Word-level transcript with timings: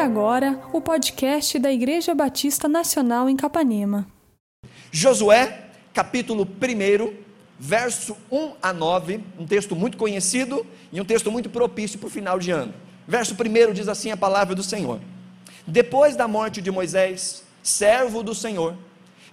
agora 0.00 0.58
o 0.72 0.80
podcast 0.80 1.58
da 1.58 1.70
Igreja 1.70 2.14
Batista 2.14 2.66
Nacional 2.66 3.28
em 3.28 3.36
Capanema. 3.36 4.06
Josué, 4.90 5.66
capítulo 5.92 6.48
1, 6.48 7.12
verso 7.58 8.16
1 8.32 8.52
a 8.62 8.72
9, 8.72 9.20
um 9.38 9.46
texto 9.46 9.76
muito 9.76 9.98
conhecido 9.98 10.66
e 10.90 10.98
um 11.02 11.04
texto 11.04 11.30
muito 11.30 11.50
propício 11.50 11.98
para 11.98 12.06
o 12.06 12.10
final 12.10 12.38
de 12.38 12.50
ano. 12.50 12.72
Verso 13.06 13.34
1 13.34 13.74
diz 13.74 13.88
assim 13.88 14.10
a 14.10 14.16
palavra 14.16 14.54
do 14.54 14.62
Senhor: 14.62 15.00
Depois 15.66 16.16
da 16.16 16.26
morte 16.26 16.62
de 16.62 16.70
Moisés, 16.70 17.42
servo 17.62 18.22
do 18.22 18.34
Senhor, 18.34 18.74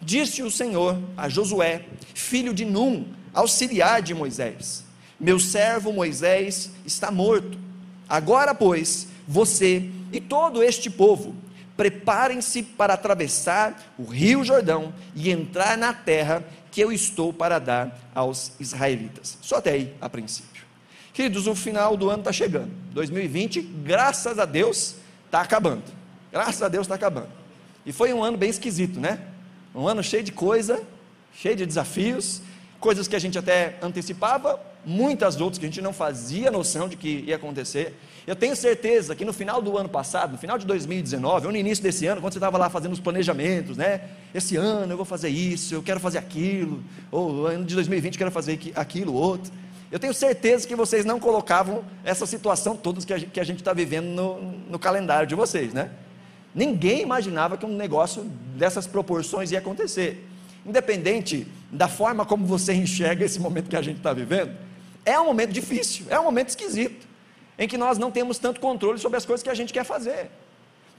disse 0.02 0.44
o 0.44 0.52
Senhor 0.52 0.98
a 1.16 1.30
Josué, 1.30 1.86
filho 2.14 2.54
de 2.54 2.66
Num, 2.66 3.06
auxiliar 3.34 4.02
de 4.02 4.14
Moisés: 4.14 4.84
Meu 5.18 5.40
servo 5.40 5.94
Moisés 5.94 6.72
está 6.86 7.10
morto. 7.10 7.58
Agora, 8.10 8.54
pois, 8.54 9.08
você 9.26 9.90
e 10.12 10.20
todo 10.20 10.64
este 10.64 10.90
povo, 10.90 11.36
preparem-se 11.76 12.64
para 12.64 12.96
atravessar 12.96 13.94
o 13.98 14.04
rio 14.04 14.44
Jordão 14.44 14.94
e 15.16 15.30
entrar 15.30 15.78
na 15.78 15.94
terra 15.94 16.44
que 16.72 16.82
eu 16.82 16.92
estou 16.92 17.32
para 17.32 17.60
dar 17.60 18.12
aos 18.14 18.52
israelitas. 18.60 19.38
Só 19.42 19.58
até 19.58 19.72
aí, 19.72 19.94
a 20.02 20.10
princípio. 20.10 20.64
Queridos, 21.14 21.48
o 21.48 21.56
final 21.56 21.98
do 21.98 22.10
ano 22.10 22.20
está 22.20 22.32
chegando. 22.32 22.72
2020, 22.92 23.62
graças 23.62 24.38
a 24.38 24.46
Deus, 24.46 24.96
está 25.26 25.42
acabando. 25.42 25.84
Graças 26.32 26.62
a 26.62 26.68
Deus 26.68 26.86
está 26.86 26.96
acabando. 26.96 27.30
E 27.86 27.92
foi 27.92 28.14
um 28.14 28.24
ano 28.24 28.38
bem 28.38 28.50
esquisito, 28.50 29.00
né? 29.00 29.20
Um 29.74 29.88
ano 29.88 30.04
cheio 30.04 30.24
de 30.24 30.32
coisa, 30.32 30.82
cheio 31.34 31.56
de 31.56 31.66
desafios, 31.66 32.42
coisas 32.80 33.08
que 33.08 33.16
a 33.16 33.20
gente 33.20 33.38
até 33.38 33.78
antecipava, 33.82 34.60
muitas 34.86 35.40
outras 35.42 35.58
que 35.58 35.66
a 35.66 35.70
gente 35.70 35.82
não 35.82 35.94
fazia 35.94 36.50
noção 36.52 36.88
de 36.88 36.96
que 36.96 37.24
ia 37.28 37.36
acontecer. 37.36 37.98
Eu 38.26 38.36
tenho 38.36 38.56
certeza 38.56 39.16
que 39.16 39.26
no 39.26 39.34
final 39.34 39.62
do 39.62 39.78
ano 39.78 39.90
passado, 39.90 40.34
no 40.34 40.38
final 40.38 40.58
de 40.58 40.66
2019, 40.66 41.48
ou 41.48 41.52
no 41.52 41.58
início 41.58 41.84
desse 41.84 42.06
ano, 42.06 42.22
quando 42.22 42.34
você 42.34 42.40
estava 42.40 42.58
lá 42.58 42.70
fazendo 42.70 42.94
os 42.94 43.00
planejamentos, 43.00 43.78
né? 43.78 44.02
Esse 44.34 44.56
ano 44.56 44.92
eu 44.92 44.98
vou 44.98 45.06
fazer 45.06 45.30
isso, 45.30 45.74
eu 45.74 45.82
quero 45.82 46.00
fazer 46.00 46.18
aquilo, 46.18 46.84
ou 47.12 47.48
ano 47.48 47.66
de 47.66 47.74
2020 47.74 48.14
eu 48.14 48.18
quero 48.18 48.32
fazer 48.32 48.60
aquilo, 48.76 49.14
outro. 49.14 49.52
Eu 49.90 49.98
tenho 49.98 50.14
certeza 50.14 50.68
que 50.68 50.76
vocês 50.76 51.06
não 51.06 51.20
colocavam 51.20 51.84
essa 52.04 52.26
situação 52.26 52.76
toda 52.76 53.00
que 53.06 53.40
a 53.40 53.44
gente 53.44 53.60
está 53.60 53.72
vivendo 53.72 54.08
no, 54.08 54.42
no 54.70 54.78
calendário 54.78 55.28
de 55.28 55.34
vocês, 55.34 55.74
né? 55.74 55.90
Ninguém 56.54 57.02
imaginava 57.02 57.56
que 57.56 57.66
um 57.66 57.76
negócio 57.76 58.24
dessas 58.58 58.86
proporções 58.86 59.52
ia 59.52 59.60
acontecer. 59.60 60.27
Independente 60.68 61.48
da 61.72 61.88
forma 61.88 62.26
como 62.26 62.46
você 62.46 62.74
enxerga 62.74 63.24
esse 63.24 63.40
momento 63.40 63.70
que 63.70 63.76
a 63.76 63.82
gente 63.82 63.98
está 63.98 64.12
vivendo, 64.12 64.54
é 65.06 65.18
um 65.18 65.26
momento 65.26 65.54
difícil, 65.54 66.06
é 66.10 66.20
um 66.20 66.24
momento 66.24 66.50
esquisito, 66.50 67.08
em 67.58 67.68
que 67.68 67.78
nós 67.78 67.98
não 67.98 68.12
temos 68.12 68.38
tanto 68.38 68.60
controle 68.60 69.00
sobre 69.00 69.18
as 69.18 69.26
coisas 69.26 69.42
que 69.42 69.50
a 69.50 69.54
gente 69.54 69.72
quer 69.72 69.86
fazer. 69.86 70.30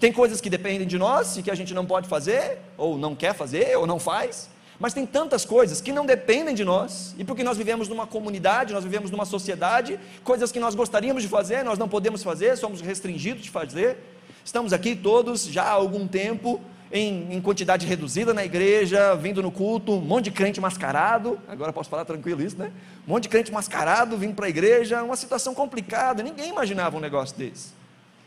Tem 0.00 0.10
coisas 0.10 0.40
que 0.40 0.48
dependem 0.48 0.86
de 0.86 0.96
nós 0.96 1.36
e 1.36 1.42
que 1.42 1.50
a 1.50 1.54
gente 1.54 1.74
não 1.74 1.84
pode 1.84 2.08
fazer, 2.08 2.58
ou 2.78 2.96
não 2.96 3.14
quer 3.14 3.34
fazer, 3.34 3.76
ou 3.76 3.86
não 3.86 3.98
faz. 3.98 4.48
Mas 4.80 4.94
tem 4.94 5.04
tantas 5.04 5.44
coisas 5.44 5.80
que 5.82 5.92
não 5.92 6.06
dependem 6.06 6.54
de 6.54 6.64
nós, 6.64 7.14
e 7.18 7.24
porque 7.24 7.44
nós 7.44 7.58
vivemos 7.58 7.88
numa 7.88 8.06
comunidade, 8.06 8.72
nós 8.72 8.84
vivemos 8.84 9.10
numa 9.10 9.26
sociedade, 9.26 10.00
coisas 10.24 10.50
que 10.50 10.60
nós 10.60 10.74
gostaríamos 10.74 11.22
de 11.22 11.28
fazer, 11.28 11.62
nós 11.64 11.78
não 11.78 11.88
podemos 11.88 12.22
fazer, 12.22 12.56
somos 12.56 12.80
restringidos 12.80 13.42
de 13.42 13.50
fazer. 13.50 13.98
Estamos 14.44 14.72
aqui 14.72 14.96
todos 14.96 15.44
já 15.44 15.64
há 15.64 15.72
algum 15.72 16.06
tempo, 16.06 16.60
em, 16.90 17.34
em, 17.34 17.40
quantidade 17.40 17.86
reduzida 17.86 18.32
na 18.32 18.44
igreja, 18.44 19.14
vindo 19.14 19.42
no 19.42 19.50
culto, 19.50 19.92
um 19.92 20.00
monte 20.00 20.24
de 20.24 20.30
crente 20.30 20.60
mascarado, 20.60 21.38
agora 21.48 21.72
posso 21.72 21.90
falar 21.90 22.04
tranquilo 22.04 22.42
isso, 22.42 22.56
né? 22.56 22.72
Um 23.06 23.12
monte 23.12 23.24
de 23.24 23.28
crente 23.28 23.52
mascarado 23.52 24.16
vindo 24.16 24.34
para 24.34 24.46
a 24.46 24.48
igreja, 24.48 25.02
uma 25.02 25.16
situação 25.16 25.54
complicada, 25.54 26.22
ninguém 26.22 26.48
imaginava 26.48 26.96
um 26.96 27.00
negócio 27.00 27.36
desse. 27.36 27.70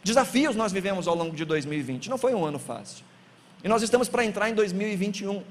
Desafios 0.03 0.55
nós 0.55 0.71
vivemos 0.71 1.07
ao 1.07 1.15
longo 1.15 1.35
de 1.35 1.45
2020, 1.45 2.09
não 2.09 2.17
foi 2.17 2.33
um 2.33 2.45
ano 2.45 2.59
fácil. 2.59 3.03
E 3.63 3.67
nós 3.67 3.81
estamos 3.81 4.09
para 4.09 4.25
entrar 4.25 4.49
em 4.49 4.53
2021. 4.53 5.43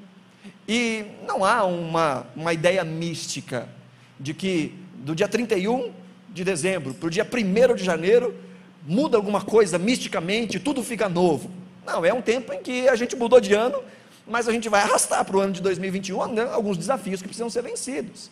E 0.67 1.05
não 1.27 1.45
há 1.45 1.65
uma, 1.65 2.27
uma 2.35 2.53
ideia 2.53 2.85
mística 2.85 3.69
de 4.19 4.35
que 4.35 4.75
do 4.95 5.15
dia 5.15 5.29
31 5.29 5.93
de 6.29 6.45
dezembro 6.45 6.95
para 6.95 7.07
o 7.07 7.11
dia 7.11 7.27
1 7.27 7.75
de 7.75 7.85
janeiro 7.85 8.35
muda 8.87 9.17
alguma 9.17 9.43
coisa 9.43 9.79
misticamente, 9.79 10.59
tudo 10.59 10.83
fica 10.83 11.09
novo. 11.09 11.51
Não, 11.87 12.05
é 12.05 12.13
um 12.13 12.23
tempo 12.23 12.53
em 12.53 12.63
que 12.63 12.89
a 12.89 12.95
gente 12.95 13.17
mudou 13.17 13.41
de 13.41 13.55
ano, 13.55 13.83
mas 14.27 14.49
a 14.49 14.53
gente 14.53 14.69
vai 14.69 14.83
arrastar 14.83 15.25
para 15.25 15.37
o 15.37 15.41
ano 15.41 15.53
de 15.53 15.61
2021 15.61 16.29
né, 16.29 16.49
alguns 16.53 16.77
desafios 16.77 17.21
que 17.21 17.29
precisam 17.29 17.51
ser 17.51 17.63
vencidos. 17.63 18.31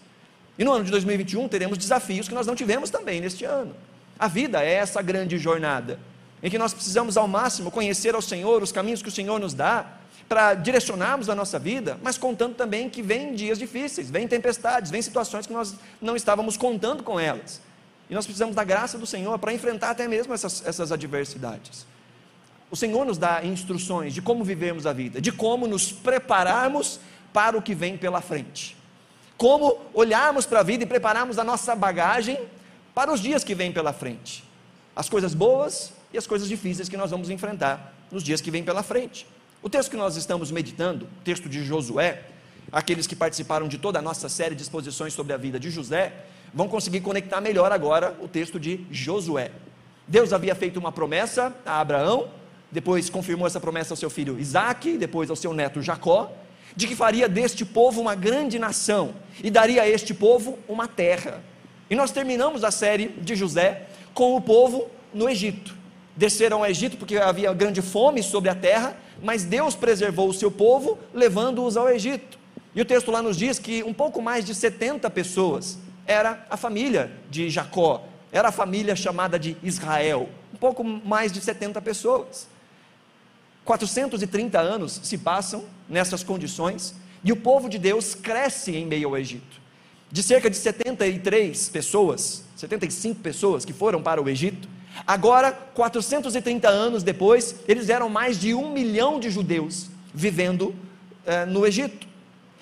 E 0.58 0.64
no 0.64 0.72
ano 0.72 0.84
de 0.84 0.90
2021 0.90 1.48
teremos 1.48 1.78
desafios 1.78 2.28
que 2.28 2.34
nós 2.34 2.46
não 2.46 2.54
tivemos 2.54 2.90
também 2.90 3.20
neste 3.20 3.44
ano. 3.44 3.74
A 4.18 4.26
vida 4.26 4.62
é 4.62 4.72
essa 4.72 5.00
grande 5.00 5.38
jornada, 5.38 5.98
em 6.42 6.50
que 6.50 6.58
nós 6.58 6.74
precisamos 6.74 7.16
ao 7.16 7.28
máximo 7.28 7.70
conhecer 7.70 8.14
ao 8.14 8.22
Senhor, 8.22 8.62
os 8.62 8.72
caminhos 8.72 9.02
que 9.02 9.08
o 9.08 9.12
Senhor 9.12 9.38
nos 9.38 9.54
dá, 9.54 9.86
para 10.28 10.54
direcionarmos 10.54 11.30
a 11.30 11.34
nossa 11.34 11.58
vida, 11.58 11.98
mas 12.02 12.18
contando 12.18 12.54
também 12.54 12.90
que 12.90 13.00
vem 13.00 13.34
dias 13.34 13.58
difíceis, 13.58 14.10
vem 14.10 14.28
tempestades, 14.28 14.90
vem 14.90 15.00
situações 15.00 15.46
que 15.46 15.52
nós 15.52 15.74
não 16.02 16.14
estávamos 16.14 16.56
contando 16.56 17.02
com 17.02 17.18
elas. 17.18 17.62
E 18.10 18.14
nós 18.14 18.26
precisamos 18.26 18.54
da 18.54 18.62
graça 18.62 18.98
do 18.98 19.06
Senhor 19.06 19.38
para 19.38 19.52
enfrentar 19.52 19.90
até 19.90 20.06
mesmo 20.06 20.34
essas, 20.34 20.66
essas 20.66 20.92
adversidades. 20.92 21.86
O 22.70 22.76
Senhor 22.76 23.04
nos 23.06 23.16
dá 23.16 23.44
instruções 23.44 24.12
de 24.12 24.20
como 24.20 24.44
vivemos 24.44 24.86
a 24.86 24.92
vida, 24.92 25.20
de 25.20 25.32
como 25.32 25.66
nos 25.66 25.90
prepararmos 25.90 27.00
para 27.32 27.56
o 27.56 27.62
que 27.62 27.74
vem 27.74 27.96
pela 27.96 28.20
frente. 28.20 28.76
Como 29.36 29.78
olharmos 29.94 30.44
para 30.44 30.60
a 30.60 30.62
vida 30.62 30.84
e 30.84 30.86
prepararmos 30.86 31.38
a 31.38 31.44
nossa 31.44 31.74
bagagem 31.74 32.38
para 32.94 33.12
os 33.12 33.20
dias 33.20 33.44
que 33.44 33.54
vêm 33.54 33.72
pela 33.72 33.92
frente. 33.92 34.44
As 34.94 35.08
coisas 35.08 35.32
boas 35.32 35.92
e 36.12 36.18
as 36.18 36.26
coisas 36.26 36.48
difíceis 36.48 36.88
que 36.88 36.96
nós 36.96 37.10
vamos 37.10 37.30
enfrentar 37.30 37.94
nos 38.10 38.22
dias 38.22 38.40
que 38.40 38.50
vêm 38.50 38.64
pela 38.64 38.82
frente. 38.82 39.26
O 39.62 39.70
texto 39.70 39.90
que 39.90 39.96
nós 39.96 40.16
estamos 40.16 40.50
meditando, 40.50 41.04
o 41.04 41.24
texto 41.24 41.48
de 41.48 41.64
Josué, 41.64 42.22
aqueles 42.70 43.06
que 43.06 43.16
participaram 43.16 43.68
de 43.68 43.78
toda 43.78 43.98
a 43.98 44.02
nossa 44.02 44.28
série 44.28 44.54
de 44.54 44.62
exposições 44.62 45.14
sobre 45.14 45.32
a 45.32 45.36
vida 45.36 45.58
de 45.58 45.70
José, 45.70 46.12
vão 46.52 46.68
conseguir 46.68 47.00
conectar 47.00 47.40
melhor 47.40 47.72
agora 47.72 48.16
o 48.20 48.28
texto 48.28 48.58
de 48.58 48.86
Josué. 48.90 49.52
Deus 50.06 50.32
havia 50.32 50.54
feito 50.54 50.78
uma 50.78 50.90
promessa 50.90 51.54
a 51.64 51.80
Abraão, 51.80 52.30
depois 52.70 53.08
confirmou 53.08 53.46
essa 53.46 53.60
promessa 53.60 53.92
ao 53.92 53.96
seu 53.96 54.10
filho 54.10 54.38
Isaque, 54.38 54.96
depois 54.96 55.30
ao 55.30 55.36
seu 55.36 55.52
neto 55.52 55.82
Jacó, 55.82 56.30
de 56.76 56.86
que 56.86 56.94
faria 56.94 57.28
deste 57.28 57.64
povo 57.64 58.00
uma 58.00 58.14
grande 58.14 58.58
nação 58.58 59.14
e 59.42 59.50
daria 59.50 59.82
a 59.82 59.88
este 59.88 60.12
povo 60.14 60.58
uma 60.68 60.86
terra. 60.86 61.42
E 61.90 61.94
nós 61.94 62.10
terminamos 62.10 62.64
a 62.64 62.70
série 62.70 63.08
de 63.08 63.34
José 63.34 63.86
com 64.12 64.36
o 64.36 64.40
povo 64.40 64.88
no 65.12 65.28
Egito. 65.28 65.74
Desceram 66.16 66.58
ao 66.58 66.66
Egito 66.66 66.96
porque 66.96 67.16
havia 67.16 67.52
grande 67.52 67.80
fome 67.80 68.22
sobre 68.22 68.50
a 68.50 68.54
terra 68.54 68.96
mas 69.22 69.44
Deus 69.44 69.74
preservou 69.74 70.28
o 70.28 70.34
seu 70.34 70.50
povo, 70.50 70.98
levando-os 71.12 71.76
ao 71.76 71.88
Egito. 71.88 72.38
E 72.74 72.80
o 72.80 72.84
texto 72.84 73.10
lá 73.10 73.20
nos 73.20 73.36
diz 73.36 73.58
que 73.58 73.82
um 73.82 73.92
pouco 73.92 74.22
mais 74.22 74.44
de 74.44 74.54
70 74.54 75.08
pessoas 75.10 75.78
era 76.06 76.46
a 76.48 76.56
família 76.56 77.10
de 77.28 77.50
Jacó, 77.50 78.04
era 78.30 78.48
a 78.48 78.52
família 78.52 78.94
chamada 78.94 79.38
de 79.38 79.56
Israel. 79.62 80.28
Um 80.54 80.56
pouco 80.56 80.84
mais 80.84 81.32
de 81.32 81.40
70 81.40 81.80
pessoas. 81.82 82.46
430 83.68 84.58
anos 84.58 84.98
se 85.02 85.18
passam 85.18 85.62
nessas 85.86 86.22
condições 86.22 86.94
e 87.22 87.30
o 87.30 87.36
povo 87.36 87.68
de 87.68 87.78
Deus 87.78 88.14
cresce 88.14 88.74
em 88.74 88.86
meio 88.86 89.08
ao 89.08 89.18
Egito. 89.18 89.60
De 90.10 90.22
cerca 90.22 90.48
de 90.48 90.56
73 90.56 91.68
pessoas, 91.68 92.44
75 92.56 93.20
pessoas 93.20 93.66
que 93.66 93.74
foram 93.74 94.02
para 94.02 94.22
o 94.22 94.28
Egito, 94.28 94.66
Agora, 95.06 95.52
430 95.52 96.68
anos 96.68 97.04
depois, 97.04 97.54
eles 97.68 97.88
eram 97.88 98.08
mais 98.08 98.40
de 98.40 98.52
um 98.52 98.72
milhão 98.72 99.20
de 99.20 99.30
judeus 99.30 99.88
vivendo 100.12 100.74
eh, 101.24 101.46
no 101.46 101.64
Egito. 101.64 102.04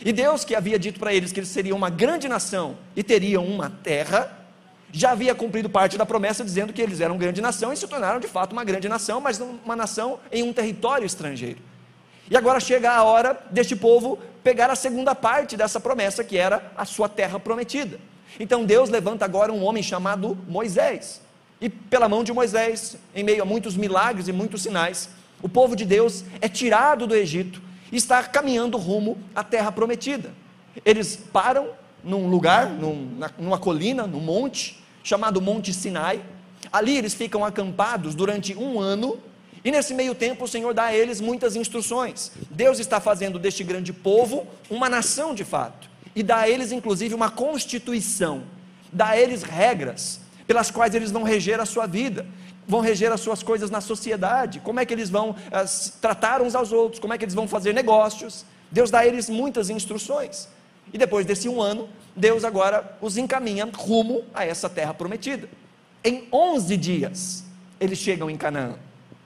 E 0.05 0.13
Deus, 0.13 0.45
que 0.45 0.55
havia 0.55 0.79
dito 0.79 1.01
para 1.01 1.15
eles 1.15 1.33
que 1.33 1.41
eles 1.41 1.49
seriam 1.49 1.79
uma 1.79 1.89
grande 1.89 2.29
nação 2.29 2.77
e 2.95 3.03
teriam 3.03 3.47
uma 3.47 3.71
terra, 3.71 4.46
já 4.97 5.11
havia 5.11 5.35
cumprido 5.35 5.69
parte 5.69 5.99
da 5.99 6.07
promessa 6.07 6.43
dizendo 6.43 6.73
que 6.73 6.81
eles 6.81 7.03
eram 7.03 7.19
grande 7.19 7.43
nação 7.43 7.71
e 7.71 7.77
se 7.77 7.87
tornaram 7.87 8.19
de 8.19 8.27
fato 8.27 8.55
uma 8.55 8.65
grande 8.65 8.89
nação, 8.89 9.21
mas 9.21 9.39
uma 9.39 9.77
nação 9.77 10.19
em 10.33 10.43
um 10.43 10.55
território 10.55 11.05
estrangeiro. 11.05 11.59
E 12.31 12.37
agora 12.37 12.59
chega 12.59 12.91
a 12.91 13.05
hora 13.05 13.39
deste 13.51 13.77
povo 13.77 14.19
pegar 14.43 14.71
a 14.71 14.75
segunda 14.75 15.15
parte 15.15 15.55
dessa 15.55 15.79
promessa, 15.79 16.25
que 16.25 16.39
era 16.39 16.73
a 16.75 16.87
sua 16.87 17.11
terra 17.11 17.39
prometida. 17.39 18.01
Então 18.41 18.65
Deus 18.65 18.89
levanta 18.89 19.27
agora 19.27 19.53
um 19.53 19.63
homem 19.63 19.83
chamado 19.83 20.37
Moisés. 20.49 21.21
E 21.61 21.69
pela 21.69 22.09
mão 22.09 22.25
de 22.25 22.33
Moisés, 22.33 22.97
em 23.15 23.23
meio 23.23 23.43
a 23.43 23.45
muitos 23.45 23.77
milagres 23.77 24.29
e 24.29 24.33
muitos 24.33 24.63
sinais, 24.63 25.11
o 25.43 25.49
povo 25.49 25.77
de 25.77 25.85
Deus 25.85 26.25
é 26.41 26.49
tirado 26.49 27.07
do 27.07 27.15
Egito 27.15 27.61
e 27.93 27.97
está 27.97 28.23
caminhando 28.25 28.79
rumo 28.79 29.19
à 29.35 29.45
terra 29.45 29.71
prometida. 29.71 30.33
Eles 30.87 31.17
param 31.17 31.69
num 32.03 32.29
lugar, 32.29 32.71
num, 32.71 33.19
numa 33.39 33.59
colina, 33.59 34.07
num 34.07 34.21
monte, 34.21 34.86
chamado 35.07 35.41
Monte 35.41 35.73
Sinai. 35.73 36.21
Ali 36.73 36.97
eles 36.97 37.15
ficam 37.15 37.45
acampados 37.45 38.13
durante 38.13 38.57
um 38.57 38.81
ano, 38.81 39.17
e 39.65 39.71
nesse 39.71 39.95
meio 39.95 40.17
tempo 40.17 40.45
o 40.45 40.49
Senhor 40.49 40.75
dá 40.75 40.87
a 40.87 40.95
eles 40.95 41.21
muitas 41.21 41.55
instruções. 41.55 42.33
Deus 42.51 42.81
está 42.81 42.99
fazendo 43.01 43.39
deste 43.39 43.63
grande 43.63 43.93
povo 43.93 44.45
uma 44.69 44.89
nação 44.89 45.33
de 45.33 45.45
fato, 45.45 45.89
e 46.15 46.25
dá 46.25 46.39
a 46.39 46.49
eles 46.49 46.73
inclusive 46.73 47.15
uma 47.15 47.31
constituição, 47.31 48.43
dá 48.93 49.11
a 49.11 49.17
eles 49.19 49.45
regras, 49.45 50.19
pelas 50.45 50.73
quais 50.73 50.93
eles 50.93 51.13
vão 51.13 51.23
reger 51.23 51.61
a 51.61 51.67
sua 51.67 51.87
vida. 51.87 52.27
vão 52.69 52.81
reger 52.81 53.13
as 53.13 53.21
suas 53.21 53.43
coisas 53.43 53.71
na 53.71 53.81
sociedade, 53.81 54.61
como 54.61 54.81
é 54.81 54.85
que 54.85 54.93
eles 54.93 55.09
vão 55.09 55.31
uh, 55.31 55.91
tratar 56.01 56.43
uns 56.43 56.55
aos 56.55 56.73
outros, 56.73 56.99
como 56.99 57.15
é 57.15 57.19
que 57.19 57.25
eles 57.25 57.35
vão 57.35 57.47
fazer 57.47 57.73
negócios. 57.73 58.45
Deus 58.71 58.91
dá 58.91 59.01
a 59.01 59.07
eles 59.07 59.31
muitas 59.31 59.71
instruções. 59.71 60.49
E 60.97 60.99
depois 60.99 61.27
desse 61.27 61.47
um 61.47 61.61
ano, 61.61 61.91
Deus 62.17 62.43
agora 62.43 62.97
os 63.03 63.19
encaminha 63.19 63.69
rumo 63.71 64.25
a 64.33 64.47
essa 64.47 64.67
terra 64.67 64.95
prometida. 64.95 65.47
Em 66.03 66.27
11 66.33 66.75
dias, 66.75 67.45
eles 67.79 67.99
chegam 67.99 68.31
em 68.31 68.37
Canaã. 68.39 68.77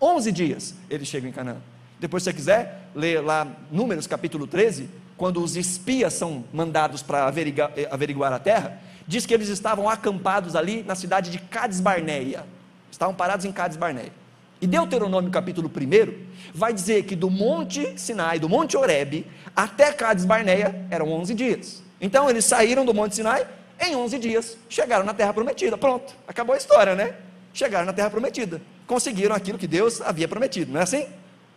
11 0.02 0.32
dias 0.32 0.74
eles 0.90 1.06
chegam 1.06 1.30
em 1.30 1.32
Canaã. 1.32 1.58
Depois, 2.00 2.24
se 2.24 2.30
você 2.30 2.34
quiser, 2.34 2.88
ler 2.92 3.20
lá 3.20 3.46
Números 3.70 4.08
capítulo 4.08 4.48
13, 4.48 4.90
quando 5.16 5.40
os 5.40 5.56
espias 5.56 6.12
são 6.12 6.44
mandados 6.52 7.02
para 7.02 7.28
averiguar, 7.28 7.70
eh, 7.76 7.86
averiguar 7.88 8.32
a 8.32 8.40
terra, 8.40 8.80
diz 9.06 9.24
que 9.24 9.32
eles 9.32 9.48
estavam 9.48 9.88
acampados 9.88 10.56
ali 10.56 10.82
na 10.82 10.96
cidade 10.96 11.30
de 11.30 11.38
Cades 11.38 11.78
Barneia. 11.78 12.44
Estavam 12.90 13.14
parados 13.14 13.46
em 13.46 13.52
Cades 13.52 13.76
Barneia. 13.76 14.10
E 14.60 14.66
Deuteronômio 14.66 15.30
capítulo 15.30 15.70
1 15.74 16.52
vai 16.54 16.72
dizer 16.72 17.04
que 17.04 17.16
do 17.16 17.30
Monte 17.30 17.98
Sinai, 17.98 18.38
do 18.38 18.48
Monte 18.48 18.76
Oreb, 18.76 19.26
até 19.56 19.90
Cades 19.92 20.24
Barneia 20.24 20.86
eram 20.90 21.10
11 21.12 21.34
dias. 21.34 21.82
Então 22.00 22.28
eles 22.28 22.44
saíram 22.44 22.84
do 22.84 22.92
Monte 22.92 23.16
Sinai 23.16 23.46
em 23.80 23.96
11 23.96 24.18
dias, 24.18 24.58
chegaram 24.68 25.04
na 25.04 25.14
terra 25.14 25.32
prometida. 25.32 25.78
Pronto, 25.78 26.14
acabou 26.28 26.54
a 26.54 26.58
história, 26.58 26.94
né? 26.94 27.16
Chegaram 27.54 27.86
na 27.86 27.92
terra 27.92 28.10
prometida. 28.10 28.60
Conseguiram 28.86 29.34
aquilo 29.34 29.56
que 29.58 29.66
Deus 29.66 30.02
havia 30.02 30.28
prometido, 30.28 30.72
não 30.72 30.80
é 30.80 30.82
assim? 30.82 31.06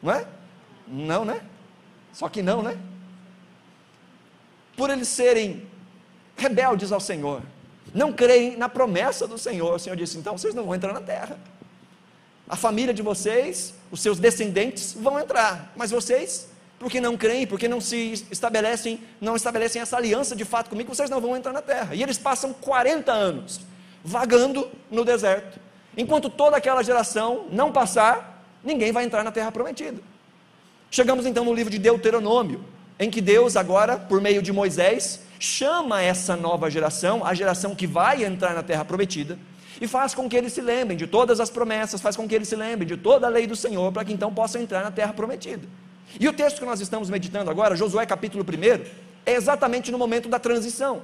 Não 0.01 0.13
é? 0.13 0.25
Não, 0.87 1.25
né? 1.25 1.41
Só 2.13 2.29
que 2.29 2.41
não, 2.41 2.61
né? 2.61 2.77
Por 4.77 4.89
eles 4.89 5.09
serem 5.09 5.67
rebeldes 6.37 6.91
ao 6.91 6.99
Senhor, 6.99 7.41
não 7.93 8.13
creem 8.13 8.55
na 8.55 8.69
promessa 8.69 9.27
do 9.27 9.37
Senhor, 9.37 9.75
o 9.75 9.79
Senhor 9.79 9.95
disse: 9.95 10.17
então 10.17 10.37
vocês 10.37 10.55
não 10.55 10.63
vão 10.63 10.75
entrar 10.75 10.93
na 10.93 11.01
terra. 11.01 11.37
A 12.47 12.55
família 12.55 12.93
de 12.93 13.01
vocês, 13.01 13.73
os 13.91 14.01
seus 14.01 14.19
descendentes 14.19 14.93
vão 14.93 15.19
entrar, 15.19 15.71
mas 15.75 15.91
vocês, 15.91 16.47
porque 16.77 16.99
não 16.99 17.15
creem, 17.15 17.47
porque 17.47 17.67
não 17.67 17.79
se 17.79 18.25
estabelecem, 18.29 18.99
não 19.21 19.35
estabelecem 19.35 19.81
essa 19.81 19.95
aliança 19.95 20.35
de 20.35 20.43
fato 20.43 20.69
comigo, 20.69 20.93
vocês 20.93 21.09
não 21.09 21.21
vão 21.21 21.37
entrar 21.37 21.53
na 21.53 21.61
terra. 21.61 21.95
E 21.95 22.03
eles 22.03 22.17
passam 22.17 22.51
40 22.53 23.11
anos 23.11 23.61
vagando 24.03 24.69
no 24.91 25.05
deserto. 25.05 25.59
Enquanto 25.95 26.29
toda 26.29 26.57
aquela 26.57 26.83
geração 26.83 27.45
não 27.51 27.71
passar, 27.71 28.45
ninguém 28.63 28.91
vai 28.91 29.05
entrar 29.05 29.23
na 29.23 29.31
terra 29.31 29.51
prometida. 29.51 30.01
Chegamos 30.91 31.25
então 31.25 31.45
no 31.45 31.53
livro 31.53 31.71
de 31.71 31.79
Deuteronômio, 31.79 32.63
em 32.99 33.09
que 33.09 33.21
Deus 33.21 33.55
agora, 33.55 33.97
por 33.97 34.19
meio 34.19 34.41
de 34.41 34.51
Moisés, 34.51 35.21
chama 35.39 36.01
essa 36.01 36.35
nova 36.35 36.69
geração, 36.69 37.25
a 37.25 37.33
geração 37.33 37.73
que 37.75 37.87
vai 37.87 38.23
entrar 38.23 38.53
na 38.53 38.63
terra 38.63 38.83
prometida, 38.83 39.37
e 39.83 39.87
faz 39.87 40.15
com 40.15 40.29
que 40.29 40.37
eles 40.37 40.53
se 40.53 40.61
lembrem 40.61 40.97
de 40.97 41.05
todas 41.05 41.41
as 41.41 41.49
promessas, 41.49 41.99
faz 41.99 42.15
com 42.15 42.25
que 42.25 42.33
eles 42.33 42.47
se 42.47 42.55
lembrem 42.55 42.87
de 42.87 42.95
toda 42.95 43.27
a 43.27 43.29
lei 43.29 43.45
do 43.45 43.53
Senhor, 43.53 43.91
para 43.91 44.05
que 44.05 44.13
então 44.13 44.33
possam 44.33 44.61
entrar 44.61 44.81
na 44.81 44.89
terra 44.89 45.11
prometida. 45.11 45.67
E 46.17 46.25
o 46.25 46.31
texto 46.31 46.59
que 46.59 46.65
nós 46.65 46.79
estamos 46.79 47.09
meditando 47.09 47.51
agora, 47.51 47.75
Josué 47.75 48.05
capítulo 48.05 48.45
1, 48.45 48.81
é 49.25 49.33
exatamente 49.33 49.91
no 49.91 49.97
momento 49.97 50.29
da 50.29 50.39
transição, 50.39 51.01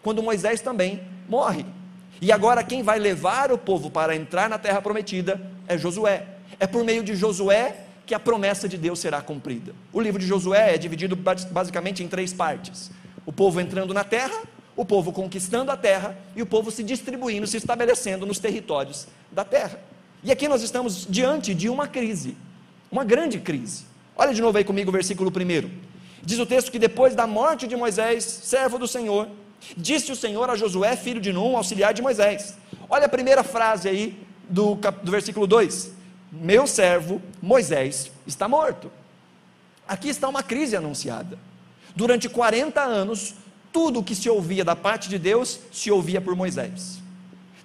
quando 0.00 0.22
Moisés 0.22 0.60
também 0.60 1.02
morre. 1.28 1.66
E 2.22 2.30
agora 2.30 2.62
quem 2.62 2.84
vai 2.84 3.00
levar 3.00 3.50
o 3.50 3.58
povo 3.58 3.90
para 3.90 4.14
entrar 4.14 4.48
na 4.48 4.58
terra 4.58 4.80
prometida 4.80 5.40
é 5.66 5.76
Josué. 5.76 6.24
É 6.60 6.68
por 6.68 6.84
meio 6.84 7.02
de 7.02 7.16
Josué 7.16 7.78
que 8.06 8.14
a 8.14 8.20
promessa 8.20 8.68
de 8.68 8.78
Deus 8.78 9.00
será 9.00 9.20
cumprida. 9.20 9.74
O 9.92 10.00
livro 10.00 10.20
de 10.20 10.26
Josué 10.28 10.76
é 10.76 10.78
dividido 10.78 11.16
basicamente 11.16 12.04
em 12.04 12.06
três 12.06 12.32
partes: 12.32 12.92
o 13.26 13.32
povo 13.32 13.60
entrando 13.60 13.92
na 13.92 14.04
terra, 14.04 14.40
o 14.80 14.84
povo 14.86 15.12
conquistando 15.12 15.70
a 15.70 15.76
terra 15.76 16.16
e 16.34 16.40
o 16.40 16.46
povo 16.46 16.70
se 16.70 16.82
distribuindo, 16.82 17.46
se 17.46 17.58
estabelecendo 17.58 18.24
nos 18.24 18.38
territórios 18.38 19.06
da 19.30 19.44
terra. 19.44 19.78
E 20.24 20.32
aqui 20.32 20.48
nós 20.48 20.62
estamos 20.62 21.06
diante 21.06 21.54
de 21.54 21.68
uma 21.68 21.86
crise, 21.86 22.34
uma 22.90 23.04
grande 23.04 23.38
crise. 23.40 23.84
Olha 24.16 24.32
de 24.32 24.40
novo 24.40 24.56
aí 24.56 24.64
comigo 24.64 24.88
o 24.88 24.92
versículo 24.92 25.30
1. 25.30 25.70
Diz 26.22 26.38
o 26.38 26.46
texto 26.46 26.72
que 26.72 26.78
depois 26.78 27.14
da 27.14 27.26
morte 27.26 27.66
de 27.66 27.76
Moisés, 27.76 28.24
servo 28.24 28.78
do 28.78 28.88
Senhor, 28.88 29.28
disse 29.76 30.12
o 30.12 30.16
Senhor 30.16 30.48
a 30.48 30.56
Josué, 30.56 30.96
filho 30.96 31.20
de 31.20 31.30
Num, 31.30 31.58
auxiliar 31.58 31.92
de 31.92 32.00
Moisés. 32.00 32.56
Olha 32.88 33.04
a 33.04 33.08
primeira 33.08 33.44
frase 33.44 33.86
aí 33.86 34.18
do, 34.48 34.76
do 35.02 35.10
versículo 35.10 35.46
2: 35.46 35.92
Meu 36.32 36.66
servo 36.66 37.20
Moisés 37.42 38.10
está 38.26 38.48
morto. 38.48 38.90
Aqui 39.86 40.08
está 40.08 40.26
uma 40.26 40.42
crise 40.42 40.74
anunciada. 40.74 41.38
Durante 41.94 42.30
40 42.30 42.80
anos, 42.80 43.34
tudo 43.72 44.00
o 44.00 44.02
que 44.02 44.14
se 44.14 44.28
ouvia 44.28 44.64
da 44.64 44.74
parte 44.74 45.08
de 45.08 45.18
Deus 45.18 45.60
se 45.72 45.90
ouvia 45.90 46.20
por 46.20 46.34
Moisés. 46.34 46.98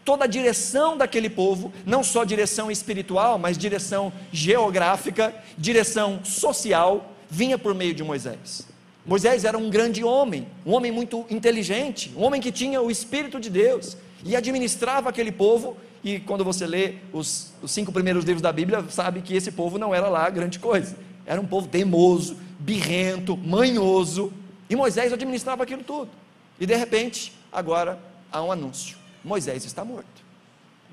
Toda 0.04 0.25
a 0.25 0.28
direção 0.28 0.96
daquele 0.96 1.30
povo, 1.30 1.74
não 1.86 2.04
só 2.04 2.24
direção 2.24 2.69
espiritual, 2.69 3.40
mas 3.40 3.57
direção 3.57 4.13
geográfica, 4.31 5.34
direção 5.57 6.24
social, 6.24 7.12
vinha 7.30 7.57
por 7.57 7.74
meio 7.74 7.94
de 7.94 8.04
Moisés. 8.04 8.68
Moisés 9.06 9.44
era 9.46 9.57
um 9.57 9.69
grande 9.69 10.04
homem, 10.04 10.48
um 10.66 10.74
homem 10.74 10.92
muito 10.92 11.25
inteligente, 11.30 12.12
um 12.16 12.24
homem 12.24 12.40
que 12.40 12.51
tinha 12.51 12.81
o 12.81 12.92
Espírito 12.92 13.40
de 13.40 13.50
Deus 13.50 13.98
e 14.24 14.36
administrava 14.36 15.10
aquele 15.10 15.31
povo. 15.31 15.78
E 16.04 16.19
quando 16.19 16.44
você 16.44 16.68
lê 16.68 16.96
os, 17.12 17.51
os 17.62 17.72
cinco 17.72 17.92
primeiros 17.92 18.24
livros 18.25 18.42
da 18.42 18.51
Bíblia, 18.51 18.84
sabe 18.90 19.22
que 19.22 19.36
esse 19.36 19.51
povo 19.51 19.80
não 19.80 19.94
era 19.94 20.08
lá 20.08 20.30
grande 20.30 20.60
coisa. 20.60 20.96
Era 21.25 21.42
um 21.42 21.46
povo 21.46 21.68
teimoso, 21.68 22.38
birrento, 22.60 23.36
manhoso, 23.38 24.31
e 24.70 24.76
Moisés 24.76 25.14
administrava 25.14 25.64
aquilo 25.64 25.84
tudo. 25.84 26.12
E 26.60 26.66
de 26.66 26.76
repente, 26.76 27.34
agora 27.52 28.00
há 28.32 28.42
um 28.42 28.52
anúncio: 28.52 28.98
Moisés 29.24 29.66
está 29.66 29.84
morto. 29.84 30.24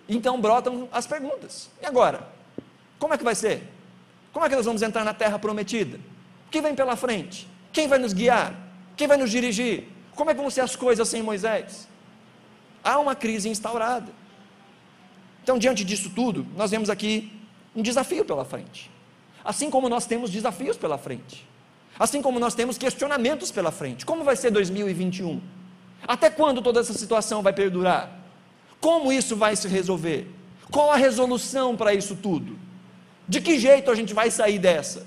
Então 0.08 0.40
brotam 0.40 0.88
as 0.92 1.06
perguntas: 1.06 1.70
e 1.80 1.86
agora? 1.86 2.28
Como 2.98 3.14
é 3.14 3.18
que 3.18 3.24
vai 3.24 3.34
ser? 3.34 3.68
Como 4.32 4.44
é 4.44 4.48
que 4.48 4.56
nós 4.56 4.64
vamos 4.64 4.82
entrar 4.82 5.04
na 5.04 5.12
terra 5.12 5.38
prometida? 5.38 5.98
O 6.46 6.50
que 6.50 6.60
vem 6.60 6.74
pela 6.74 6.96
frente? 6.96 7.48
Quem 7.72 7.88
vai 7.88 7.98
nos 7.98 8.12
guiar? 8.12 8.54
Quem 8.96 9.06
vai 9.06 9.16
nos 9.16 9.30
dirigir? 9.30 9.88
Como 10.14 10.30
é 10.30 10.34
que 10.34 10.40
vão 10.40 10.50
ser 10.50 10.60
as 10.60 10.76
coisas 10.76 11.08
sem 11.08 11.22
Moisés? 11.22 11.88
Há 12.84 12.98
uma 12.98 13.14
crise 13.14 13.48
instaurada. 13.48 14.12
Então, 15.42 15.58
diante 15.58 15.84
disso 15.84 16.10
tudo, 16.10 16.46
nós 16.56 16.70
vemos 16.70 16.88
aqui 16.88 17.32
um 17.74 17.82
desafio 17.82 18.24
pela 18.24 18.44
frente. 18.44 18.90
Assim 19.44 19.70
como 19.70 19.88
nós 19.88 20.06
temos 20.06 20.30
desafios 20.30 20.76
pela 20.76 20.96
frente. 20.96 21.46
Assim 22.02 22.20
como 22.20 22.40
nós 22.40 22.52
temos 22.52 22.76
questionamentos 22.76 23.52
pela 23.52 23.70
frente. 23.70 24.04
Como 24.04 24.24
vai 24.24 24.34
ser 24.34 24.50
2021? 24.50 25.40
Até 26.02 26.30
quando 26.30 26.60
toda 26.60 26.80
essa 26.80 26.92
situação 26.92 27.42
vai 27.44 27.52
perdurar? 27.52 28.10
Como 28.80 29.12
isso 29.12 29.36
vai 29.36 29.54
se 29.54 29.68
resolver? 29.68 30.28
Qual 30.68 30.90
a 30.90 30.96
resolução 30.96 31.76
para 31.76 31.94
isso 31.94 32.16
tudo? 32.16 32.58
De 33.28 33.40
que 33.40 33.56
jeito 33.56 33.88
a 33.88 33.94
gente 33.94 34.12
vai 34.12 34.32
sair 34.32 34.58
dessa? 34.58 35.06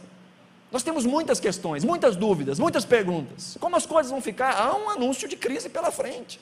Nós 0.71 0.83
temos 0.83 1.05
muitas 1.05 1.37
questões, 1.37 1.83
muitas 1.83 2.15
dúvidas, 2.15 2.59
muitas 2.59 2.85
perguntas. 2.85 3.57
Como 3.59 3.75
as 3.75 3.85
coisas 3.85 4.09
vão 4.09 4.21
ficar? 4.21 4.53
Há 4.53 4.73
um 4.77 4.89
anúncio 4.89 5.27
de 5.27 5.35
crise 5.35 5.67
pela 5.67 5.91
frente. 5.91 6.39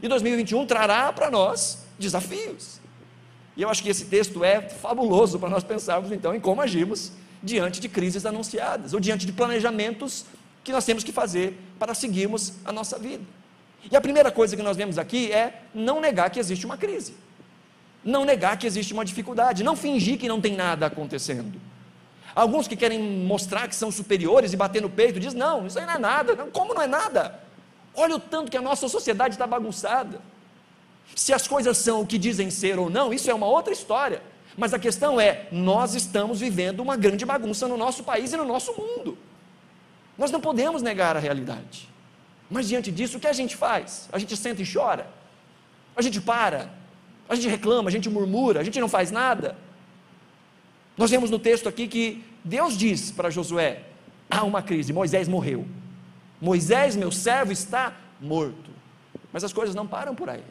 E 0.00 0.06
2021 0.06 0.66
trará 0.66 1.12
para 1.12 1.32
nós 1.32 1.78
desafios. 1.98 2.80
E 3.56 3.62
eu 3.62 3.68
acho 3.68 3.82
que 3.82 3.88
esse 3.88 4.04
texto 4.04 4.44
é 4.44 4.60
fabuloso 4.60 5.36
para 5.40 5.48
nós 5.48 5.64
pensarmos 5.64 6.12
então 6.12 6.32
em 6.32 6.38
como 6.38 6.60
agimos 6.60 7.10
diante 7.42 7.80
de 7.80 7.88
crises 7.88 8.26
anunciadas, 8.26 8.92
ou 8.92 9.00
diante 9.00 9.24
de 9.26 9.32
planejamentos 9.32 10.26
que 10.62 10.72
nós 10.72 10.84
temos 10.84 11.02
que 11.02 11.12
fazer 11.12 11.58
para 11.78 11.94
seguirmos 11.94 12.54
a 12.64 12.72
nossa 12.72 12.98
vida. 12.98 13.24
E 13.90 13.96
a 13.96 14.00
primeira 14.00 14.30
coisa 14.30 14.56
que 14.56 14.62
nós 14.62 14.76
vemos 14.76 14.98
aqui 14.98 15.32
é 15.32 15.62
não 15.74 16.00
negar 16.00 16.30
que 16.30 16.38
existe 16.38 16.66
uma 16.66 16.76
crise, 16.76 17.14
não 18.04 18.24
negar 18.24 18.58
que 18.58 18.66
existe 18.66 18.92
uma 18.92 19.04
dificuldade, 19.04 19.64
não 19.64 19.74
fingir 19.74 20.18
que 20.18 20.28
não 20.28 20.40
tem 20.40 20.54
nada 20.54 20.86
acontecendo. 20.86 21.58
Alguns 22.34 22.68
que 22.68 22.76
querem 22.76 23.00
mostrar 23.00 23.66
que 23.68 23.74
são 23.74 23.90
superiores 23.90 24.52
e 24.52 24.56
bater 24.56 24.80
no 24.80 24.90
peito, 24.90 25.18
dizem: 25.18 25.38
não, 25.38 25.66
isso 25.66 25.78
aí 25.78 25.86
não 25.86 25.94
é 25.94 25.98
nada. 25.98 26.36
Como 26.52 26.74
não 26.74 26.82
é 26.82 26.86
nada? 26.86 27.40
Olha 27.94 28.16
o 28.16 28.20
tanto 28.20 28.50
que 28.50 28.56
a 28.56 28.62
nossa 28.62 28.88
sociedade 28.88 29.34
está 29.34 29.46
bagunçada. 29.46 30.20
Se 31.16 31.32
as 31.32 31.48
coisas 31.48 31.76
são 31.78 32.02
o 32.02 32.06
que 32.06 32.18
dizem 32.18 32.50
ser 32.50 32.78
ou 32.78 32.88
não, 32.88 33.12
isso 33.12 33.28
é 33.30 33.34
uma 33.34 33.46
outra 33.46 33.72
história. 33.72 34.22
Mas 34.56 34.74
a 34.74 34.78
questão 34.78 35.20
é: 35.20 35.48
nós 35.50 35.94
estamos 35.94 36.40
vivendo 36.40 36.80
uma 36.80 36.96
grande 36.96 37.24
bagunça 37.24 37.68
no 37.68 37.76
nosso 37.76 38.04
país 38.04 38.32
e 38.32 38.36
no 38.36 38.44
nosso 38.44 38.72
mundo. 38.72 39.16
Nós 40.16 40.30
não 40.30 40.40
podemos 40.40 40.82
negar 40.82 41.16
a 41.16 41.20
realidade. 41.20 41.88
Mas 42.50 42.68
diante 42.68 42.90
disso, 42.90 43.16
o 43.16 43.20
que 43.20 43.28
a 43.28 43.32
gente 43.32 43.56
faz? 43.56 44.08
A 44.12 44.18
gente 44.18 44.36
senta 44.36 44.60
e 44.60 44.70
chora? 44.70 45.08
A 45.96 46.02
gente 46.02 46.20
para? 46.20 46.70
A 47.28 47.34
gente 47.34 47.48
reclama? 47.48 47.88
A 47.88 47.92
gente 47.92 48.08
murmura? 48.10 48.60
A 48.60 48.64
gente 48.64 48.80
não 48.80 48.88
faz 48.88 49.10
nada? 49.10 49.56
Nós 50.96 51.10
vemos 51.10 51.30
no 51.30 51.38
texto 51.38 51.68
aqui 51.68 51.86
que 51.86 52.24
Deus 52.44 52.76
diz 52.76 53.10
para 53.10 53.30
Josué: 53.30 53.84
há 54.28 54.44
uma 54.44 54.62
crise, 54.62 54.92
Moisés 54.92 55.28
morreu. 55.28 55.66
Moisés, 56.40 56.96
meu 56.96 57.12
servo, 57.12 57.52
está 57.52 57.94
morto. 58.20 58.70
Mas 59.32 59.44
as 59.44 59.52
coisas 59.52 59.74
não 59.74 59.86
param 59.86 60.14
por 60.14 60.28
aí. 60.28 60.42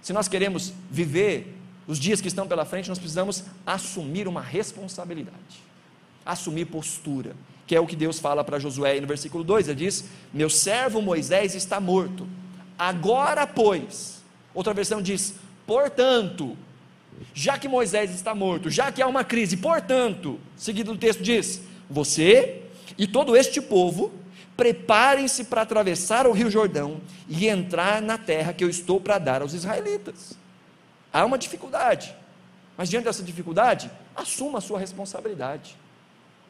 Se 0.00 0.12
nós 0.12 0.28
queremos 0.28 0.72
viver 0.90 1.57
os 1.88 1.98
dias 1.98 2.20
que 2.20 2.28
estão 2.28 2.46
pela 2.46 2.66
frente, 2.66 2.90
nós 2.90 2.98
precisamos 2.98 3.44
assumir 3.66 4.28
uma 4.28 4.42
responsabilidade, 4.42 5.64
assumir 6.24 6.66
postura, 6.66 7.34
que 7.66 7.74
é 7.74 7.80
o 7.80 7.86
que 7.86 7.96
Deus 7.96 8.18
fala 8.18 8.44
para 8.44 8.58
Josué 8.58 9.00
no 9.00 9.06
versículo 9.06 9.42
2. 9.42 9.68
Ele 9.68 9.86
diz: 9.86 10.04
Meu 10.32 10.50
servo 10.50 11.00
Moisés 11.00 11.54
está 11.54 11.80
morto, 11.80 12.28
agora, 12.78 13.46
pois. 13.46 14.22
Outra 14.54 14.74
versão 14.74 15.00
diz: 15.00 15.36
Portanto, 15.66 16.54
já 17.32 17.58
que 17.58 17.68
Moisés 17.68 18.10
está 18.10 18.34
morto, 18.34 18.68
já 18.68 18.92
que 18.92 19.00
há 19.00 19.06
uma 19.06 19.24
crise, 19.24 19.56
portanto, 19.56 20.38
seguido 20.56 20.92
do 20.92 20.98
texto 20.98 21.22
diz: 21.22 21.62
você 21.88 22.64
e 22.98 23.06
todo 23.06 23.34
este 23.34 23.62
povo 23.62 24.12
preparem-se 24.58 25.44
para 25.44 25.62
atravessar 25.62 26.26
o 26.26 26.32
Rio 26.32 26.50
Jordão 26.50 27.00
e 27.28 27.46
entrar 27.46 28.02
na 28.02 28.18
terra 28.18 28.52
que 28.52 28.62
eu 28.62 28.68
estou 28.68 29.00
para 29.00 29.18
dar 29.18 29.40
aos 29.40 29.54
israelitas. 29.54 30.36
Há 31.18 31.24
uma 31.24 31.36
dificuldade, 31.36 32.14
mas 32.76 32.88
diante 32.88 33.04
dessa 33.04 33.24
dificuldade, 33.24 33.90
assuma 34.14 34.58
a 34.58 34.60
sua 34.60 34.78
responsabilidade. 34.78 35.76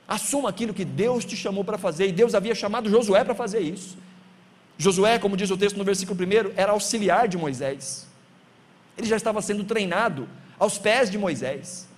Assuma 0.06 0.50
aquilo 0.50 0.74
que 0.74 0.84
Deus 0.84 1.24
te 1.24 1.34
chamou 1.34 1.64
para 1.64 1.78
fazer, 1.78 2.08
e 2.08 2.12
Deus 2.12 2.34
havia 2.34 2.54
chamado 2.54 2.90
Josué 2.90 3.24
para 3.24 3.34
fazer 3.34 3.60
isso. 3.60 3.96
Josué, 4.76 5.18
como 5.18 5.38
diz 5.38 5.50
o 5.50 5.56
texto 5.56 5.78
no 5.78 5.84
versículo 5.84 6.18
1, 6.20 6.52
era 6.54 6.72
auxiliar 6.72 7.28
de 7.28 7.38
Moisés. 7.38 8.06
Ele 8.98 9.06
já 9.06 9.16
estava 9.16 9.40
sendo 9.40 9.64
treinado 9.64 10.28
aos 10.58 10.76
pés 10.76 11.10
de 11.10 11.16
Moisés. 11.16 11.88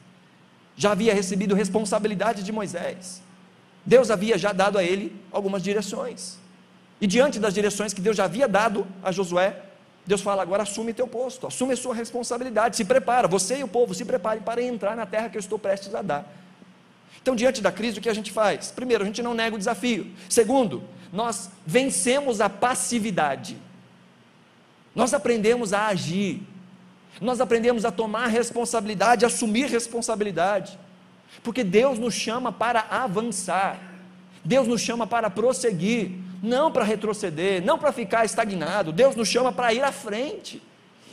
Já 0.76 0.92
havia 0.92 1.12
recebido 1.12 1.56
responsabilidade 1.56 2.44
de 2.44 2.52
Moisés. 2.52 3.20
Deus 3.84 4.12
havia 4.12 4.38
já 4.38 4.52
dado 4.52 4.78
a 4.78 4.84
ele 4.84 5.20
algumas 5.32 5.60
direções. 5.60 6.38
E 7.00 7.06
diante 7.08 7.40
das 7.40 7.52
direções 7.52 7.92
que 7.92 8.00
Deus 8.00 8.16
já 8.16 8.26
havia 8.26 8.46
dado 8.46 8.86
a 9.02 9.10
Josué, 9.10 9.69
Deus 10.06 10.20
fala: 10.20 10.42
agora 10.42 10.62
assume 10.62 10.92
teu 10.92 11.06
posto, 11.06 11.46
assume 11.46 11.74
a 11.74 11.76
sua 11.76 11.94
responsabilidade, 11.94 12.76
se 12.76 12.84
prepara, 12.84 13.28
você 13.28 13.58
e 13.58 13.64
o 13.64 13.68
povo 13.68 13.94
se 13.94 14.04
preparem 14.04 14.42
para 14.42 14.62
entrar 14.62 14.96
na 14.96 15.06
terra 15.06 15.28
que 15.28 15.36
eu 15.36 15.40
estou 15.40 15.58
prestes 15.58 15.94
a 15.94 16.02
dar. 16.02 16.32
Então, 17.22 17.36
diante 17.36 17.60
da 17.60 17.70
crise, 17.70 17.98
o 17.98 18.02
que 18.02 18.08
a 18.08 18.14
gente 18.14 18.32
faz? 18.32 18.70
Primeiro, 18.70 19.02
a 19.02 19.06
gente 19.06 19.22
não 19.22 19.34
nega 19.34 19.54
o 19.54 19.58
desafio. 19.58 20.10
Segundo, 20.28 20.82
nós 21.12 21.50
vencemos 21.66 22.40
a 22.40 22.48
passividade. 22.48 23.56
Nós 24.94 25.12
aprendemos 25.12 25.72
a 25.72 25.88
agir. 25.88 26.42
Nós 27.20 27.40
aprendemos 27.40 27.84
a 27.84 27.92
tomar 27.92 28.28
responsabilidade, 28.28 29.26
assumir 29.26 29.66
responsabilidade. 29.66 30.78
Porque 31.42 31.62
Deus 31.62 31.98
nos 31.98 32.14
chama 32.14 32.50
para 32.50 32.86
avançar. 32.90 33.78
Deus 34.42 34.66
nos 34.66 34.80
chama 34.80 35.06
para 35.06 35.28
prosseguir, 35.28 36.12
não 36.42 36.70
para 36.70 36.84
retroceder, 36.84 37.64
não 37.64 37.78
para 37.78 37.92
ficar 37.92 38.24
estagnado. 38.24 38.92
Deus 38.92 39.14
nos 39.14 39.28
chama 39.28 39.52
para 39.52 39.72
ir 39.72 39.82
à 39.82 39.92
frente. 39.92 40.62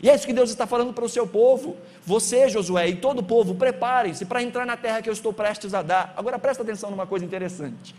E 0.01 0.09
é 0.09 0.15
isso 0.15 0.27
que 0.27 0.33
Deus 0.33 0.49
está 0.49 0.67
falando 0.67 0.93
para 0.93 1.03
o 1.03 1.09
seu 1.09 1.25
povo. 1.25 1.75
Você, 2.05 2.49
Josué, 2.49 2.89
e 2.89 2.95
todo 2.95 3.19
o 3.19 3.23
povo, 3.23 3.55
preparem-se 3.55 4.25
para 4.25 4.43
entrar 4.43 4.65
na 4.65 4.77
terra 4.77 5.01
que 5.01 5.09
eu 5.09 5.13
estou 5.13 5.33
prestes 5.33 5.73
a 5.73 5.81
dar. 5.81 6.13
Agora 6.15 6.37
presta 6.37 6.63
atenção 6.63 6.91
numa 6.91 7.07
coisa 7.07 7.25
interessante. 7.25 7.95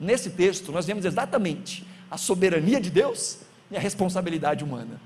Nesse 0.00 0.30
texto, 0.30 0.72
nós 0.72 0.86
vemos 0.86 1.04
exatamente 1.04 1.86
a 2.10 2.16
soberania 2.16 2.80
de 2.80 2.90
Deus 2.90 3.38
e 3.70 3.76
a 3.76 3.80
responsabilidade 3.80 4.64
humana. 4.64 5.00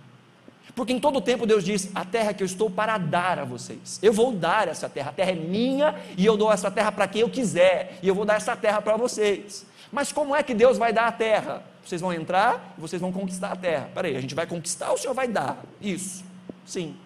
Porque 0.74 0.92
em 0.92 1.00
todo 1.00 1.16
o 1.16 1.20
tempo 1.20 1.44
Deus 1.44 1.64
diz: 1.64 1.90
A 1.94 2.04
terra 2.04 2.32
que 2.32 2.42
eu 2.42 2.46
estou 2.46 2.70
para 2.70 2.96
dar 2.98 3.38
a 3.38 3.44
vocês. 3.44 3.98
Eu 4.02 4.12
vou 4.12 4.32
dar 4.32 4.68
essa 4.68 4.88
terra. 4.88 5.10
A 5.10 5.12
terra 5.12 5.32
é 5.32 5.34
minha 5.34 5.94
e 6.16 6.24
eu 6.24 6.36
dou 6.36 6.50
essa 6.52 6.70
terra 6.70 6.90
para 6.92 7.06
quem 7.08 7.22
eu 7.22 7.28
quiser. 7.28 7.98
E 8.02 8.08
eu 8.08 8.14
vou 8.14 8.24
dar 8.24 8.36
essa 8.36 8.56
terra 8.56 8.80
para 8.80 8.96
vocês. 8.96 9.66
Mas 9.92 10.10
como 10.10 10.34
é 10.34 10.42
que 10.42 10.54
Deus 10.54 10.78
vai 10.78 10.92
dar 10.92 11.06
a 11.06 11.12
terra? 11.12 11.62
Vocês 11.84 12.00
vão 12.00 12.12
entrar 12.12 12.74
vocês 12.78 13.00
vão 13.00 13.12
conquistar 13.12 13.52
a 13.52 13.56
terra. 13.56 13.90
Peraí, 13.94 14.16
a 14.16 14.20
gente 14.20 14.34
vai 14.34 14.46
conquistar 14.46 14.88
ou 14.88 14.94
o 14.94 14.98
Senhor 14.98 15.12
vai 15.12 15.28
dar? 15.28 15.62
Isso. 15.80 16.24
Sim. 16.64 16.96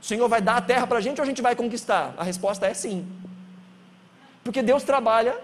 O 0.00 0.04
Senhor 0.04 0.28
vai 0.28 0.40
dar 0.40 0.56
a 0.56 0.60
terra 0.60 0.86
para 0.86 0.98
a 0.98 1.00
gente 1.00 1.20
ou 1.20 1.22
a 1.22 1.26
gente 1.26 1.40
vai 1.40 1.54
conquistar? 1.54 2.14
A 2.16 2.24
resposta 2.24 2.66
é 2.66 2.74
sim. 2.74 3.06
Porque 4.42 4.62
Deus 4.62 4.82
trabalha, 4.82 5.38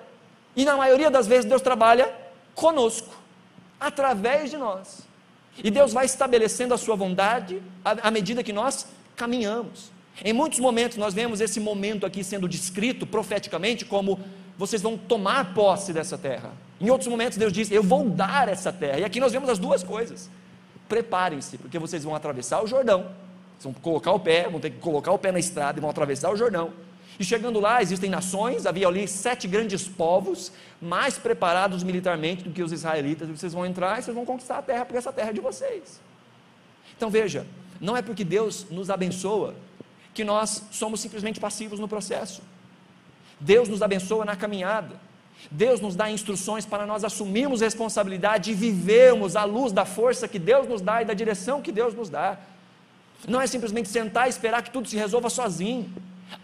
e 0.56 0.64
na 0.64 0.76
maioria 0.76 1.10
das 1.10 1.26
vezes 1.26 1.44
Deus 1.44 1.60
trabalha 1.60 2.12
conosco, 2.54 3.14
através 3.78 4.50
de 4.50 4.56
nós. 4.56 5.02
E 5.62 5.70
Deus 5.70 5.92
vai 5.92 6.06
estabelecendo 6.06 6.72
a 6.72 6.78
sua 6.78 6.96
vontade 6.96 7.62
à 7.84 8.10
medida 8.10 8.42
que 8.42 8.52
nós 8.52 8.86
caminhamos. 9.14 9.90
Em 10.24 10.32
muitos 10.32 10.58
momentos 10.58 10.96
nós 10.96 11.12
vemos 11.12 11.42
esse 11.42 11.60
momento 11.60 12.06
aqui 12.06 12.24
sendo 12.24 12.48
descrito 12.48 13.06
profeticamente 13.06 13.84
como 13.84 14.18
vocês 14.58 14.82
vão 14.82 14.96
tomar 14.96 15.54
posse 15.54 15.92
dessa 15.92 16.16
terra. 16.16 16.52
Em 16.80 16.90
outros 16.90 17.08
momentos 17.08 17.38
Deus 17.38 17.52
diz: 17.52 17.70
Eu 17.70 17.82
vou 17.82 18.08
dar 18.08 18.48
essa 18.48 18.72
terra. 18.72 19.00
E 19.00 19.04
aqui 19.04 19.20
nós 19.20 19.32
vemos 19.32 19.48
as 19.48 19.58
duas 19.58 19.82
coisas. 19.82 20.30
Preparem-se, 20.88 21.58
porque 21.58 21.78
vocês 21.78 22.04
vão 22.04 22.14
atravessar 22.14 22.62
o 22.62 22.66
Jordão. 22.66 23.10
Vocês 23.58 23.72
vão 23.72 23.74
colocar 23.74 24.12
o 24.12 24.20
pé, 24.20 24.48
vão 24.48 24.60
ter 24.60 24.70
que 24.70 24.78
colocar 24.78 25.12
o 25.12 25.18
pé 25.18 25.32
na 25.32 25.38
estrada 25.38 25.78
e 25.78 25.80
vão 25.80 25.90
atravessar 25.90 26.30
o 26.30 26.36
Jordão. 26.36 26.72
E 27.18 27.24
chegando 27.24 27.58
lá, 27.58 27.80
existem 27.80 28.10
nações, 28.10 28.66
havia 28.66 28.86
ali 28.86 29.08
sete 29.08 29.48
grandes 29.48 29.88
povos, 29.88 30.52
mais 30.80 31.16
preparados 31.16 31.82
militarmente 31.82 32.44
do 32.44 32.50
que 32.50 32.62
os 32.62 32.72
israelitas. 32.72 33.28
Vocês 33.28 33.54
vão 33.54 33.64
entrar 33.64 33.98
e 33.98 34.02
vocês 34.02 34.14
vão 34.14 34.26
conquistar 34.26 34.58
a 34.58 34.62
terra, 34.62 34.84
porque 34.84 34.98
essa 34.98 35.12
terra 35.12 35.30
é 35.30 35.32
de 35.32 35.40
vocês. 35.40 36.00
Então 36.94 37.08
veja, 37.08 37.46
não 37.80 37.96
é 37.96 38.02
porque 38.02 38.22
Deus 38.22 38.66
nos 38.70 38.90
abençoa 38.90 39.54
que 40.12 40.24
nós 40.24 40.62
somos 40.70 41.00
simplesmente 41.00 41.40
passivos 41.40 41.78
no 41.78 41.88
processo. 41.88 42.42
Deus 43.38 43.68
nos 43.68 43.82
abençoa 43.82 44.24
na 44.24 44.36
caminhada. 44.36 44.96
Deus 45.50 45.80
nos 45.80 45.94
dá 45.94 46.10
instruções 46.10 46.64
para 46.64 46.86
nós 46.86 47.04
assumirmos 47.04 47.60
responsabilidade 47.60 48.50
e 48.50 48.54
vivermos 48.54 49.36
à 49.36 49.44
luz 49.44 49.72
da 49.72 49.84
força 49.84 50.26
que 50.26 50.38
Deus 50.38 50.66
nos 50.66 50.80
dá 50.80 51.02
e 51.02 51.04
da 51.04 51.14
direção 51.14 51.62
que 51.62 51.70
Deus 51.70 51.94
nos 51.94 52.08
dá. 52.08 52.38
Não 53.28 53.40
é 53.40 53.46
simplesmente 53.46 53.88
sentar 53.88 54.26
e 54.26 54.30
esperar 54.30 54.62
que 54.62 54.70
tudo 54.70 54.88
se 54.88 54.96
resolva 54.96 55.30
sozinho. 55.30 55.92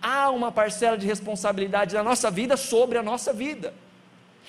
Há 0.00 0.30
uma 0.30 0.52
parcela 0.52 0.96
de 0.96 1.06
responsabilidade 1.06 1.94
da 1.94 2.02
nossa 2.02 2.30
vida 2.30 2.56
sobre 2.56 2.98
a 2.98 3.02
nossa 3.02 3.32
vida. 3.32 3.74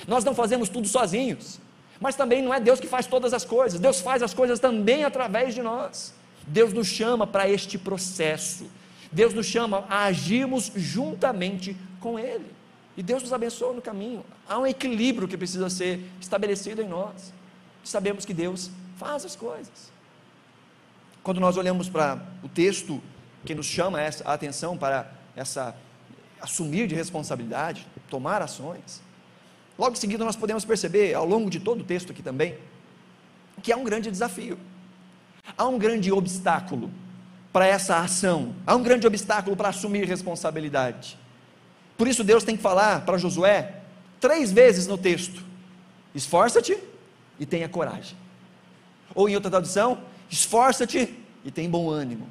Nós 0.08 0.24
não 0.24 0.36
fazemos 0.36 0.70
tudo 0.70 0.88
sozinhos, 0.88 1.60
mas 2.00 2.16
também 2.16 2.42
não 2.42 2.54
é 2.54 2.60
Deus 2.60 2.80
que 2.80 2.88
faz 2.88 3.08
todas 3.08 3.34
as 3.34 3.46
coisas, 3.46 3.80
Deus 3.80 4.02
faz 4.02 4.22
as 4.22 4.34
coisas 4.34 4.60
também 4.60 5.04
através 5.04 5.56
de 5.56 5.62
nós. 5.62 6.14
Deus 6.46 6.74
nos 6.74 6.88
chama 6.88 7.26
para 7.26 7.48
este 7.48 7.78
processo, 7.78 8.70
Deus 9.12 9.34
nos 9.34 9.46
chama 9.46 9.86
a 9.90 10.06
agirmos 10.06 10.72
juntamente 10.76 11.78
com 12.04 12.20
Ele. 12.20 12.46
E 12.98 13.02
Deus 13.02 13.24
nos 13.24 13.32
abençoa 13.32 13.74
no 13.74 13.82
caminho. 13.82 14.24
Há 14.48 14.60
um 14.60 14.68
equilíbrio 14.68 15.28
que 15.28 15.38
precisa 15.38 15.70
ser 15.70 16.06
estabelecido 16.20 16.82
em 16.82 16.88
nós. 16.88 17.34
Sabemos 17.84 18.26
que 18.26 18.34
Deus 18.34 18.70
faz 18.98 19.26
as 19.26 19.36
coisas. 19.36 19.92
Quando 21.24 21.40
nós 21.40 21.56
olhamos 21.56 21.88
para 21.88 22.22
o 22.44 22.50
texto 22.50 23.02
que 23.46 23.56
nos 23.56 23.66
chama 23.66 24.00
a 24.00 24.34
atenção 24.34 24.78
para 24.78 25.10
essa 25.36 25.76
assumir 26.42 26.88
de 26.88 26.94
responsabilidade, 26.94 27.88
tomar 28.10 28.42
ações. 28.42 29.02
Logo 29.80 29.94
em 29.94 30.00
seguida 30.00 30.26
nós 30.26 30.36
podemos 30.36 30.66
perceber 30.66 31.14
ao 31.14 31.26
longo 31.26 31.50
de 31.50 31.60
todo 31.60 31.82
o 31.82 31.84
texto 31.86 32.12
aqui 32.12 32.22
também 32.22 32.58
que 33.62 33.72
há 33.72 33.78
um 33.78 33.84
grande 33.84 34.12
desafio. 34.12 34.60
Há 35.58 35.66
um 35.66 35.78
grande 35.78 36.12
obstáculo 36.12 36.92
para 37.54 37.66
essa 37.66 38.00
ação. 38.00 38.54
Há 38.68 38.76
um 38.76 38.84
grande 38.84 39.08
obstáculo 39.08 39.56
para 39.56 39.70
assumir 39.70 40.06
responsabilidade. 40.06 41.18
Por 41.98 42.08
isso 42.08 42.24
Deus 42.24 42.44
tem 42.44 42.56
que 42.56 42.64
falar 42.64 43.06
para 43.06 43.18
Josué 43.18 43.76
três 44.20 44.52
vezes 44.52 44.88
no 44.88 44.98
texto: 44.98 45.44
esforça-te 46.14 46.78
e 47.40 47.46
tenha 47.46 47.70
coragem. 47.70 48.18
Ou 49.14 49.30
em 49.30 49.36
outra 49.36 49.52
tradução, 49.52 50.00
esforça-te 50.30 51.14
e 51.46 51.52
tenha 51.52 51.70
bom 51.70 51.90
ânimo. 51.90 52.28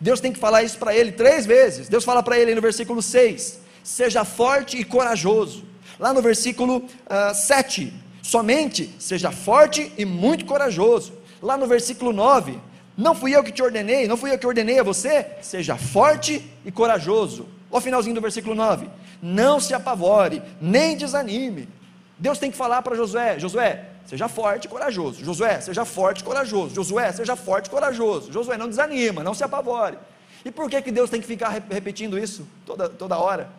Deus 0.00 0.20
tem 0.20 0.32
que 0.32 0.38
falar 0.38 0.62
isso 0.62 0.78
para 0.78 0.94
ele 0.94 1.12
três 1.12 1.46
vezes. 1.46 1.88
Deus 1.88 2.04
fala 2.04 2.22
para 2.22 2.38
ele 2.38 2.54
no 2.54 2.60
versículo 2.60 3.02
6: 3.02 3.60
seja 3.82 4.24
forte 4.24 4.78
e 4.78 4.84
corajoso. 4.84 5.64
Lá 5.98 6.12
no 6.12 6.20
versículo 6.20 6.78
uh, 6.78 6.90
ah, 7.08 7.34
7, 7.34 7.92
somente 8.22 8.92
seja 8.98 9.30
forte 9.30 9.92
e 9.96 10.04
muito 10.04 10.44
corajoso. 10.44 11.12
Lá 11.40 11.56
no 11.56 11.66
versículo 11.66 12.12
9, 12.12 12.58
não 12.96 13.14
fui 13.14 13.34
eu 13.34 13.44
que 13.44 13.52
te 13.52 13.62
ordenei, 13.62 14.08
não 14.08 14.16
fui 14.16 14.32
eu 14.32 14.38
que 14.38 14.46
ordenei 14.46 14.80
a 14.80 14.82
você, 14.82 15.26
seja 15.40 15.76
forte 15.76 16.44
e 16.64 16.72
corajoso. 16.72 17.46
Olha 17.74 17.80
o 17.80 17.82
finalzinho 17.82 18.14
do 18.14 18.20
versículo 18.20 18.54
9: 18.54 18.88
não 19.20 19.58
se 19.58 19.74
apavore, 19.74 20.40
nem 20.60 20.96
desanime. 20.96 21.68
Deus 22.16 22.38
tem 22.38 22.48
que 22.48 22.56
falar 22.56 22.82
para 22.82 22.94
Josué: 22.94 23.36
Josué, 23.40 23.86
seja 24.06 24.28
forte 24.28 24.66
e 24.66 24.68
corajoso. 24.68 25.24
Josué, 25.24 25.60
seja 25.60 25.84
forte 25.84 26.20
e 26.20 26.24
corajoso. 26.24 26.72
Josué, 26.72 27.10
seja 27.10 27.34
forte 27.34 27.66
e 27.66 27.70
corajoso. 27.70 28.32
Josué, 28.32 28.56
não 28.56 28.68
desanima, 28.68 29.24
não 29.24 29.34
se 29.34 29.42
apavore. 29.42 29.98
E 30.44 30.52
por 30.52 30.70
que, 30.70 30.80
que 30.82 30.92
Deus 30.92 31.10
tem 31.10 31.20
que 31.20 31.26
ficar 31.26 31.48
repetindo 31.48 32.16
isso 32.16 32.46
toda, 32.64 32.88
toda 32.88 33.18
hora? 33.18 33.50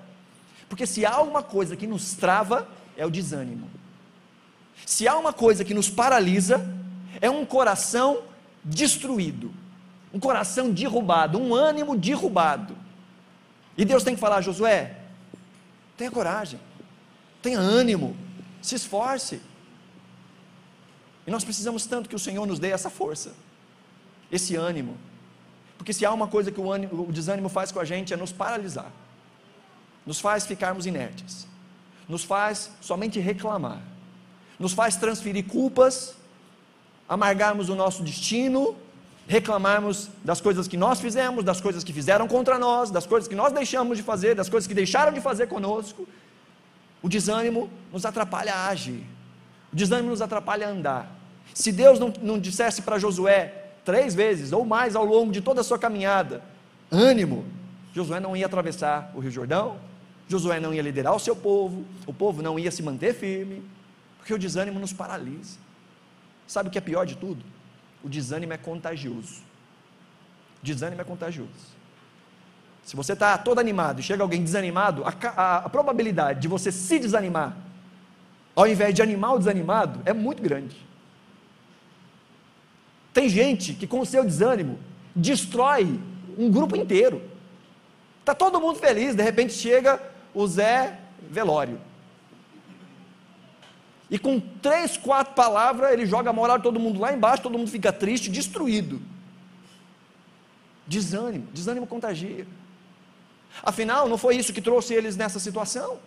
Porque 0.70 0.88
se 0.88 1.06
há 1.06 1.20
uma 1.20 1.44
coisa 1.44 1.76
que 1.76 1.86
nos 1.86 2.14
trava, 2.14 2.70
é 2.96 3.06
o 3.06 3.12
desânimo. 3.12 3.70
Se 4.86 5.10
há 5.10 5.18
uma 5.18 5.34
coisa 5.34 5.66
que 5.66 5.74
nos 5.74 5.90
paralisa, 5.90 6.66
é 7.20 7.30
um 7.30 7.46
coração 7.46 8.20
destruído, 8.64 9.52
um 10.14 10.22
coração 10.22 10.72
derrubado, 10.72 11.38
um 11.38 11.54
ânimo 11.54 11.98
derrubado. 11.98 12.85
E 13.78 13.84
Deus 13.84 14.04
tem 14.04 14.16
que 14.16 14.22
falar, 14.22 14.42
Josué, 14.42 14.96
tenha 15.98 16.12
coragem, 16.12 16.60
tenha 17.42 17.60
ânimo, 17.60 18.16
se 18.62 18.76
esforce. 18.76 19.42
E 21.28 21.32
nós 21.32 21.44
precisamos 21.44 21.86
tanto 21.86 22.08
que 22.08 22.16
o 22.16 22.20
Senhor 22.20 22.46
nos 22.46 22.60
dê 22.60 22.70
essa 22.70 22.90
força, 22.90 23.34
esse 24.32 24.56
ânimo. 24.56 24.98
Porque 25.78 25.92
se 25.92 26.06
há 26.06 26.14
uma 26.14 26.28
coisa 26.28 26.52
que 26.52 26.60
o, 26.60 26.72
ânimo, 26.72 27.08
o 27.08 27.12
desânimo 27.12 27.50
faz 27.50 27.72
com 27.72 27.80
a 27.80 27.86
gente 27.86 28.14
é 28.14 28.18
nos 28.18 28.32
paralisar, 28.32 28.92
nos 30.06 30.20
faz 30.20 30.46
ficarmos 30.46 30.86
inertes, 30.86 31.48
nos 32.08 32.24
faz 32.24 32.72
somente 32.80 33.20
reclamar, 33.20 33.82
nos 34.58 34.74
faz 34.74 34.96
transferir 34.96 35.46
culpas, 35.46 36.16
amargarmos 37.10 37.70
o 37.70 37.76
nosso 37.76 38.04
destino 38.04 38.78
reclamarmos 39.28 40.10
das 40.24 40.40
coisas 40.40 40.68
que 40.68 40.78
nós 40.78 41.00
fizemos, 41.00 41.44
das 41.44 41.60
coisas 41.60 41.84
que 41.84 41.92
fizeram 41.92 42.28
contra 42.28 42.60
nós, 42.60 42.92
das 42.92 43.06
coisas 43.06 43.28
que 43.28 43.36
nós 43.36 43.52
deixamos 43.52 43.98
de 43.98 44.04
fazer, 44.04 44.36
das 44.36 44.50
coisas 44.50 44.68
que 44.68 44.74
deixaram 44.74 45.12
de 45.12 45.20
fazer 45.20 45.48
conosco. 45.48 46.08
O 47.02 47.10
desânimo 47.10 47.70
nos 47.92 48.06
atrapalha 48.06 48.54
a 48.54 48.68
agir, 48.68 49.04
o 49.72 49.76
desânimo 49.76 50.10
nos 50.10 50.22
atrapalha 50.22 50.68
a 50.68 50.72
andar. 50.72 51.12
Se 51.54 51.72
Deus 51.72 52.00
não, 52.00 52.14
não 52.22 52.40
dissesse 52.40 52.82
para 52.82 53.00
Josué 53.00 53.66
três 53.84 54.14
vezes 54.14 54.52
ou 54.52 54.66
mais 54.66 54.96
ao 54.96 55.06
longo 55.06 55.32
de 55.32 55.42
toda 55.42 55.62
a 55.62 55.64
sua 55.64 55.78
caminhada, 55.78 56.44
ânimo, 56.92 57.46
Josué 57.94 58.20
não 58.20 58.36
ia 58.36 58.46
atravessar 58.46 59.12
o 59.16 59.20
Rio 59.20 59.32
Jordão, 59.32 59.78
Josué 60.28 60.60
não 60.60 60.74
ia 60.74 60.82
liderar 60.82 61.16
o 61.16 61.20
seu 61.20 61.36
povo, 61.36 61.86
o 62.06 62.14
povo 62.14 62.42
não 62.42 62.58
ia 62.60 62.72
se 62.72 62.82
manter 62.84 63.14
firme, 63.14 63.64
porque 64.18 64.34
o 64.34 64.40
desânimo 64.40 64.80
nos 64.80 64.92
paralisa. 64.92 65.58
Sabe 66.48 66.70
o 66.70 66.72
que 66.72 66.78
é 66.78 66.82
pior 66.82 67.06
de 67.06 67.16
tudo? 67.16 67.44
O 68.06 68.10
desânimo 68.10 68.54
é 68.54 68.58
contagioso. 68.58 69.42
Desânimo 70.62 71.02
é 71.02 71.04
contagioso. 71.04 71.50
Se 72.84 72.96
você 72.96 73.14
está 73.14 73.36
todo 73.36 73.58
animado 73.58 74.00
e 74.00 74.04
chega 74.04 74.22
alguém 74.22 74.44
desanimado, 74.44 75.04
a, 75.04 75.10
a, 75.10 75.58
a, 75.58 75.70
probabilidade 75.70 76.40
de 76.40 76.48
você 76.48 76.72
se 76.72 77.00
desanimar, 77.00 77.58
ao 78.56 78.68
invés 78.68 78.94
de 78.94 79.02
animar 79.02 79.34
o 79.34 79.40
desanimado, 79.40 80.04
é 80.06 80.14
muito 80.14 80.40
grande. 80.40 80.78
Tem 83.12 83.28
gente 83.28 83.74
que, 83.74 83.88
com 83.88 84.02
o 84.02 84.06
seu 84.06 84.24
desânimo, 84.24 84.78
destrói 85.16 86.00
um 86.38 86.52
grupo 86.52 86.76
inteiro. 86.76 87.24
Está 88.20 88.36
todo 88.36 88.62
mundo 88.62 88.78
feliz, 88.78 89.16
de 89.16 89.24
repente 89.24 89.52
chega 89.54 90.00
o 90.32 90.46
Zé 90.46 91.00
Velório. 91.28 91.82
E 94.10 94.20
com 94.20 94.40
três, 94.40 94.98
quatro 94.98 95.34
palavras, 95.34 95.92
ele 95.92 96.06
joga 96.06 96.30
a 96.30 96.34
moral 96.34 96.58
de 96.58 96.64
todo 96.64 96.80
mundo 96.80 97.00
lá 97.00 97.14
embaixo, 97.14 97.44
todo 97.44 97.58
mundo 97.58 97.72
fica 97.72 97.92
triste, 97.92 98.30
destruído. 98.30 99.02
Desânimo, 100.86 101.48
desânimo 101.52 101.88
contagia. 101.88 102.46
Afinal, 103.64 104.08
não 104.08 104.18
foi 104.18 104.36
isso 104.36 104.54
que 104.54 104.62
trouxe 104.62 104.94
eles 104.94 105.16
nessa 105.16 105.40
situação? 105.40 105.98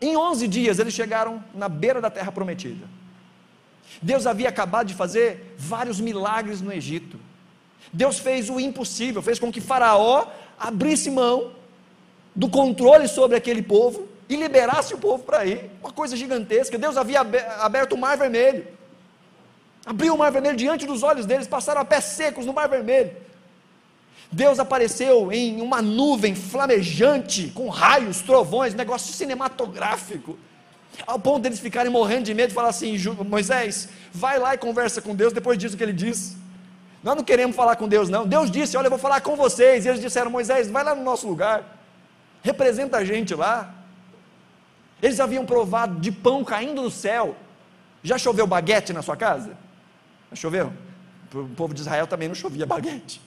Em 0.00 0.16
11 0.16 0.48
dias 0.48 0.78
eles 0.78 0.94
chegaram 0.94 1.42
na 1.54 1.68
beira 1.68 2.00
da 2.00 2.10
terra 2.10 2.32
prometida. 2.32 2.86
Deus 4.02 4.26
havia 4.26 4.48
acabado 4.48 4.88
de 4.88 4.94
fazer 4.94 5.54
vários 5.56 6.00
milagres 6.00 6.60
no 6.60 6.72
Egito. 6.72 7.18
Deus 7.92 8.18
fez 8.18 8.50
o 8.50 8.58
impossível, 8.58 9.22
fez 9.22 9.38
com 9.38 9.52
que 9.52 9.60
Faraó 9.60 10.26
abrisse 10.58 11.10
mão 11.10 11.52
do 12.34 12.48
controle 12.48 13.06
sobre 13.06 13.36
aquele 13.36 13.62
povo 13.62 14.08
e 14.28 14.36
liberasse 14.36 14.94
o 14.94 14.98
povo 14.98 15.22
para 15.22 15.44
ir. 15.44 15.70
Uma 15.80 15.92
coisa 15.92 16.16
gigantesca. 16.16 16.78
Deus 16.78 16.96
havia 16.96 17.20
aberto 17.20 17.92
o 17.92 17.98
mar 17.98 18.16
vermelho. 18.16 18.66
Abriu 19.84 20.14
o 20.14 20.18
mar 20.18 20.32
vermelho 20.32 20.56
diante 20.56 20.84
dos 20.84 21.02
olhos 21.02 21.26
deles, 21.26 21.46
passaram 21.46 21.80
a 21.80 21.84
pés 21.84 22.04
secos 22.04 22.44
no 22.44 22.52
mar 22.52 22.68
vermelho. 22.68 23.14
Deus 24.32 24.58
apareceu 24.58 25.30
em 25.30 25.60
uma 25.60 25.80
nuvem 25.80 26.34
flamejante, 26.34 27.52
com 27.54 27.68
raios, 27.68 28.20
trovões, 28.20 28.74
negócio 28.74 29.14
cinematográfico. 29.14 30.36
Ao 31.06 31.18
ponto 31.18 31.42
deles 31.42 31.60
ficarem 31.60 31.92
morrendo 31.92 32.24
de 32.24 32.34
medo 32.34 32.50
e 32.50 32.54
falar 32.54 32.70
assim: 32.70 32.96
Moisés, 33.28 33.88
vai 34.12 34.38
lá 34.38 34.54
e 34.54 34.58
conversa 34.58 35.00
com 35.00 35.14
Deus 35.14 35.32
depois 35.32 35.56
disso 35.56 35.76
que 35.76 35.82
ele 35.82 35.92
disse. 35.92 36.36
Nós 37.02 37.14
não 37.14 37.22
queremos 37.22 37.54
falar 37.54 37.76
com 37.76 37.86
Deus, 37.86 38.08
não. 38.08 38.26
Deus 38.26 38.50
disse: 38.50 38.76
Olha, 38.76 38.86
eu 38.86 38.90
vou 38.90 38.98
falar 38.98 39.20
com 39.20 39.36
vocês. 39.36 39.84
E 39.84 39.88
eles 39.88 40.00
disseram: 40.00 40.30
Moisés, 40.30 40.68
vai 40.68 40.82
lá 40.82 40.94
no 40.94 41.04
nosso 41.04 41.28
lugar, 41.28 41.78
representa 42.42 42.96
a 42.96 43.04
gente 43.04 43.34
lá. 43.34 43.72
Eles 45.02 45.20
haviam 45.20 45.44
provado 45.44 46.00
de 46.00 46.10
pão 46.10 46.44
caindo 46.44 46.82
do 46.82 46.90
céu. 46.90 47.36
Já 48.02 48.18
choveu 48.18 48.46
baguete 48.46 48.92
na 48.92 49.02
sua 49.02 49.16
casa? 49.16 49.56
Já 50.30 50.36
choveu? 50.36 50.72
O 51.34 51.48
povo 51.48 51.74
de 51.74 51.80
Israel 51.80 52.06
também 52.06 52.28
não 52.28 52.34
chovia 52.34 52.64
baguete. 52.64 53.20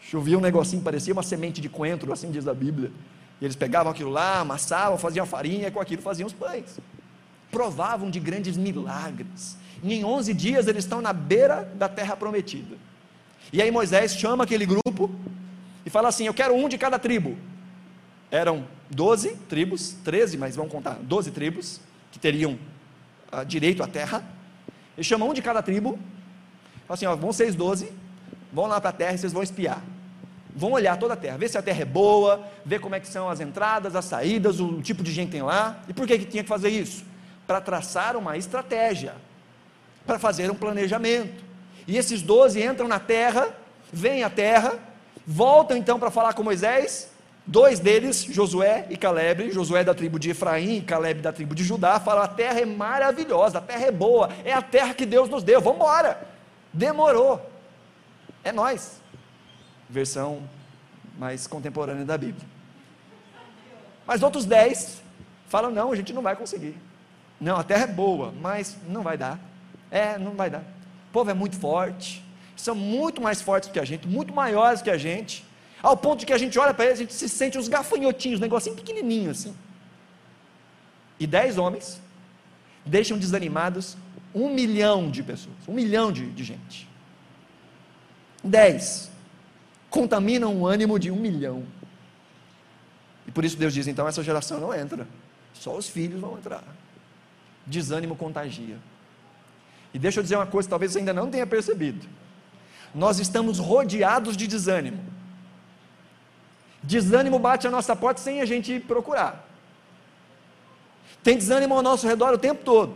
Chovia 0.00 0.38
um 0.38 0.40
negocinho, 0.40 0.82
parecia 0.82 1.12
uma 1.12 1.22
semente 1.22 1.60
de 1.60 1.68
coentro, 1.68 2.12
assim 2.12 2.30
diz 2.30 2.46
a 2.46 2.54
Bíblia. 2.54 2.90
E 3.40 3.44
eles 3.44 3.56
pegavam 3.56 3.90
aquilo 3.90 4.10
lá, 4.10 4.40
amassavam, 4.40 4.96
faziam 4.96 5.26
farinha, 5.26 5.68
e 5.68 5.70
com 5.70 5.80
aquilo 5.80 6.02
faziam 6.02 6.26
os 6.26 6.32
pães. 6.32 6.78
Provavam 7.50 8.10
de 8.10 8.20
grandes 8.20 8.56
milagres. 8.56 9.56
E 9.82 9.92
em 9.94 10.04
11 10.04 10.32
dias 10.32 10.66
eles 10.66 10.84
estão 10.84 11.00
na 11.00 11.12
beira 11.12 11.70
da 11.74 11.88
terra 11.88 12.16
prometida. 12.16 12.76
E 13.52 13.60
aí 13.60 13.70
Moisés 13.70 14.16
chama 14.16 14.44
aquele 14.44 14.66
grupo 14.66 15.10
e 15.84 15.90
fala 15.90 16.08
assim: 16.08 16.26
Eu 16.26 16.34
quero 16.34 16.54
um 16.54 16.68
de 16.68 16.78
cada 16.78 16.98
tribo. 16.98 17.36
Eram 18.30 18.66
12 18.90 19.36
tribos, 19.48 19.96
13, 20.04 20.36
mas 20.36 20.56
vamos 20.56 20.72
contar, 20.72 20.94
12 21.02 21.30
tribos 21.30 21.80
que 22.10 22.18
teriam 22.18 22.58
uh, 23.32 23.44
direito 23.44 23.82
à 23.82 23.86
terra. 23.86 24.24
Ele 24.96 25.04
chama 25.04 25.24
um 25.24 25.34
de 25.34 25.42
cada 25.42 25.62
tribo. 25.62 25.98
Fala 26.86 26.94
assim: 26.94 27.06
ó, 27.06 27.14
vão 27.16 27.32
vocês 27.32 27.54
12, 27.54 27.90
vão 28.52 28.66
lá 28.66 28.80
para 28.80 28.90
a 28.90 28.92
terra 28.92 29.14
e 29.14 29.18
vocês 29.18 29.32
vão 29.32 29.42
espiar 29.42 29.82
vão 30.54 30.72
olhar 30.72 30.96
toda 30.96 31.14
a 31.14 31.16
terra, 31.16 31.36
ver 31.36 31.48
se 31.48 31.58
a 31.58 31.62
terra 31.62 31.82
é 31.82 31.84
boa, 31.84 32.46
ver 32.64 32.78
como 32.78 32.94
é 32.94 33.00
que 33.00 33.08
são 33.08 33.28
as 33.28 33.40
entradas, 33.40 33.96
as 33.96 34.04
saídas, 34.04 34.60
o 34.60 34.80
tipo 34.80 35.02
de 35.02 35.10
gente 35.10 35.26
que 35.26 35.32
tem 35.32 35.42
lá. 35.42 35.82
E 35.88 35.92
por 35.92 36.06
que, 36.06 36.18
que 36.18 36.24
tinha 36.24 36.42
que 36.44 36.48
fazer 36.48 36.68
isso? 36.68 37.04
Para 37.46 37.60
traçar 37.60 38.16
uma 38.16 38.36
estratégia, 38.36 39.14
para 40.06 40.18
fazer 40.18 40.50
um 40.50 40.54
planejamento. 40.54 41.42
E 41.88 41.96
esses 41.96 42.22
doze 42.22 42.62
entram 42.62 42.86
na 42.86 43.00
terra, 43.00 43.48
veem 43.92 44.22
a 44.22 44.30
terra, 44.30 44.78
voltam 45.26 45.76
então 45.76 45.98
para 45.98 46.10
falar 46.10 46.34
com 46.34 46.42
Moisés. 46.42 47.10
Dois 47.46 47.78
deles, 47.78 48.24
Josué 48.24 48.86
e 48.88 48.96
Caleb, 48.96 49.50
Josué 49.50 49.84
da 49.84 49.94
tribo 49.94 50.18
de 50.18 50.30
Efraim 50.30 50.78
e 50.78 50.80
Caleb 50.80 51.20
da 51.20 51.32
tribo 51.32 51.54
de 51.54 51.62
Judá, 51.62 52.00
falam: 52.00 52.22
a 52.22 52.28
terra 52.28 52.60
é 52.60 52.64
maravilhosa, 52.64 53.58
a 53.58 53.60
terra 53.60 53.84
é 53.84 53.90
boa, 53.90 54.30
é 54.44 54.52
a 54.52 54.62
terra 54.62 54.94
que 54.94 55.04
Deus 55.04 55.28
nos 55.28 55.42
deu, 55.42 55.60
vamos 55.60 55.76
embora. 55.76 56.26
Demorou, 56.72 57.40
é 58.42 58.50
nós 58.50 59.00
versão 59.88 60.42
mais 61.18 61.46
contemporânea 61.46 62.04
da 62.04 62.16
Bíblia. 62.16 62.46
Mas 64.06 64.22
outros 64.22 64.44
dez 64.44 65.02
falam: 65.48 65.70
não, 65.70 65.92
a 65.92 65.96
gente 65.96 66.12
não 66.12 66.22
vai 66.22 66.34
conseguir. 66.34 66.76
Não, 67.40 67.56
a 67.56 67.64
terra 67.64 67.84
é 67.84 67.88
boa, 67.88 68.32
mas 68.40 68.76
não 68.88 69.02
vai 69.02 69.18
dar. 69.18 69.38
É, 69.90 70.18
não 70.18 70.32
vai 70.32 70.50
dar. 70.50 70.62
O 71.10 71.12
povo 71.12 71.30
é 71.30 71.34
muito 71.34 71.56
forte, 71.56 72.24
são 72.56 72.74
muito 72.74 73.20
mais 73.20 73.40
fortes 73.40 73.68
que 73.68 73.78
a 73.78 73.84
gente, 73.84 74.08
muito 74.08 74.32
maiores 74.32 74.82
que 74.82 74.90
a 74.90 74.96
gente, 74.96 75.44
ao 75.84 75.96
ponto 75.98 76.20
de 76.20 76.26
que 76.26 76.32
a 76.32 76.38
gente 76.38 76.58
olha 76.58 76.72
para 76.72 76.86
eles, 76.86 76.98
a 76.98 77.02
gente 77.02 77.12
se 77.12 77.28
sente 77.28 77.58
uns 77.58 77.68
gafanhotinhos, 77.68 78.40
um 78.40 78.42
negocinho 78.42 78.74
pequenininho 78.74 79.30
assim. 79.30 79.54
E 81.20 81.26
dez 81.26 81.58
homens 81.58 82.00
deixam 82.86 83.18
desanimados 83.18 83.94
um 84.34 84.48
milhão 84.48 85.10
de 85.10 85.22
pessoas, 85.22 85.56
um 85.68 85.74
milhão 85.74 86.10
de, 86.10 86.24
de 86.30 86.42
gente. 86.42 86.88
Dez 88.42 89.10
contaminam 89.90 90.56
o 90.56 90.66
ânimo 90.66 90.98
de 90.98 91.10
um 91.10 91.16
milhão. 91.16 91.64
E 93.26 93.30
por 93.30 93.44
isso 93.44 93.58
Deus 93.58 93.74
diz: 93.74 93.86
então 93.86 94.08
essa 94.08 94.22
geração 94.22 94.58
não 94.58 94.72
entra, 94.72 95.06
só 95.52 95.76
os 95.76 95.86
filhos 95.86 96.18
vão 96.18 96.38
entrar. 96.38 96.64
Desânimo 97.66 98.16
contagia. 98.16 98.78
E 99.92 99.98
deixa 99.98 100.20
eu 100.20 100.22
dizer 100.22 100.36
uma 100.36 100.46
coisa, 100.46 100.66
talvez 100.66 100.92
você 100.92 101.00
ainda 101.00 101.12
não 101.12 101.30
tenha 101.30 101.46
percebido. 101.46 102.06
Nós 102.94 103.18
estamos 103.18 103.58
rodeados 103.58 104.34
de 104.34 104.46
desânimo. 104.46 105.13
Desânimo 106.86 107.38
bate 107.38 107.66
a 107.66 107.70
nossa 107.70 107.96
porta 107.96 108.20
sem 108.20 108.40
a 108.40 108.44
gente 108.44 108.78
procurar. 108.80 109.48
Tem 111.22 111.36
desânimo 111.36 111.74
ao 111.74 111.82
nosso 111.82 112.06
redor 112.06 112.34
o 112.34 112.38
tempo 112.38 112.62
todo. 112.62 112.94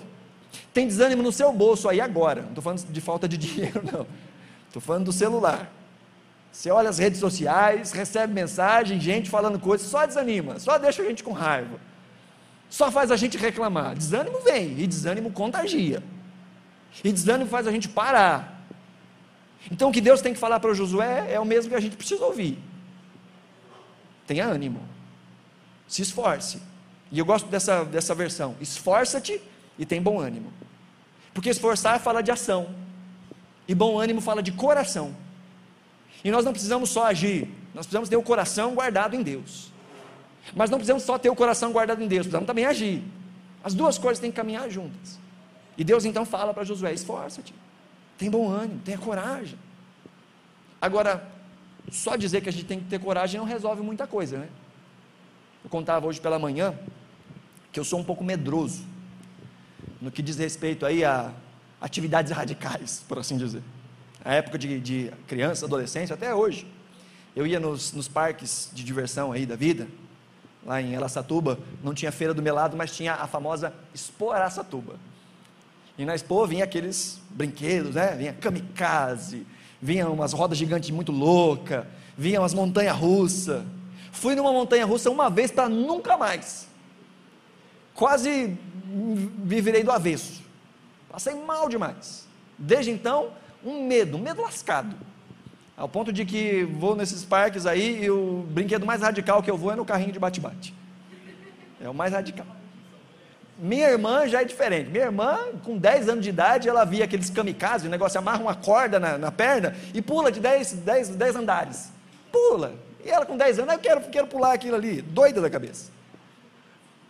Tem 0.75 0.87
desânimo 0.87 1.23
no 1.23 1.33
seu 1.33 1.51
bolso 1.53 1.89
aí 1.89 2.01
agora. 2.01 2.43
Não 2.43 2.51
estou 2.51 2.63
falando 2.63 2.85
de 2.85 3.01
falta 3.01 3.27
de 3.27 3.37
dinheiro, 3.39 3.83
não. 3.91 4.07
Estou 4.67 4.83
falando 4.83 5.07
do 5.07 5.13
celular. 5.13 5.73
Você 6.53 6.71
olha 6.71 6.91
as 6.91 6.99
redes 6.99 7.19
sociais, 7.19 7.93
recebe 7.93 8.33
mensagem, 8.33 9.01
gente 9.01 9.31
falando 9.31 9.59
coisas, 9.59 9.87
só 9.87 10.05
desanima, 10.05 10.59
só 10.59 10.77
deixa 10.77 11.03
a 11.03 11.05
gente 11.05 11.23
com 11.23 11.33
raiva. 11.33 11.79
Só 12.69 12.91
faz 12.91 13.11
a 13.11 13.17
gente 13.17 13.39
reclamar. 13.39 13.95
Desânimo 13.95 14.41
vem, 14.41 14.79
e 14.79 14.87
desânimo 14.87 15.31
contagia. 15.31 16.03
E 17.03 17.11
desânimo 17.11 17.49
faz 17.49 17.67
a 17.67 17.71
gente 17.71 17.89
parar. 17.89 18.67
Então 19.71 19.89
o 19.89 19.93
que 19.93 20.01
Deus 20.01 20.21
tem 20.21 20.35
que 20.35 20.39
falar 20.39 20.61
para 20.61 20.75
Josué 20.75 21.33
é 21.33 21.41
o 21.41 21.45
mesmo 21.45 21.71
que 21.71 21.77
a 21.77 21.81
gente 21.81 21.97
precisa 21.97 22.25
ouvir. 22.25 22.59
Tenha 24.29 24.47
ânimo. 24.47 24.81
Se 25.89 26.03
esforce. 26.03 26.61
E 27.11 27.19
eu 27.19 27.25
gosto 27.25 27.49
dessa, 27.49 27.85
dessa 27.85 28.15
versão. 28.15 28.55
Esforça-te 28.61 29.41
e 29.79 29.87
tem 29.87 30.01
bom 30.01 30.21
ânimo. 30.21 30.53
Porque 31.33 31.49
esforçar 31.49 31.99
fala 31.99 32.23
de 32.23 32.31
ação. 32.31 32.69
E 33.67 33.75
bom 33.75 33.99
ânimo 33.99 34.21
fala 34.21 34.43
de 34.43 34.53
coração. 34.53 35.17
E 36.23 36.31
nós 36.31 36.45
não 36.45 36.53
precisamos 36.53 36.91
só 36.91 37.07
agir, 37.07 37.49
nós 37.75 37.87
precisamos 37.87 38.09
ter 38.09 38.17
o 38.17 38.23
coração 38.23 38.75
guardado 38.75 39.15
em 39.15 39.23
Deus. 39.23 39.73
Mas 40.55 40.69
não 40.69 40.79
precisamos 40.79 41.05
só 41.05 41.17
ter 41.19 41.31
o 41.31 41.37
coração 41.37 41.73
guardado 41.73 42.03
em 42.03 42.09
Deus, 42.09 42.27
precisamos 42.27 42.47
também 42.47 42.67
agir. 42.67 43.03
As 43.63 43.75
duas 43.75 43.99
coisas 43.99 44.21
têm 44.21 44.31
que 44.31 44.37
caminhar 44.37 44.69
juntas. 44.69 45.19
E 45.77 45.85
Deus 45.85 46.05
então 46.05 46.25
fala 46.25 46.53
para 46.53 46.65
Josué: 46.65 46.93
esforça-te, 46.93 47.55
tem 48.19 48.29
bom 48.29 48.51
ânimo, 48.51 48.81
tenha 48.85 48.99
coragem. 48.99 49.59
Agora, 50.81 51.27
só 51.91 52.17
dizer 52.17 52.41
que 52.41 52.49
a 52.49 52.53
gente 52.53 52.65
tem 52.65 52.81
que 52.81 52.87
ter 52.87 52.99
coragem 52.99 53.41
não 53.41 53.47
resolve 53.47 53.83
muita 53.83 54.07
coisa, 54.07 54.39
né? 54.39 54.49
Eu 55.65 55.71
contava 55.71 56.07
hoje 56.07 56.21
pela 56.21 56.39
manhã 56.39 56.75
que 57.73 57.81
eu 57.81 57.85
sou 57.85 57.99
um 57.99 58.05
pouco 58.05 58.25
medroso 58.25 58.85
no 60.01 60.11
que 60.11 60.23
diz 60.23 60.37
respeito 60.37 60.87
aí 60.87 61.05
a 61.05 61.33
atividades 61.81 62.33
radicais, 62.33 63.05
por 63.09 63.19
assim 63.19 63.37
dizer. 63.37 63.63
a 64.25 64.35
época 64.35 64.59
de, 64.59 64.81
de 64.81 65.13
criança, 65.27 65.67
adolescência, 65.67 66.15
até 66.15 66.35
hoje. 66.35 66.67
Eu 67.35 67.47
ia 67.47 67.61
nos, 67.61 67.93
nos 67.93 68.09
parques 68.09 68.71
de 68.73 68.83
diversão 68.83 69.33
aí 69.33 69.47
da 69.47 69.55
vida, 69.55 69.87
lá 70.65 70.83
em 70.83 70.97
Araçatuba, 70.97 71.59
não 71.83 71.95
tinha 71.95 72.11
feira 72.11 72.35
do 72.35 72.43
melado, 72.43 72.77
mas 72.77 72.95
tinha 72.95 73.15
a 73.15 73.27
famosa 73.27 73.73
Expo 73.95 74.31
Araçatuba. 74.31 74.97
E 75.97 76.05
na 76.05 76.15
Expo 76.15 76.47
vinha 76.47 76.65
aqueles 76.65 77.21
brinquedos, 77.31 77.95
né? 77.95 78.15
Vinha 78.17 78.33
kamikaze, 78.33 79.47
vinha 79.81 80.09
umas 80.09 80.33
rodas 80.33 80.59
gigantes 80.59 80.91
muito 80.91 81.13
louca, 81.13 81.87
vinha 82.17 82.41
umas 82.41 82.55
montanhas 82.55 82.97
russas. 82.97 83.63
Fui 84.11 84.35
numa 84.35 84.53
montanha 84.53 84.85
russa 84.85 85.11
uma 85.11 85.31
vez 85.31 85.51
para 85.51 85.69
nunca 85.69 86.17
mais. 86.17 86.67
Quase 87.95 88.57
me 88.87 89.61
virei 89.61 89.83
do 89.83 89.93
avesso. 89.93 90.43
Passei 91.11 91.35
mal 91.35 91.69
demais. 91.69 92.27
Desde 92.59 92.91
então, 92.91 93.31
um 93.65 93.87
medo, 93.87 94.17
um 94.17 94.21
medo 94.21 94.43
lascado. 94.43 94.97
Ao 95.77 95.89
ponto 95.89 96.13
de 96.13 96.25
que 96.25 96.65
vou 96.65 96.97
nesses 96.97 97.25
parques 97.25 97.65
aí 97.65 98.05
e 98.05 98.11
o 98.11 98.45
brinquedo 98.51 98.85
mais 98.85 99.01
radical 99.01 99.43
que 99.43 99.51
eu 99.51 99.57
vou 99.57 99.71
é 99.71 99.77
no 99.77 99.85
carrinho 99.85 100.13
de 100.13 100.19
bate-bate. 100.19 100.75
É 101.81 101.89
o 101.89 101.95
mais 101.95 102.13
radical. 102.13 102.47
Minha 103.59 103.91
irmã 103.91 104.29
já 104.29 104.43
é 104.43 104.45
diferente. 104.45 104.89
Minha 104.89 105.07
irmã, 105.07 105.37
com 105.65 105.77
10 105.77 106.09
anos 106.09 106.23
de 106.23 106.31
idade, 106.31 106.69
ela 106.69 106.85
via 106.85 107.05
aqueles 107.05 107.29
kamikaze, 107.29 107.89
o 107.89 107.91
negócio 107.91 108.17
amarra 108.17 108.41
uma 108.41 108.55
corda 108.55 109.01
na, 109.01 109.19
na 109.19 109.33
perna 109.33 109.75
e 109.93 110.01
pula 110.01 110.31
de 110.31 110.39
10, 110.39 110.75
10, 110.75 111.09
10 111.11 111.37
andares. 111.37 111.91
Pula. 112.31 112.75
E 113.05 113.11
ela 113.11 113.27
com 113.27 113.37
10 113.37 113.59
anos, 113.59 113.75
eu 113.75 113.81
quero, 113.81 114.01
quero 114.03 114.27
pular 114.29 114.53
aquilo 114.53 114.77
ali, 114.77 115.03
doida 115.03 115.41
da 115.41 115.51
cabeça. 115.51 115.91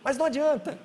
Mas 0.03 0.17
não 0.17 0.25
adianta. 0.25 0.77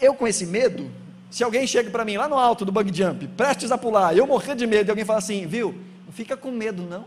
Eu 0.00 0.14
com 0.14 0.28
esse 0.28 0.46
medo, 0.46 0.88
se 1.28 1.42
alguém 1.42 1.66
chega 1.66 1.90
para 1.90 2.04
mim 2.04 2.16
lá 2.16 2.28
no 2.28 2.38
alto 2.38 2.64
do 2.64 2.70
bug 2.70 2.96
jump, 2.96 3.26
prestes 3.28 3.72
a 3.72 3.78
pular, 3.78 4.16
eu 4.16 4.26
morrer 4.26 4.54
de 4.54 4.66
medo, 4.66 4.88
e 4.88 4.90
alguém 4.90 5.04
fala 5.04 5.18
assim, 5.18 5.44
viu, 5.44 5.76
fica 6.12 6.36
com 6.36 6.52
medo, 6.52 6.82
não. 6.84 7.06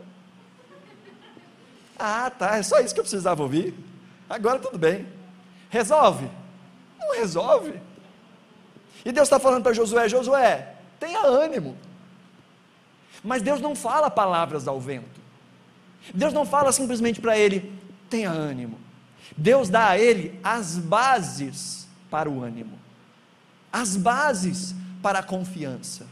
Ah, 1.98 2.30
tá, 2.30 2.58
é 2.58 2.63
só 2.63 2.80
isso 2.82 2.93
que 2.93 3.00
eu 3.00 3.04
precisava 3.04 3.41
ouvir. 3.41 3.74
Agora 4.30 4.60
tudo 4.60 4.78
bem. 4.78 5.08
Resolve? 5.70 6.30
Não 7.08 7.15
resolve. 7.15 7.74
E 9.06 9.12
Deus 9.12 9.28
está 9.28 9.39
falando 9.39 9.63
para 9.63 9.74
Josué: 9.74 10.10
Josué, 10.10 10.76
tenha 11.00 11.26
ânimo. 11.26 11.78
Mas 13.24 13.41
Deus 13.41 13.62
não 13.62 13.76
fala 13.76 14.10
palavras 14.10 14.67
ao 14.67 14.80
vento. 14.80 15.22
Deus 16.13 16.34
não 16.34 16.46
fala 16.46 16.72
simplesmente 16.72 17.22
para 17.22 17.38
ele: 17.38 17.74
tenha 18.10 18.30
ânimo. 18.30 18.78
Deus 19.36 19.70
dá 19.70 19.89
a 19.89 20.00
ele 20.00 20.39
as 20.43 20.78
bases 20.78 21.88
para 22.10 22.30
o 22.30 22.43
ânimo, 22.43 22.80
as 23.72 23.98
bases 23.98 24.74
para 25.02 25.20
a 25.20 25.24
confiança 25.24 26.06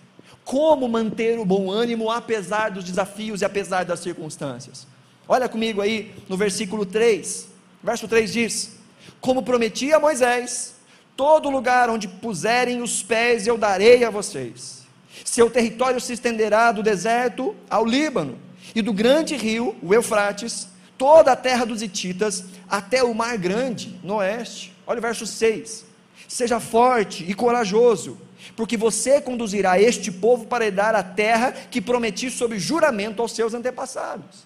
como 0.46 0.88
manter 0.88 1.40
o 1.40 1.44
bom 1.44 1.72
ânimo 1.72 2.12
apesar 2.12 2.70
dos 2.70 2.84
desafios 2.84 3.42
e 3.42 3.46
apesar 3.46 3.84
das 3.84 4.00
circunstâncias. 4.00 4.88
Olha 5.28 5.50
comigo 5.50 5.82
aí 5.82 6.14
no 6.30 6.38
versículo 6.38 6.86
3. 6.86 7.50
Verso 7.84 8.08
3 8.08 8.32
diz: 8.32 8.78
Como 9.20 9.42
prometi 9.42 9.92
a 9.92 10.00
Moisés, 10.00 10.75
todo 11.16 11.50
lugar 11.50 11.90
onde 11.90 12.08
puserem 12.08 12.82
os 12.82 13.02
pés 13.02 13.48
eu 13.48 13.58
darei 13.58 14.04
a 14.04 14.10
vocês. 14.10 14.84
Seu 15.24 15.50
território 15.50 16.00
se 16.00 16.14
estenderá 16.14 16.72
do 16.72 16.84
deserto 16.84 17.56
ao 17.70 17.86
Líbano, 17.86 18.38
e 18.76 18.82
do 18.82 18.92
grande 18.92 19.36
rio, 19.36 19.76
o 19.82 19.94
Eufrates, 19.94 20.68
toda 20.98 21.32
a 21.32 21.36
terra 21.36 21.66
dos 21.66 21.82
Hititas, 21.82 22.44
até 22.70 23.04
o 23.04 23.14
mar 23.14 23.38
grande, 23.38 23.98
no 24.04 24.16
oeste. 24.16 24.74
Olha 24.86 25.00
o 25.00 25.02
verso 25.02 25.26
6. 25.26 25.86
Seja 26.28 26.60
forte 26.60 27.24
e 27.28 27.34
corajoso, 27.34 28.20
porque 28.56 28.76
você 28.76 29.22
conduzirá 29.22 29.80
este 29.80 30.12
povo 30.12 30.46
para 30.46 30.70
dar 30.70 30.94
a 30.94 31.04
terra 31.04 31.54
que 31.72 31.82
prometi 31.82 32.30
sob 32.30 32.60
juramento 32.60 33.22
aos 33.22 33.32
seus 33.32 33.54
antepassados. 33.54 34.46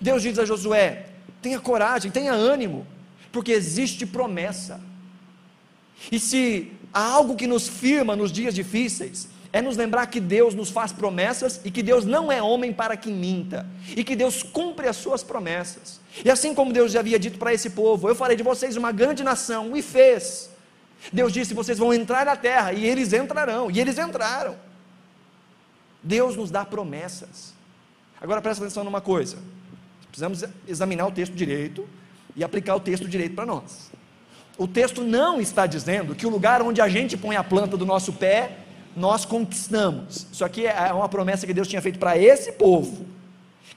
Deus 0.00 0.22
diz 0.22 0.38
a 0.38 0.46
Josué: 0.46 1.06
tenha 1.42 1.60
coragem, 1.60 2.10
tenha 2.10 2.32
ânimo, 2.32 2.86
porque 3.30 3.52
existe 3.52 4.06
promessa. 4.06 4.80
E 6.10 6.18
se 6.18 6.72
há 6.92 7.02
algo 7.02 7.36
que 7.36 7.46
nos 7.46 7.68
firma 7.68 8.14
nos 8.14 8.32
dias 8.32 8.54
difíceis, 8.54 9.28
é 9.52 9.62
nos 9.62 9.76
lembrar 9.76 10.06
que 10.06 10.20
Deus 10.20 10.54
nos 10.54 10.70
faz 10.70 10.92
promessas 10.92 11.60
e 11.64 11.70
que 11.70 11.82
Deus 11.82 12.04
não 12.04 12.30
é 12.30 12.42
homem 12.42 12.72
para 12.72 12.96
que 12.96 13.10
minta, 13.10 13.66
e 13.96 14.04
que 14.04 14.14
Deus 14.14 14.42
cumpre 14.42 14.86
as 14.86 14.96
suas 14.96 15.22
promessas. 15.22 16.00
E 16.24 16.30
assim 16.30 16.54
como 16.54 16.72
Deus 16.72 16.92
já 16.92 17.00
havia 17.00 17.18
dito 17.18 17.38
para 17.38 17.52
esse 17.52 17.70
povo: 17.70 18.08
Eu 18.08 18.14
farei 18.14 18.36
de 18.36 18.42
vocês 18.42 18.76
uma 18.76 18.92
grande 18.92 19.24
nação, 19.24 19.76
e 19.76 19.82
fez. 19.82 20.50
Deus 21.12 21.32
disse: 21.32 21.54
vocês 21.54 21.78
vão 21.78 21.94
entrar 21.94 22.26
na 22.26 22.36
terra, 22.36 22.72
e 22.72 22.84
eles 22.84 23.12
entrarão, 23.12 23.70
e 23.70 23.80
eles 23.80 23.98
entraram. 23.98 24.56
Deus 26.02 26.36
nos 26.36 26.50
dá 26.50 26.64
promessas. 26.64 27.54
Agora 28.20 28.42
presta 28.42 28.62
atenção 28.62 28.84
numa 28.84 29.00
coisa: 29.00 29.38
precisamos 30.08 30.44
examinar 30.66 31.06
o 31.06 31.12
texto 31.12 31.32
direito 31.32 31.88
e 32.36 32.44
aplicar 32.44 32.76
o 32.76 32.80
texto 32.80 33.08
direito 33.08 33.34
para 33.34 33.46
nós. 33.46 33.90
O 34.58 34.66
texto 34.66 35.02
não 35.02 35.40
está 35.40 35.66
dizendo 35.66 36.14
que 36.14 36.26
o 36.26 36.30
lugar 36.30 36.60
onde 36.60 36.80
a 36.80 36.88
gente 36.88 37.16
põe 37.16 37.36
a 37.36 37.44
planta 37.44 37.76
do 37.76 37.86
nosso 37.86 38.12
pé, 38.12 38.50
nós 38.96 39.24
conquistamos. 39.24 40.26
Isso 40.30 40.44
aqui 40.44 40.66
é 40.66 40.92
uma 40.92 41.08
promessa 41.08 41.46
que 41.46 41.54
Deus 41.54 41.68
tinha 41.68 41.80
feito 41.80 41.98
para 41.98 42.18
esse 42.18 42.52
povo 42.52 43.06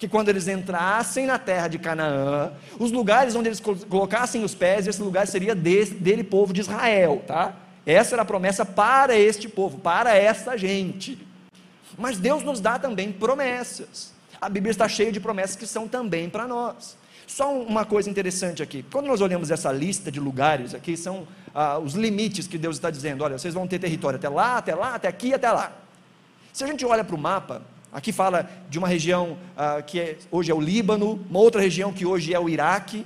que 0.02 0.08
quando 0.08 0.30
eles 0.30 0.48
entrassem 0.48 1.28
na 1.28 1.38
terra 1.38 1.68
de 1.68 1.78
Canaã, 1.78 2.52
os 2.80 2.92
lugares 2.92 3.36
onde 3.36 3.50
eles 3.50 3.60
colocassem 3.60 4.44
os 4.44 4.56
pés, 4.56 4.88
esse 4.88 5.00
lugar 5.00 5.28
seria 5.28 5.54
desse, 5.54 5.94
dele, 5.94 6.24
povo 6.24 6.52
de 6.52 6.60
Israel, 6.60 7.24
tá? 7.28 7.54
Essa 7.86 8.16
era 8.16 8.24
a 8.24 8.26
promessa 8.26 8.66
para 8.66 9.16
este 9.16 9.48
povo, 9.48 9.78
para 9.78 10.16
essa 10.16 10.58
gente. 10.58 11.20
Mas 12.00 12.18
Deus 12.18 12.42
nos 12.42 12.60
dá 12.60 12.80
também 12.80 13.12
promessas. 13.12 14.12
A 14.42 14.50
Bíblia 14.50 14.72
está 14.72 14.90
cheia 14.90 15.12
de 15.12 15.20
promessas 15.20 15.56
que 15.56 15.68
são 15.68 15.88
também 15.88 16.32
para 16.32 16.48
nós. 16.48 16.98
Só 17.32 17.54
uma 17.54 17.86
coisa 17.86 18.10
interessante 18.10 18.62
aqui. 18.62 18.84
Quando 18.92 19.06
nós 19.08 19.22
olhamos 19.22 19.52
essa 19.52 19.72
lista 19.72 20.12
de 20.12 20.20
lugares 20.20 20.76
aqui, 20.76 20.98
são 20.98 21.26
ah, 21.56 21.80
os 21.80 21.94
limites 21.94 22.46
que 22.46 22.58
Deus 22.58 22.76
está 22.76 22.90
dizendo: 22.90 23.24
olha, 23.24 23.38
vocês 23.38 23.54
vão 23.54 23.66
ter 23.66 23.80
território 23.80 24.18
até 24.18 24.28
lá, 24.28 24.58
até 24.58 24.76
lá, 24.76 24.96
até 24.96 25.08
aqui, 25.08 25.34
até 25.34 25.50
lá. 25.50 25.72
Se 26.52 26.66
a 26.66 26.68
gente 26.68 26.86
olha 26.86 27.04
para 27.06 27.16
o 27.16 27.18
mapa, 27.18 27.62
Aqui 27.94 28.14
fala 28.14 28.50
de 28.70 28.80
uma 28.80 28.88
região 28.88 29.38
ah, 29.56 29.82
que 29.82 30.00
é, 30.00 30.18
hoje 30.30 30.50
é 30.50 30.56
o 30.56 30.62
Líbano, 30.62 31.26
uma 31.30 31.40
outra 31.40 31.60
região 31.60 31.92
que 31.92 32.06
hoje 32.06 32.34
é 32.34 32.40
o 32.40 32.50
Iraque. 32.50 33.06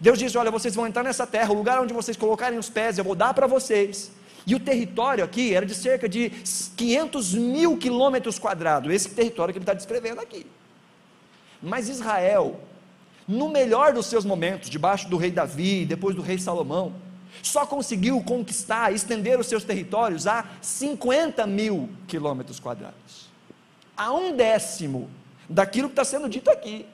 Deus 0.00 0.18
disse: 0.18 0.36
Olha, 0.36 0.50
vocês 0.50 0.74
vão 0.74 0.86
entrar 0.86 1.02
nessa 1.02 1.26
terra, 1.26 1.50
o 1.50 1.54
lugar 1.54 1.80
onde 1.80 1.92
vocês 1.92 2.16
colocarem 2.16 2.58
os 2.58 2.70
pés, 2.70 2.98
eu 2.98 3.04
vou 3.04 3.14
dar 3.14 3.34
para 3.34 3.46
vocês. 3.46 4.10
E 4.46 4.54
o 4.54 4.60
território 4.60 5.24
aqui 5.24 5.54
era 5.54 5.64
de 5.64 5.74
cerca 5.74 6.06
de 6.06 6.30
500 6.76 7.34
mil 7.34 7.76
quilômetros 7.78 8.38
quadrados, 8.38 8.92
esse 8.92 9.10
território 9.10 9.52
que 9.52 9.58
ele 9.58 9.62
está 9.62 9.74
descrevendo 9.74 10.20
aqui. 10.20 10.46
Mas 11.62 11.88
Israel, 11.88 12.60
no 13.26 13.48
melhor 13.48 13.92
dos 13.92 14.06
seus 14.06 14.24
momentos, 14.24 14.68
debaixo 14.68 15.08
do 15.08 15.16
rei 15.16 15.30
Davi, 15.30 15.84
depois 15.84 16.14
do 16.14 16.22
rei 16.22 16.38
Salomão, 16.38 16.92
só 17.42 17.66
conseguiu 17.66 18.22
conquistar, 18.22 18.92
estender 18.92 19.38
os 19.38 19.46
seus 19.46 19.64
territórios 19.64 20.26
a 20.26 20.44
50 20.60 21.46
mil 21.46 21.88
quilômetros 22.06 22.60
quadrados 22.60 23.34
a 23.96 24.12
um 24.12 24.36
décimo 24.36 25.08
daquilo 25.48 25.88
que 25.88 25.92
está 25.92 26.04
sendo 26.04 26.28
dito 26.28 26.50
aqui. 26.50 26.86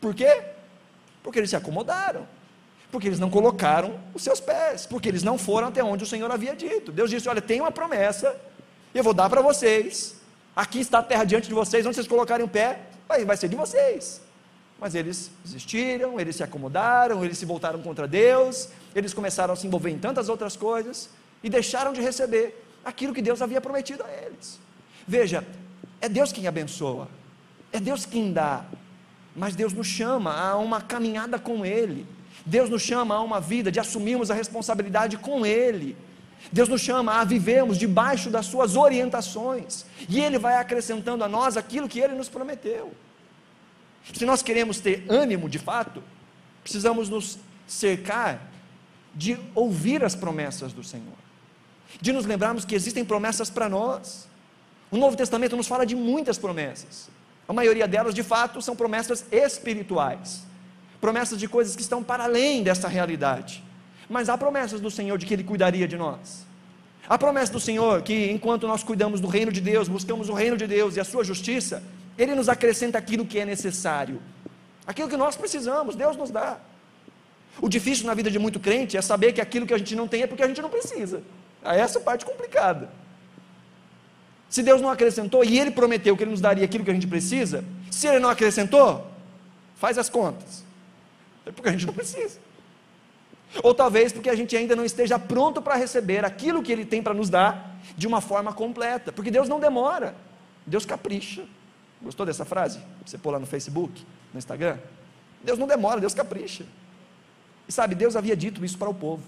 Por 0.00 0.14
quê? 0.14 0.42
Porque 1.22 1.38
eles 1.38 1.50
se 1.50 1.56
acomodaram. 1.56 2.26
Porque 2.90 3.08
eles 3.08 3.18
não 3.18 3.30
colocaram 3.30 3.98
os 4.12 4.22
seus 4.22 4.40
pés. 4.40 4.86
Porque 4.86 5.08
eles 5.08 5.22
não 5.22 5.38
foram 5.38 5.68
até 5.68 5.82
onde 5.82 6.04
o 6.04 6.06
Senhor 6.06 6.30
havia 6.30 6.54
dito. 6.54 6.92
Deus 6.92 7.10
disse: 7.10 7.28
Olha, 7.28 7.42
tem 7.42 7.60
uma 7.60 7.72
promessa, 7.72 8.36
eu 8.94 9.02
vou 9.02 9.14
dar 9.14 9.28
para 9.28 9.40
vocês. 9.40 10.16
Aqui 10.54 10.80
está 10.80 11.00
a 11.00 11.02
terra 11.02 11.24
diante 11.24 11.48
de 11.48 11.54
vocês, 11.54 11.84
onde 11.84 11.96
vocês 11.96 12.06
colocarem 12.06 12.44
o 12.44 12.48
pé, 12.48 12.80
vai, 13.08 13.24
vai 13.24 13.36
ser 13.36 13.48
de 13.48 13.56
vocês. 13.56 14.20
Mas 14.84 14.94
eles 14.94 15.30
desistiram, 15.42 16.20
eles 16.20 16.36
se 16.36 16.42
acomodaram, 16.42 17.24
eles 17.24 17.38
se 17.38 17.46
voltaram 17.46 17.80
contra 17.80 18.06
Deus, 18.06 18.68
eles 18.94 19.14
começaram 19.14 19.54
a 19.54 19.56
se 19.56 19.66
envolver 19.66 19.88
em 19.88 19.96
tantas 19.96 20.28
outras 20.28 20.56
coisas 20.56 21.08
e 21.42 21.48
deixaram 21.48 21.94
de 21.94 22.02
receber 22.02 22.62
aquilo 22.84 23.14
que 23.14 23.22
Deus 23.22 23.40
havia 23.40 23.62
prometido 23.62 24.04
a 24.04 24.12
eles. 24.12 24.60
Veja, 25.08 25.42
é 26.02 26.06
Deus 26.06 26.32
quem 26.32 26.46
abençoa, 26.46 27.08
é 27.72 27.80
Deus 27.80 28.04
quem 28.04 28.30
dá, 28.30 28.66
mas 29.34 29.56
Deus 29.56 29.72
nos 29.72 29.86
chama 29.86 30.38
a 30.38 30.58
uma 30.58 30.82
caminhada 30.82 31.38
com 31.38 31.64
Ele, 31.64 32.06
Deus 32.44 32.68
nos 32.68 32.82
chama 32.82 33.14
a 33.14 33.22
uma 33.22 33.40
vida 33.40 33.72
de 33.72 33.80
assumirmos 33.80 34.30
a 34.30 34.34
responsabilidade 34.34 35.16
com 35.16 35.46
Ele. 35.46 35.96
Deus 36.52 36.68
nos 36.68 36.82
chama 36.82 37.22
a 37.22 37.24
vivermos 37.24 37.78
debaixo 37.78 38.28
das 38.28 38.44
suas 38.44 38.76
orientações, 38.76 39.86
e 40.10 40.20
Ele 40.20 40.38
vai 40.38 40.56
acrescentando 40.56 41.24
a 41.24 41.28
nós 41.28 41.56
aquilo 41.56 41.88
que 41.88 42.00
Ele 42.00 42.12
nos 42.12 42.28
prometeu. 42.28 42.92
Se 44.12 44.24
nós 44.26 44.42
queremos 44.42 44.80
ter 44.80 45.04
ânimo 45.08 45.48
de 45.48 45.58
fato, 45.58 46.02
precisamos 46.62 47.08
nos 47.08 47.38
cercar 47.66 48.50
de 49.14 49.38
ouvir 49.54 50.04
as 50.04 50.14
promessas 50.14 50.72
do 50.72 50.82
Senhor, 50.82 51.16
de 52.00 52.12
nos 52.12 52.26
lembrarmos 52.26 52.64
que 52.64 52.74
existem 52.74 53.04
promessas 53.04 53.48
para 53.48 53.68
nós, 53.68 54.28
o 54.90 54.96
Novo 54.96 55.16
Testamento 55.16 55.56
nos 55.56 55.66
fala 55.66 55.84
de 55.84 55.94
muitas 55.94 56.38
promessas. 56.38 57.08
A 57.48 57.52
maioria 57.52 57.86
delas, 57.86 58.14
de 58.14 58.22
fato, 58.22 58.62
são 58.62 58.74
promessas 58.74 59.24
espirituais. 59.30 60.42
Promessas 61.00 61.38
de 61.38 61.48
coisas 61.48 61.76
que 61.76 61.82
estão 61.82 62.02
para 62.02 62.24
além 62.24 62.62
dessa 62.62 62.88
realidade. 62.88 63.62
Mas 64.08 64.28
há 64.28 64.38
promessas 64.38 64.80
do 64.80 64.90
Senhor 64.90 65.18
de 65.18 65.26
que 65.26 65.34
Ele 65.34 65.44
cuidaria 65.44 65.86
de 65.86 65.96
nós. 65.96 66.46
A 67.08 67.18
promessa 67.18 67.52
do 67.52 67.60
Senhor 67.60 68.02
que 68.02 68.30
enquanto 68.30 68.66
nós 68.66 68.82
cuidamos 68.82 69.20
do 69.20 69.28
reino 69.28 69.52
de 69.52 69.60
Deus, 69.60 69.88
buscamos 69.88 70.28
o 70.28 70.32
reino 70.32 70.56
de 70.56 70.66
Deus 70.66 70.96
e 70.96 71.00
a 71.00 71.04
sua 71.04 71.22
justiça, 71.22 71.82
ele 72.16 72.34
nos 72.34 72.48
acrescenta 72.48 72.98
aquilo 72.98 73.26
que 73.26 73.38
é 73.38 73.44
necessário. 73.44 74.20
Aquilo 74.86 75.08
que 75.08 75.16
nós 75.16 75.36
precisamos, 75.36 75.96
Deus 75.96 76.16
nos 76.16 76.30
dá. 76.30 76.58
O 77.60 77.68
difícil 77.68 78.06
na 78.06 78.14
vida 78.14 78.30
de 78.30 78.38
muito 78.38 78.60
crente 78.60 78.96
é 78.96 79.02
saber 79.02 79.32
que 79.32 79.40
aquilo 79.40 79.66
que 79.66 79.74
a 79.74 79.78
gente 79.78 79.94
não 79.94 80.08
tem 80.08 80.22
é 80.22 80.26
porque 80.26 80.42
a 80.42 80.48
gente 80.48 80.60
não 80.60 80.68
precisa. 80.68 81.22
É 81.62 81.78
essa 81.78 82.00
parte 82.00 82.24
complicada. 82.24 82.90
Se 84.48 84.62
Deus 84.62 84.80
não 84.80 84.90
acrescentou 84.90 85.42
e 85.44 85.58
Ele 85.58 85.70
prometeu 85.70 86.16
que 86.16 86.22
Ele 86.22 86.30
nos 86.30 86.40
daria 86.40 86.64
aquilo 86.64 86.84
que 86.84 86.90
a 86.90 86.94
gente 86.94 87.06
precisa, 87.06 87.64
se 87.90 88.06
Ele 88.06 88.18
não 88.18 88.28
acrescentou, 88.28 89.06
faz 89.76 89.98
as 89.98 90.08
contas. 90.08 90.64
É 91.46 91.50
porque 91.50 91.68
a 91.68 91.72
gente 91.72 91.86
não 91.86 91.94
precisa. 91.94 92.38
Ou 93.62 93.74
talvez 93.74 94.12
porque 94.12 94.28
a 94.28 94.34
gente 94.34 94.56
ainda 94.56 94.74
não 94.74 94.84
esteja 94.84 95.18
pronto 95.18 95.62
para 95.62 95.74
receber 95.74 96.24
aquilo 96.24 96.62
que 96.62 96.72
Ele 96.72 96.84
tem 96.84 97.02
para 97.02 97.14
nos 97.14 97.30
dar 97.30 97.76
de 97.96 98.06
uma 98.06 98.20
forma 98.20 98.52
completa. 98.52 99.12
Porque 99.12 99.30
Deus 99.30 99.48
não 99.48 99.60
demora, 99.60 100.14
Deus 100.66 100.84
capricha. 100.84 101.44
Gostou 102.04 102.26
dessa 102.26 102.44
frase? 102.44 102.78
Você 103.04 103.16
pôr 103.16 103.30
lá 103.30 103.38
no 103.38 103.46
Facebook, 103.46 104.04
no 104.32 104.38
Instagram? 104.38 104.76
Deus 105.42 105.58
não 105.58 105.66
demora, 105.66 106.00
Deus 106.00 106.14
capricha. 106.14 106.64
E 107.66 107.72
sabe, 107.72 107.94
Deus 107.94 108.14
havia 108.14 108.36
dito 108.36 108.64
isso 108.64 108.76
para 108.76 108.90
o 108.90 108.94
povo. 108.94 109.22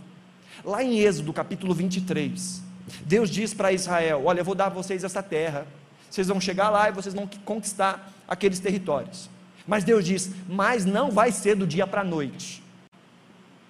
Lá 0.63 0.83
em 0.83 0.99
Êxodo 0.99 1.33
capítulo 1.33 1.75
23, 1.75 2.63
Deus 3.05 3.31
diz 3.31 3.55
para 3.55 3.73
Israel: 3.73 4.23
Olha, 4.25 4.41
eu 4.41 4.45
vou 4.45 4.55
dar 4.55 4.67
a 4.67 4.71
vocês 4.71 5.05
essa 5.05 5.23
terra. 5.23 5.67
Vocês 6.11 6.29
vão 6.29 6.41
chegar 6.41 6.71
lá 6.71 6.89
e 6.89 6.93
vocês 6.93 7.15
vão 7.15 7.29
conquistar 7.45 8.13
aqueles 8.29 8.61
territórios. 8.61 9.29
Mas 9.67 9.83
Deus 9.83 10.05
diz: 10.05 10.31
Mas 10.49 10.85
não 10.85 11.11
vai 11.11 11.33
ser 11.33 11.57
do 11.57 11.67
dia 11.67 11.87
para 11.87 12.03
a 12.03 12.05
noite. 12.05 12.63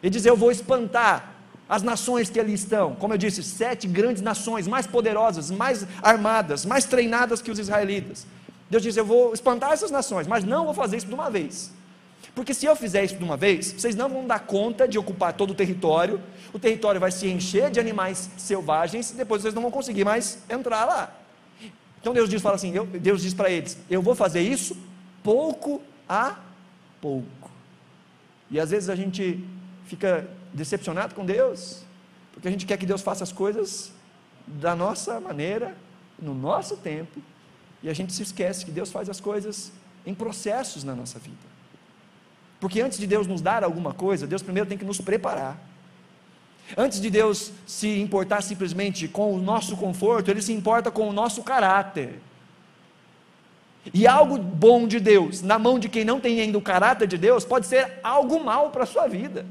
Ele 0.03 0.11
diz: 0.11 0.27
Eu 0.27 0.37
vou 0.37 0.51
espantar 0.51 1.33
as 1.69 1.83
nações 1.83 2.29
que 2.31 2.38
ali 2.38 2.55
estão. 2.55 2.95
Como 2.95 3.14
eu 3.14 3.19
disse, 3.19 3.42
sete 3.42 3.88
grandes 3.88 4.23
nações, 4.23 4.69
mais 4.69 4.87
poderosas, 4.87 5.51
mais 5.51 5.87
armadas, 6.03 6.64
mais 6.64 6.85
treinadas 6.85 7.42
que 7.42 7.51
os 7.51 7.59
israelitas. 7.59 8.27
Deus 8.70 8.83
diz: 8.83 8.96
Eu 8.96 9.05
vou 9.05 9.33
espantar 9.33 9.72
essas 9.72 9.90
nações, 9.90 10.26
mas 10.26 10.44
não 10.44 10.64
vou 10.64 10.74
fazer 10.74 10.96
isso 10.96 11.07
de 11.07 11.14
uma 11.14 11.31
vez. 11.31 11.72
Porque 12.35 12.52
se 12.52 12.66
eu 12.66 12.76
fizer 12.76 13.02
isso 13.02 13.16
de 13.16 13.24
uma 13.24 13.37
vez, 13.37 13.72
vocês 13.72 13.96
não 13.96 14.11
vão 14.11 14.26
dar 14.26 14.40
conta 14.40 14.87
de 14.87 14.98
ocupar 14.98 15.33
todo 15.33 15.52
o 15.52 15.55
território, 15.55 16.20
o 16.52 16.59
território 16.59 17.00
vai 17.00 17.11
se 17.11 17.26
encher 17.26 17.70
de 17.70 17.81
animais 17.81 18.29
selvagens, 18.37 19.11
e 19.11 19.14
depois 19.14 19.40
vocês 19.40 19.55
não 19.55 19.62
vão 19.62 19.70
conseguir 19.70 20.05
mais 20.05 20.38
entrar 20.50 20.85
lá. 20.85 21.14
Então 21.98 22.12
Deus 22.12 22.29
diz, 22.29 22.42
fala 22.42 22.57
assim, 22.57 22.74
eu, 22.74 22.85
Deus 22.85 23.22
diz 23.22 23.33
para 23.33 23.50
eles, 23.50 23.79
eu 23.88 24.02
vou 24.02 24.14
fazer 24.14 24.42
isso 24.42 24.76
pouco 25.22 25.81
a 26.09 26.37
pouco. 27.00 27.50
E 28.50 28.61
às 28.61 28.70
vezes 28.70 28.88
a 28.88 28.94
gente 28.94 29.42
fica 29.87 30.29
decepcionado 30.52 31.14
com 31.14 31.24
Deus, 31.24 31.83
porque 32.33 32.48
a 32.48 32.50
gente 32.50 32.66
quer 32.66 32.76
que 32.76 32.87
Deus 32.87 33.00
faça 33.00 33.24
as 33.24 33.33
coisas 33.33 33.92
da 34.46 34.76
nossa 34.76 35.18
maneira, 35.18 35.74
no 36.20 36.35
nosso 36.35 36.76
tempo, 36.76 37.20
e 37.83 37.89
a 37.89 37.95
gente 37.95 38.12
se 38.12 38.23
esquece 38.23 38.65
que 38.65 38.71
Deus 38.71 38.91
faz 38.91 39.09
as 39.09 39.21
coisas 39.21 39.73
em 40.05 40.15
processos 40.15 40.85
na 40.85 40.95
nossa 40.95 41.19
vida. 41.19 41.37
Porque 42.61 42.81
antes 42.81 42.99
de 42.99 43.07
Deus 43.07 43.27
nos 43.27 43.41
dar 43.41 43.62
alguma 43.62 43.93
coisa, 43.93 44.27
Deus 44.27 44.43
primeiro 44.43 44.69
tem 44.69 44.79
que 44.79 44.85
nos 44.85 45.01
preparar. 45.01 45.59
Antes 46.77 47.01
de 47.01 47.11
Deus 47.11 47.53
se 47.67 48.01
importar 48.01 48.43
simplesmente 48.43 49.07
com 49.07 49.35
o 49.35 49.39
nosso 49.39 49.77
conforto, 49.77 50.31
Ele 50.31 50.43
se 50.43 50.53
importa 50.53 50.91
com 50.91 51.09
o 51.09 51.12
nosso 51.12 51.43
caráter. 51.43 52.21
E 53.95 54.07
algo 54.07 54.37
bom 54.39 54.89
de 54.89 54.99
Deus, 54.99 55.43
na 55.43 55.59
mão 55.59 55.79
de 55.79 55.89
quem 55.89 56.05
não 56.05 56.19
tem 56.19 56.41
ainda 56.41 56.59
o 56.59 56.62
caráter 56.62 57.07
de 57.07 57.17
Deus, 57.17 57.45
pode 57.45 57.67
ser 57.67 58.01
algo 58.03 58.43
mal 58.43 58.71
para 58.71 58.83
a 58.83 58.87
sua 58.87 59.07
vida. 59.07 59.47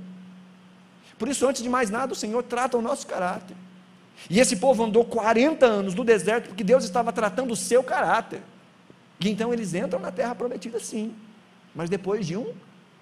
Por 1.17 1.29
isso, 1.29 1.47
antes 1.47 1.63
de 1.63 1.69
mais 1.69 1.89
nada, 1.89 2.11
o 2.11 2.15
Senhor 2.15 2.43
trata 2.43 2.77
o 2.77 2.81
nosso 2.81 3.07
caráter. 3.07 3.55
E 4.29 4.39
esse 4.39 4.55
povo 4.55 4.83
andou 4.83 5.05
40 5.05 5.65
anos 5.65 5.93
no 5.93 6.03
deserto 6.03 6.47
porque 6.47 6.63
Deus 6.63 6.83
estava 6.83 7.11
tratando 7.13 7.51
o 7.51 7.55
seu 7.55 7.83
caráter. 7.83 8.41
E 9.19 9.29
então 9.29 9.53
eles 9.53 9.73
entram 9.73 9.99
na 9.99 10.11
terra 10.11 10.35
prometida, 10.35 10.79
sim, 10.79 11.13
mas 11.73 11.89
depois 11.89 12.25
de 12.25 12.35
um 12.35 12.53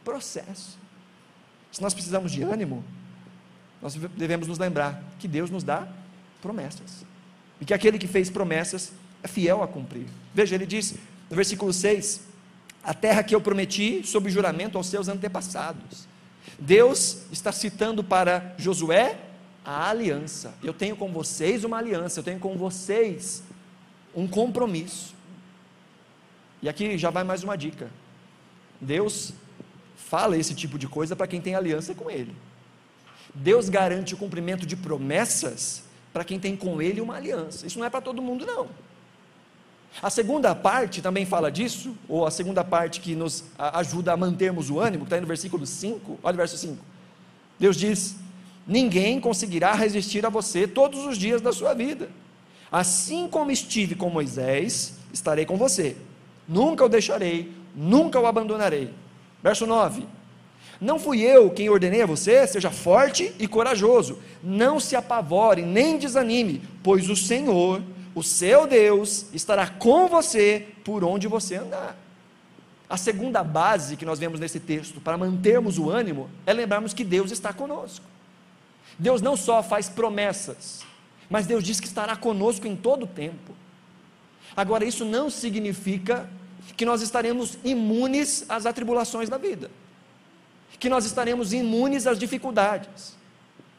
processo. 0.04 0.78
Se 1.71 1.82
nós 1.82 1.93
precisamos 1.93 2.32
de 2.32 2.43
ânimo, 2.43 2.84
nós 3.82 3.95
devemos 3.95 4.47
nos 4.47 4.58
lembrar 4.58 5.04
que 5.17 5.28
Deus 5.28 5.49
nos 5.49 5.63
dá 5.63 5.88
promessas. 6.41 7.06
E 7.60 7.65
que 7.65 7.73
aquele 7.73 7.97
que 7.97 8.08
fez 8.08 8.30
promessas 8.30 8.91
é 9.23 9.28
fiel 9.28 9.63
a 9.63 9.67
cumprir. 9.67 10.06
Veja, 10.34 10.56
ele 10.56 10.65
diz 10.65 10.95
no 11.30 11.36
versículo 11.36 11.73
6: 11.73 12.21
A 12.84 12.93
terra 12.93 13.23
que 13.23 13.34
eu 13.34 13.41
prometi 13.41 14.06
sob 14.06 14.30
juramento 14.30 14.78
aos 14.78 14.88
seus 14.88 15.08
antepassados. 15.08 16.08
Deus 16.60 17.23
está 17.32 17.52
citando 17.52 18.04
para 18.04 18.54
Josué 18.58 19.17
a 19.65 19.89
aliança. 19.89 20.54
Eu 20.63 20.73
tenho 20.73 20.95
com 20.95 21.12
vocês 21.12 21.63
uma 21.63 21.78
aliança, 21.78 22.19
eu 22.19 22.23
tenho 22.23 22.39
com 22.39 22.58
vocês 22.58 23.43
um 24.15 24.28
compromisso. 24.28 25.13
E 26.62 26.69
aqui 26.69 26.97
já 26.97 27.10
vai 27.10 27.23
mais 27.23 27.43
uma 27.43 27.58
dica. 27.58 27.89
Deus 28.80 29.34
fala 29.95 30.38
esse 30.38 30.54
tipo 30.54 30.78
de 30.78 30.88
coisa 30.88 31.15
para 31.15 31.28
quem 31.28 31.41
tem 31.41 31.56
aliança 31.56 31.93
com 31.93 32.10
Ele. 32.10 32.36
Deus 33.34 33.69
garante 33.69 34.13
o 34.13 34.17
cumprimento 34.17 34.65
de 34.65 34.76
promessas 34.76 35.84
para 36.12 36.23
quem 36.23 36.39
tem 36.39 36.56
com 36.56 36.82
Ele 36.82 37.02
uma 37.02 37.15
aliança. 37.15 37.65
Isso 37.65 37.80
não 37.80 37.86
é 37.86 37.89
para 37.89 38.02
todo 38.02 38.21
mundo, 38.21 38.45
não. 38.45 38.67
A 40.02 40.10
segunda 40.10 40.56
parte 40.56 41.02
também 41.02 41.26
fala 41.26 41.52
disso, 41.52 41.95
ou 42.08 42.26
a 42.26 42.32
segunda 42.32 42.63
parte 42.63 42.99
que 42.99 43.15
nos 43.15 43.43
ajuda 43.58 44.13
a 44.13 44.17
mantermos 44.17 44.69
o 44.69 44.80
ânimo, 44.80 45.04
que 45.04 45.08
está 45.08 45.17
aí 45.17 45.21
no 45.21 45.28
versículo 45.28 45.65
5, 45.65 46.19
olha 46.23 46.34
o 46.34 46.38
verso 46.38 46.58
5. 46.58 46.78
Deus 47.60 47.76
diz: 47.76 48.15
Ninguém 48.65 49.19
conseguirá 49.19 49.73
resistir 49.73 50.26
a 50.26 50.30
você 50.30 50.67
todos 50.67 51.06
os 51.06 51.17
dias 51.17 51.41
da 51.41 51.52
sua 51.52 51.73
vida. 51.73 52.10
Assim 52.71 53.28
como 53.28 53.52
estive 53.52 53.93
com 53.93 54.10
Moisés, 54.10 54.95
estarei 55.13 55.45
com 55.45 55.58
você. 55.58 55.95
Nunca 56.47 56.84
o 56.84 56.89
deixarei, 56.89 57.52
nunca 57.76 58.19
o 58.19 58.26
abandonarei. 58.26 58.91
Verso 59.43 59.67
9: 59.67 60.06
Não 60.80 60.97
fui 60.97 61.21
eu 61.21 61.52
quem 61.52 61.69
ordenei 61.69 62.02
a 62.02 62.08
você, 62.08 62.47
seja 62.47 62.71
forte 62.71 63.34
e 63.38 63.47
corajoso, 63.47 64.19
não 64.41 64.80
se 64.80 64.95
apavore, 64.95 65.62
nem 65.62 65.97
desanime, 65.97 66.62
pois 66.82 67.10
o 67.10 67.15
Senhor, 67.15 67.82
o 68.15 68.23
seu 68.23 68.65
Deus, 68.65 69.26
estará 69.34 69.67
com 69.67 70.08
você 70.08 70.67
por 70.84 71.04
onde 71.04 71.28
você 71.28 71.56
andar. 71.56 71.97
A 72.89 72.97
segunda 72.97 73.43
base 73.43 73.97
que 73.97 74.06
nós 74.06 74.19
vemos 74.19 74.39
nesse 74.39 74.60
texto 74.60 75.02
para 75.02 75.17
mantermos 75.17 75.78
o 75.78 75.89
ânimo 75.89 76.30
é 76.45 76.54
lembrarmos 76.54 76.93
que 76.93 77.04
Deus 77.04 77.32
está 77.32 77.52
conosco. 77.52 78.12
Deus 78.97 79.21
não 79.21 79.36
só 79.36 79.63
faz 79.63 79.89
promessas, 79.89 80.86
mas 81.29 81.45
Deus 81.45 81.63
diz 81.63 81.79
que 81.79 81.88
estará 81.88 82.15
conosco 82.15 82.67
em 82.67 82.75
todo 82.75 83.03
o 83.03 83.08
tempo. 83.08 83.53
Agora, 84.56 84.86
isso 84.86 85.03
não 85.03 85.29
significa 85.29 86.29
que 86.77 86.86
nós 86.86 87.01
estaremos 87.01 87.58
imunes 87.63 88.45
às 88.47 88.65
atribulações 88.65 89.29
da 89.29 89.38
vida, 89.38 89.69
que 90.79 90.89
nós 90.89 91.06
estaremos 91.06 91.53
imunes 91.53 92.06
às 92.08 92.19
dificuldades. 92.19 93.15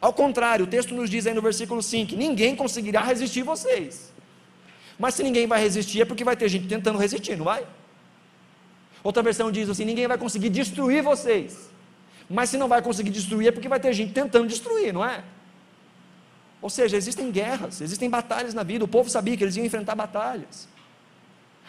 Ao 0.01 0.13
contrário, 0.13 0.65
o 0.65 0.69
texto 0.69 0.95
nos 0.95 1.09
diz 1.09 1.27
aí 1.27 1.35
no 1.35 1.41
versículo 1.41 1.83
5: 1.83 2.15
ninguém 2.17 2.55
conseguirá 2.55 3.03
resistir 3.03 3.43
vocês. 3.43 4.13
Mas 4.99 5.15
se 5.15 5.23
ninguém 5.23 5.47
vai 5.47 5.61
resistir, 5.61 6.03
é 6.03 6.05
porque 6.05 6.25
vai 6.25 6.37
ter 6.37 6.49
gente 6.49 6.67
tentando 6.69 6.99
resistir, 6.99 7.37
não 7.37 7.45
vai? 7.45 7.67
Outra 9.03 9.23
versão 9.23 9.51
diz 9.51 9.69
assim: 9.69 9.85
ninguém 9.85 10.07
vai 10.07 10.19
conseguir 10.19 10.51
destruir 10.51 11.03
vocês. 11.03 11.71
Mas 12.29 12.51
se 12.51 12.57
não 12.57 12.69
vai 12.69 12.81
conseguir 12.83 13.11
destruir, 13.11 13.49
é 13.49 13.53
porque 13.53 13.69
vai 13.69 13.81
ter 13.81 13.93
gente 13.93 14.13
tentando 14.13 14.47
destruir, 14.47 14.93
não 14.93 15.05
é? 15.05 15.23
Ou 16.63 16.71
seja, 16.71 16.97
existem 16.97 17.31
guerras, 17.31 17.81
existem 17.81 18.09
batalhas 18.09 18.55
na 18.55 18.63
vida. 18.63 18.85
O 18.85 18.89
povo 18.89 19.11
sabia 19.11 19.37
que 19.37 19.45
eles 19.45 19.57
iam 19.57 19.67
enfrentar 19.67 19.95
batalhas. 19.95 20.67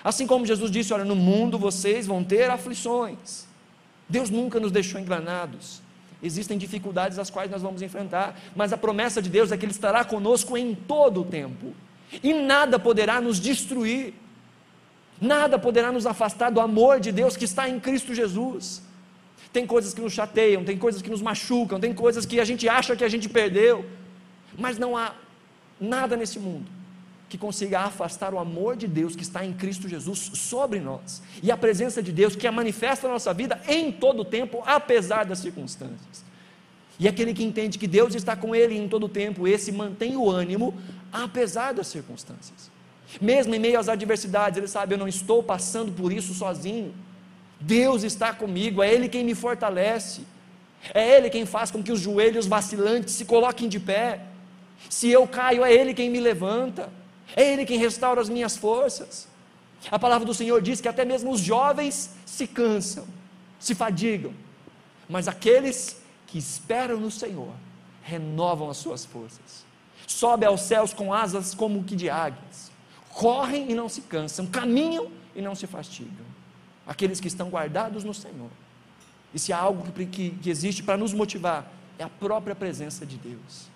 Assim 0.03 0.25
como 0.25 0.45
Jesus 0.45 0.71
disse: 0.71 0.93
Olha, 0.93 1.03
no 1.03 1.15
mundo 1.15 1.59
vocês 1.59 2.07
vão 2.07 2.23
ter 2.23 2.49
aflições. 2.49 3.45
Deus 4.07 4.29
nunca 4.29 4.59
nos 4.59 4.71
deixou 4.71 5.01
enganados. 5.01 5.81
Existem 6.23 6.57
dificuldades 6.57 7.19
as 7.19 7.29
quais 7.29 7.51
nós 7.51 7.61
vamos 7.61 7.81
enfrentar, 7.81 8.39
mas 8.55 8.71
a 8.71 8.77
promessa 8.77 9.21
de 9.21 9.29
Deus 9.29 9.51
é 9.51 9.57
que 9.57 9.65
Ele 9.65 9.71
estará 9.71 10.03
conosco 10.03 10.57
em 10.57 10.73
todo 10.73 11.21
o 11.21 11.25
tempo, 11.25 11.73
e 12.23 12.33
nada 12.33 12.79
poderá 12.79 13.19
nos 13.19 13.39
destruir, 13.39 14.13
nada 15.19 15.59
poderá 15.59 15.91
nos 15.91 16.05
afastar 16.05 16.51
do 16.51 16.61
amor 16.61 16.99
de 16.99 17.11
Deus 17.11 17.35
que 17.35 17.45
está 17.45 17.67
em 17.67 17.79
Cristo 17.79 18.13
Jesus. 18.15 18.81
Tem 19.55 19.65
coisas 19.65 19.93
que 19.93 20.01
nos 20.01 20.11
chateiam, 20.11 20.65
tem 20.65 20.77
coisas 20.77 21.01
que 21.01 21.09
nos 21.09 21.21
machucam, 21.21 21.79
tem 21.79 21.93
coisas 21.93 22.25
que 22.25 22.41
a 22.41 22.43
gente 22.43 22.67
acha 22.67 22.93
que 22.93 23.05
a 23.05 23.07
gente 23.07 23.29
perdeu, 23.29 23.85
mas 24.57 24.77
não 24.77 24.97
há 24.97 25.13
nada 25.79 26.17
nesse 26.17 26.37
mundo 26.37 26.69
que 27.29 27.37
consiga 27.37 27.79
afastar 27.79 28.33
o 28.33 28.37
amor 28.37 28.75
de 28.75 28.85
Deus 28.85 29.15
que 29.15 29.23
está 29.23 29.45
em 29.45 29.53
Cristo 29.53 29.87
Jesus 29.87 30.19
sobre 30.33 30.81
nós 30.81 31.23
e 31.41 31.53
a 31.53 31.55
presença 31.55 32.03
de 32.03 32.11
Deus 32.11 32.35
que 32.35 32.45
é 32.45 32.51
manifesta 32.51 33.07
na 33.07 33.13
nossa 33.13 33.33
vida 33.33 33.61
em 33.65 33.93
todo 33.93 34.23
o 34.23 34.25
tempo, 34.25 34.61
apesar 34.65 35.23
das 35.23 35.39
circunstâncias. 35.39 36.25
E 36.99 37.07
aquele 37.07 37.33
que 37.33 37.45
entende 37.45 37.79
que 37.79 37.87
Deus 37.87 38.13
está 38.13 38.35
com 38.35 38.53
ele 38.53 38.77
em 38.77 38.89
todo 38.89 39.05
o 39.05 39.09
tempo, 39.09 39.47
esse 39.47 39.71
mantém 39.71 40.17
o 40.17 40.29
ânimo 40.29 40.73
apesar 41.13 41.73
das 41.73 41.87
circunstâncias. 41.87 42.69
Mesmo 43.21 43.55
em 43.55 43.59
meio 43.59 43.79
às 43.79 43.87
adversidades, 43.87 44.57
ele 44.57 44.67
sabe, 44.67 44.95
eu 44.95 44.97
não 44.97 45.07
estou 45.07 45.41
passando 45.41 45.93
por 45.93 46.11
isso 46.11 46.33
sozinho. 46.33 46.93
Deus 47.59 48.03
está 48.03 48.33
comigo, 48.33 48.83
é 48.83 48.93
Ele 48.93 49.07
quem 49.07 49.23
me 49.23 49.35
fortalece, 49.35 50.21
é 50.93 51.17
Ele 51.17 51.29
quem 51.29 51.45
faz 51.45 51.71
com 51.71 51.81
que 51.81 51.91
os 51.91 51.99
joelhos 51.99 52.45
vacilantes 52.45 53.13
se 53.13 53.25
coloquem 53.25 53.67
de 53.67 53.79
pé. 53.79 54.21
Se 54.89 55.09
eu 55.09 55.27
caio, 55.27 55.63
é 55.63 55.73
Ele 55.73 55.93
quem 55.93 56.09
me 56.09 56.19
levanta, 56.19 56.89
é 57.35 57.53
Ele 57.53 57.65
quem 57.65 57.77
restaura 57.77 58.21
as 58.21 58.29
minhas 58.29 58.55
forças. 58.55 59.27
A 59.89 59.99
palavra 59.99 60.25
do 60.25 60.33
Senhor 60.33 60.61
diz 60.61 60.81
que 60.81 60.87
até 60.87 61.05
mesmo 61.05 61.31
os 61.31 61.39
jovens 61.39 62.11
se 62.25 62.47
cansam, 62.47 63.05
se 63.59 63.75
fadigam, 63.75 64.33
mas 65.07 65.27
aqueles 65.27 66.01
que 66.27 66.37
esperam 66.37 66.99
no 66.99 67.11
Senhor 67.11 67.53
renovam 68.03 68.69
as 68.69 68.77
suas 68.77 69.05
forças. 69.05 69.65
Sobe 70.07 70.45
aos 70.45 70.61
céus 70.61 70.93
com 70.93 71.13
asas 71.13 71.53
como 71.53 71.83
que 71.83 71.95
de 71.95 72.09
águias, 72.09 72.71
correm 73.09 73.71
e 73.71 73.75
não 73.75 73.89
se 73.89 74.01
cansam, 74.01 74.45
caminham 74.45 75.11
e 75.35 75.41
não 75.41 75.55
se 75.55 75.65
fastigam. 75.65 76.34
Aqueles 76.85 77.19
que 77.19 77.27
estão 77.27 77.49
guardados 77.49 78.03
no 78.03 78.13
Senhor. 78.13 78.49
E 79.33 79.39
se 79.39 79.51
há 79.51 79.57
algo 79.57 79.91
que, 79.91 80.05
que, 80.05 80.29
que 80.31 80.49
existe 80.49 80.81
para 80.81 80.97
nos 80.97 81.13
motivar, 81.13 81.71
é 81.97 82.03
a 82.03 82.09
própria 82.09 82.55
presença 82.55 83.05
de 83.05 83.17
Deus. 83.17 83.67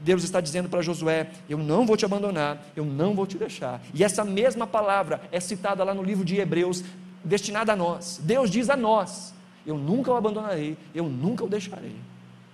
Deus 0.00 0.24
está 0.24 0.40
dizendo 0.40 0.68
para 0.68 0.82
Josué: 0.82 1.30
Eu 1.48 1.58
não 1.58 1.86
vou 1.86 1.96
te 1.96 2.04
abandonar, 2.04 2.62
eu 2.76 2.84
não 2.84 3.14
vou 3.14 3.26
te 3.26 3.38
deixar. 3.38 3.80
E 3.94 4.04
essa 4.04 4.24
mesma 4.24 4.66
palavra 4.66 5.20
é 5.30 5.40
citada 5.40 5.84
lá 5.84 5.94
no 5.94 6.02
livro 6.02 6.24
de 6.24 6.36
Hebreus, 6.36 6.82
destinada 7.24 7.72
a 7.72 7.76
nós. 7.76 8.20
Deus 8.22 8.50
diz 8.50 8.68
a 8.68 8.76
nós: 8.76 9.32
Eu 9.66 9.78
nunca 9.78 10.10
o 10.10 10.16
abandonarei, 10.16 10.76
eu 10.94 11.08
nunca 11.08 11.44
o 11.44 11.48
deixarei. 11.48 11.96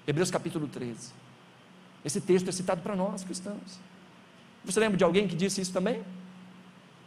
Hebreus 0.06 0.30
capítulo 0.30 0.68
13. 0.68 1.12
Esse 2.04 2.20
texto 2.20 2.48
é 2.48 2.52
citado 2.52 2.80
para 2.80 2.94
nós 2.94 3.24
cristãos. 3.24 3.78
Você 4.64 4.78
lembra 4.80 4.96
de 4.96 5.04
alguém 5.04 5.26
que 5.26 5.36
disse 5.36 5.60
isso 5.60 5.72
também? 5.72 6.02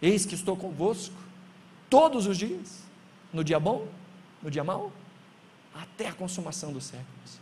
Eis 0.01 0.25
que 0.25 0.35
estou 0.35 0.57
convosco 0.57 1.15
todos 1.91 2.25
os 2.25 2.37
dias, 2.37 2.83
no 3.33 3.43
dia 3.43 3.59
bom, 3.59 3.85
no 4.41 4.49
dia 4.49 4.63
mau, 4.63 4.93
até 5.75 6.07
a 6.07 6.13
consumação 6.13 6.71
dos 6.71 6.85
séculos. 6.85 7.39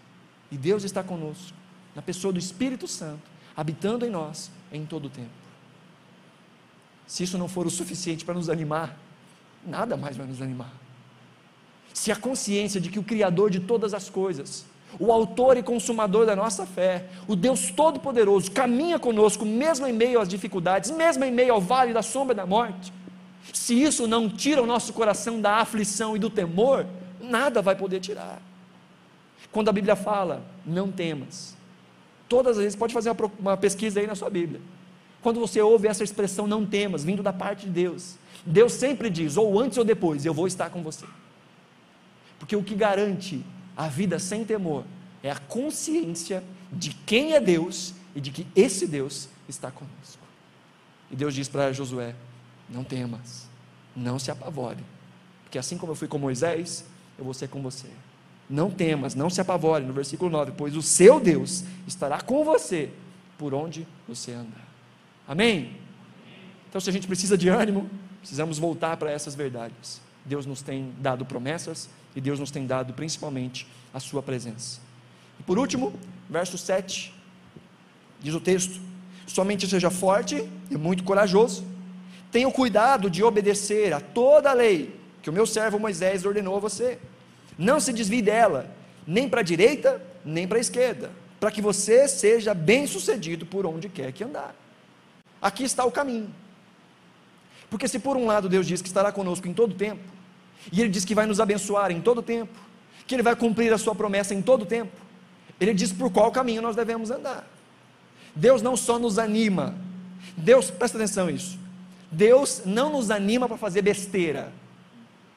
E 0.51 0.57
Deus 0.57 0.83
está 0.83 1.03
conosco 1.03 1.55
na 1.95 2.01
pessoa 2.01 2.33
do 2.33 2.39
Espírito 2.39 2.87
Santo, 2.87 3.21
habitando 3.55 4.07
em 4.07 4.09
nós 4.09 4.49
em 4.71 4.87
todo 4.87 5.05
o 5.05 5.09
tempo. 5.09 5.29
Se 7.05 7.23
isso 7.23 7.37
não 7.37 7.47
for 7.47 7.67
o 7.67 7.69
suficiente 7.69 8.25
para 8.25 8.33
nos 8.33 8.49
animar, 8.49 8.97
nada 9.65 9.95
mais 9.95 10.17
vai 10.17 10.25
nos 10.25 10.41
animar. 10.41 10.73
Se 11.93 12.11
a 12.11 12.15
consciência 12.15 12.81
de 12.81 12.89
que 12.89 12.97
o 12.97 13.03
Criador 13.03 13.51
de 13.51 13.59
todas 13.59 13.93
as 13.93 14.09
coisas, 14.09 14.65
o 14.99 15.11
Autor 15.11 15.57
e 15.57 15.63
Consumador 15.63 16.25
da 16.25 16.35
nossa 16.35 16.65
fé, 16.65 17.07
o 17.27 17.35
Deus 17.35 17.69
Todo-Poderoso, 17.69 18.51
caminha 18.51 18.97
conosco, 18.97 19.45
mesmo 19.45 19.85
em 19.85 19.93
meio 19.93 20.19
às 20.19 20.27
dificuldades, 20.27 20.89
mesmo 20.89 21.23
em 21.23 21.31
meio 21.31 21.53
ao 21.53 21.61
vale 21.61 21.93
da 21.93 22.01
sombra 22.01 22.33
da 22.33 22.47
morte, 22.47 22.91
se 23.53 23.81
isso 23.81 24.07
não 24.07 24.29
tira 24.29 24.61
o 24.61 24.65
nosso 24.65 24.93
coração 24.93 25.39
da 25.41 25.57
aflição 25.57 26.15
e 26.15 26.19
do 26.19 26.29
temor, 26.29 26.85
nada 27.19 27.61
vai 27.61 27.75
poder 27.75 27.99
tirar. 27.99 28.41
Quando 29.51 29.69
a 29.69 29.73
Bíblia 29.73 29.95
fala, 29.95 30.43
não 30.65 30.91
temas, 30.91 31.57
Todas 32.29 32.57
as 32.57 32.63
vezes, 32.63 32.75
pode 32.75 32.93
fazer 32.93 33.11
uma, 33.39 33.57
pesquisa 33.57 33.99
aí 33.99 34.05
na 34.05 34.13
sua 34.13 34.29
Bíblia. 34.29 34.61
Quando 35.19 35.39
você 35.39 35.59
ouve 35.59 35.87
essa 35.87 36.03
expressão 36.03 36.45
não 36.45 36.63
temas, 36.63 37.03
vindo 37.03 37.23
da 37.23 37.33
parte 37.33 37.65
de 37.65 37.71
Deus, 37.71 38.15
Deus 38.45 38.73
sempre 38.73 39.09
diz, 39.09 39.35
ou 39.35 39.59
antes 39.59 39.79
ou 39.79 39.83
depois, 39.83 40.23
eu 40.25 40.33
vou 40.33 40.45
estar 40.45 40.69
com 40.69 40.83
você. 40.83 41.07
Porque 42.37 42.55
o 42.55 42.63
que 42.63 42.75
garante 42.75 43.43
a 43.75 43.87
vida 43.87 44.19
sem 44.19 44.45
temor 44.45 44.85
é 45.23 45.31
a 45.31 45.39
consciência 45.39 46.43
de 46.71 46.91
quem 46.93 47.33
é 47.33 47.41
Deus 47.41 47.95
e 48.15 48.21
de 48.21 48.29
que 48.29 48.45
esse 48.55 48.85
Deus 48.85 49.27
está 49.49 49.71
conosco. 49.71 50.21
E 51.09 51.15
Deus 51.15 51.33
diz 51.33 51.49
para 51.49 51.73
Josué: 51.73 52.13
Não 52.69 52.83
temas, 52.83 53.47
não 53.95 54.19
se 54.19 54.29
apavore, 54.29 54.83
porque 55.43 55.57
assim 55.57 55.77
como 55.77 55.91
eu 55.91 55.95
fui 55.95 56.07
com 56.07 56.17
Moisés, 56.17 56.85
eu 57.17 57.25
vou 57.25 57.33
ser 57.33 57.49
com 57.49 57.61
você. 57.61 57.87
Não 58.49 58.69
temas, 58.71 59.13
não 59.15 59.29
se 59.29 59.41
apavore, 59.41 59.83
no 59.83 59.93
versículo 59.93 60.29
9, 60.29 60.53
pois 60.57 60.75
o 60.75 60.81
seu 60.81 61.19
Deus 61.19 61.63
estará 61.87 62.21
com 62.21 62.43
você 62.43 62.89
por 63.37 63.53
onde 63.53 63.87
você 64.07 64.31
andar. 64.31 64.67
Amém? 65.27 65.77
Então, 66.67 66.79
se 66.81 66.89
a 66.89 66.93
gente 66.93 67.07
precisa 67.07 67.37
de 67.37 67.49
ânimo, 67.49 67.89
precisamos 68.19 68.57
voltar 68.57 68.97
para 68.97 69.11
essas 69.11 69.35
verdades. 69.35 70.01
Deus 70.25 70.45
nos 70.45 70.61
tem 70.61 70.93
dado 70.99 71.25
promessas 71.25 71.89
e 72.15 72.21
Deus 72.21 72.39
nos 72.39 72.51
tem 72.51 72.67
dado 72.67 72.93
principalmente 72.93 73.67
a 73.93 73.99
Sua 73.99 74.21
presença. 74.21 74.79
E 75.39 75.43
por 75.43 75.57
último, 75.57 75.93
verso 76.29 76.57
7, 76.57 77.13
diz 78.19 78.33
o 78.33 78.39
texto: 78.39 78.79
Somente 79.25 79.67
seja 79.67 79.89
forte 79.89 80.47
e 80.69 80.77
muito 80.77 81.03
corajoso, 81.03 81.63
tenha 82.31 82.47
o 82.47 82.51
cuidado 82.51 83.09
de 83.09 83.23
obedecer 83.23 83.93
a 83.93 83.99
toda 83.99 84.51
a 84.51 84.53
lei 84.53 84.99
que 85.21 85.29
o 85.29 85.33
meu 85.33 85.45
servo 85.45 85.79
Moisés 85.79 86.25
ordenou 86.25 86.55
a 86.57 86.59
você 86.59 86.97
não 87.59 87.77
se 87.77 87.91
desvie 87.91 88.21
dela, 88.21 88.73
nem 89.05 89.27
para 89.27 89.41
a 89.41 89.43
direita, 89.43 90.01
nem 90.23 90.47
para 90.47 90.57
a 90.57 90.61
esquerda, 90.61 91.11
para 91.41 91.51
que 91.51 91.61
você 91.61 92.07
seja 92.07 92.53
bem 92.53 92.87
sucedido 92.87 93.45
por 93.45 93.65
onde 93.65 93.89
quer 93.89 94.13
que 94.13 94.23
andar. 94.23 94.55
Aqui 95.41 95.65
está 95.65 95.83
o 95.83 95.91
caminho. 95.91 96.33
Porque 97.69 97.85
se 97.85 97.99
por 97.99 98.15
um 98.15 98.25
lado 98.25 98.47
Deus 98.47 98.65
diz 98.65 98.81
que 98.81 98.87
estará 98.87 99.11
conosco 99.11 99.45
em 99.45 99.53
todo 99.53 99.75
tempo, 99.75 100.01
e 100.71 100.79
Ele 100.79 100.89
diz 100.89 101.03
que 101.03 101.13
vai 101.13 101.25
nos 101.25 101.41
abençoar 101.41 101.91
em 101.91 101.99
todo 101.99 102.21
tempo, 102.21 102.57
que 103.05 103.13
Ele 103.13 103.23
vai 103.23 103.35
cumprir 103.35 103.73
a 103.73 103.77
sua 103.77 103.93
promessa 103.93 104.33
em 104.33 104.41
todo 104.41 104.65
tempo, 104.65 104.95
Ele 105.59 105.73
diz 105.73 105.91
por 105.91 106.09
qual 106.09 106.31
caminho 106.31 106.61
nós 106.61 106.77
devemos 106.77 107.11
andar. 107.11 107.45
Deus 108.33 108.61
não 108.61 108.77
só 108.77 108.97
nos 108.97 109.19
anima, 109.19 109.75
Deus, 110.37 110.71
presta 110.71 110.97
atenção 110.97 111.27
nisso, 111.27 111.59
Deus 112.11 112.63
não 112.65 112.91
nos 112.91 113.11
anima 113.11 113.47
para 113.47 113.57
fazer 113.57 113.81
besteira. 113.81 114.51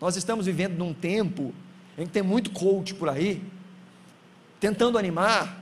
Nós 0.00 0.16
estamos 0.16 0.46
vivendo 0.46 0.76
num 0.76 0.92
tempo 0.92 1.52
a 1.96 2.00
gente 2.00 2.10
tem 2.10 2.22
muito 2.22 2.50
coach 2.50 2.94
por 2.94 3.08
aí, 3.08 3.42
tentando 4.58 4.96
animar, 4.96 5.58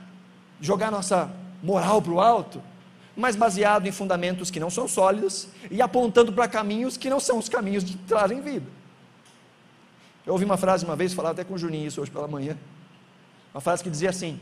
jogar 0.61 0.91
nossa 0.91 1.31
moral 1.61 2.01
para 2.01 2.11
o 2.11 2.21
alto, 2.21 2.61
mas 3.15 3.35
baseado 3.35 3.85
em 3.87 3.91
fundamentos 3.91 4.49
que 4.49 4.59
não 4.59 4.69
são 4.69 4.87
sólidos 4.87 5.47
e 5.69 5.81
apontando 5.81 6.31
para 6.31 6.47
caminhos 6.47 6.95
que 6.95 7.09
não 7.09 7.19
são 7.19 7.37
os 7.37 7.49
caminhos 7.49 7.83
que 7.83 7.97
trazem 7.97 8.41
vida. 8.41 8.65
Eu 10.25 10.33
ouvi 10.33 10.45
uma 10.45 10.57
frase 10.57 10.85
uma 10.85 10.95
vez, 10.95 11.13
falava 11.13 11.33
até 11.33 11.43
com 11.43 11.55
o 11.55 11.57
Juninho 11.57 11.87
isso 11.87 12.01
hoje 12.01 12.11
pela 12.11 12.27
manhã, 12.27 12.57
uma 13.53 13.59
frase 13.59 13.83
que 13.83 13.89
dizia 13.89 14.09
assim, 14.09 14.39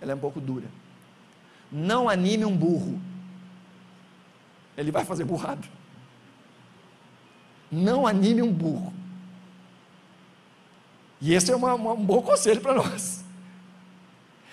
ela 0.00 0.12
é 0.12 0.14
um 0.14 0.18
pouco 0.18 0.40
dura, 0.40 0.66
não 1.70 2.08
anime 2.08 2.44
um 2.44 2.56
burro, 2.56 2.98
ele 4.76 4.90
vai 4.90 5.04
fazer 5.04 5.24
burrado. 5.24 5.66
Não 7.70 8.06
anime 8.06 8.42
um 8.42 8.52
burro. 8.52 8.92
E 11.20 11.34
esse 11.34 11.52
é 11.52 11.56
uma, 11.56 11.74
uma, 11.74 11.92
um 11.92 12.04
bom 12.04 12.20
conselho 12.20 12.60
para 12.60 12.74
nós. 12.74 13.24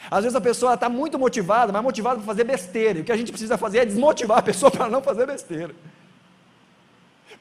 Às 0.10 0.24
vezes 0.24 0.36
a 0.36 0.42
pessoa 0.42 0.74
está 0.74 0.90
muito 0.90 1.20
motivada, 1.20 1.72
mas 1.72 1.84
motivada 1.84 2.18
para 2.18 2.26
fazer 2.26 2.44
besteira. 2.44 3.00
E 3.00 3.02
o 3.02 3.06
que 3.06 3.12
a 3.12 3.18
gente 3.18 3.32
precisa 3.32 3.58
fazer 3.58 3.80
é 3.80 3.86
desmotivar 3.86 4.40
a 4.40 4.42
pessoa 4.42 4.72
para 4.72 4.90
não 4.90 5.02
fazer 5.02 5.26
besteira. 5.26 5.76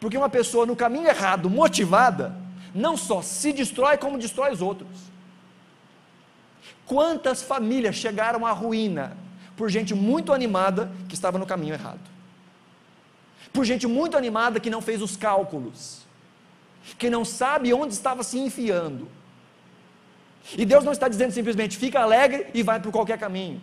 Porque 0.01 0.17
uma 0.17 0.29
pessoa 0.29 0.67
no 0.67 0.77
caminho 0.77 1.09
errado, 1.09 1.49
motivada, 1.51 2.35
não 2.75 2.97
só 2.97 3.23
se 3.23 3.53
destrói, 3.53 3.97
como 3.97 4.19
destrói 4.19 4.53
os 4.53 4.63
outros. 4.63 4.89
Quantas 6.87 7.43
famílias 7.43 7.97
chegaram 7.97 8.47
à 8.47 8.53
ruína 8.53 9.17
por 9.57 9.69
gente 9.69 9.95
muito 9.95 10.33
animada 10.33 10.91
que 11.09 11.15
estava 11.15 11.39
no 11.39 11.47
caminho 11.47 11.75
errado? 11.75 12.18
Por 13.53 13.65
gente 13.65 13.87
muito 13.87 14.17
animada 14.17 14.61
que 14.61 14.71
não 14.71 14.81
fez 14.81 15.03
os 15.03 15.17
cálculos, 15.17 16.07
que 16.99 17.11
não 17.11 17.25
sabe 17.25 17.73
onde 17.73 17.95
estava 17.95 18.23
se 18.23 18.39
enfiando, 18.39 19.09
e 20.57 20.65
Deus 20.65 20.85
não 20.85 20.93
está 20.93 21.09
dizendo 21.09 21.33
simplesmente 21.33 21.77
fica 21.77 22.01
alegre 22.01 22.47
e 22.55 22.63
vai 22.63 22.81
por 22.81 22.91
qualquer 22.93 23.19
caminho. 23.19 23.61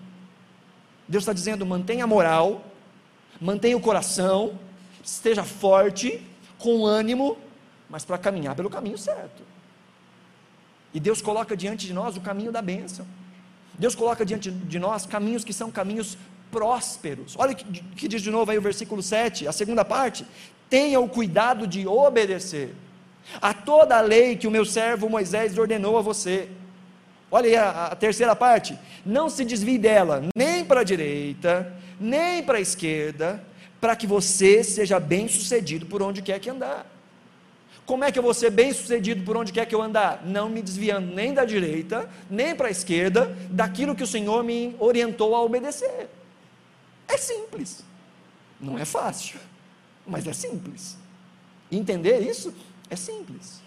Deus 1.08 1.24
está 1.24 1.34
dizendo 1.34 1.66
mantenha 1.66 2.04
a 2.04 2.08
moral, 2.08 2.64
mantenha 3.40 3.78
o 3.78 3.82
coração, 3.82 4.60
esteja 5.04 5.44
forte, 5.44 6.22
com 6.58 6.86
ânimo, 6.86 7.38
mas 7.90 8.06
para 8.06 8.18
caminhar 8.18 8.56
pelo 8.56 8.70
caminho 8.70 8.98
certo. 8.98 9.44
E 10.94 11.00
Deus 11.00 11.22
coloca 11.22 11.56
diante 11.56 11.86
de 11.86 11.94
nós 11.94 12.16
o 12.18 12.22
caminho 12.22 12.52
da 12.52 12.62
bênção. 12.62 13.06
Deus 13.78 13.96
coloca 13.96 14.26
diante 14.26 14.50
de 14.50 14.80
nós 14.80 15.06
caminhos 15.06 15.44
que 15.44 15.52
são 15.52 15.70
caminhos 15.70 16.18
prósperos. 16.56 17.36
Olha 17.38 17.52
o 17.52 17.56
que, 17.56 17.66
que 17.96 18.08
diz 18.08 18.22
de 18.22 18.32
novo 18.32 18.50
aí 18.52 18.58
o 18.58 18.62
versículo 18.62 19.04
7, 19.04 19.48
a 19.48 19.52
segunda 19.52 19.84
parte. 19.84 20.26
Tenha 20.70 21.00
o 21.00 21.10
cuidado 21.10 21.68
de 21.68 21.86
obedecer 21.86 22.74
a 23.42 23.54
toda 23.54 23.98
a 23.98 24.02
lei 24.02 24.38
que 24.38 24.48
o 24.48 24.52
meu 24.52 24.66
servo 24.66 25.10
Moisés 25.10 25.58
ordenou 25.58 25.98
a 25.98 26.02
você 26.02 26.50
Olha 27.36 27.50
aí 27.50 27.56
a, 27.56 27.86
a 27.88 27.96
terceira 27.96 28.36
parte. 28.36 28.78
Não 29.06 29.30
se 29.30 29.44
desvie 29.44 29.78
dela, 29.78 30.24
nem 30.36 30.64
para 30.64 30.82
a 30.82 30.84
direita, 30.84 31.74
nem 32.00 32.42
para 32.44 32.58
a 32.58 32.62
esquerda, 32.62 33.44
para 33.82 33.96
que 33.96 34.08
você 34.08 34.64
seja 34.64 35.00
bem 35.00 35.28
sucedido 35.28 35.86
por 35.86 36.02
onde 36.02 36.22
quer 36.22 36.40
que 36.40 36.50
andar. 36.50 36.90
Como 37.86 38.04
é 38.04 38.12
que 38.12 38.18
eu 38.18 38.24
vou 38.24 38.34
ser 38.34 38.50
bem 38.50 38.74
sucedido 38.74 39.24
por 39.24 39.38
onde 39.38 39.52
quer 39.52 39.66
que 39.66 39.76
eu 39.76 39.82
andar? 39.82 40.24
Não 40.26 40.50
me 40.50 40.62
desviando 40.62 41.14
nem 41.14 41.34
da 41.34 41.46
direita, 41.46 42.10
nem 42.30 42.56
para 42.56 42.70
a 42.70 42.72
esquerda, 42.72 43.36
daquilo 43.50 43.96
que 43.96 44.04
o 44.04 44.08
Senhor 44.08 44.44
me 44.44 44.76
orientou 44.80 45.36
a 45.36 45.42
obedecer. 45.44 46.08
É 47.08 47.18
simples. 47.18 47.84
Não 48.60 48.78
é 48.78 48.86
fácil, 48.86 49.40
mas 50.06 50.28
é 50.28 50.34
simples. 50.34 50.98
Entender 51.72 52.20
isso 52.20 52.54
é 52.90 52.96
simples. 52.96 53.64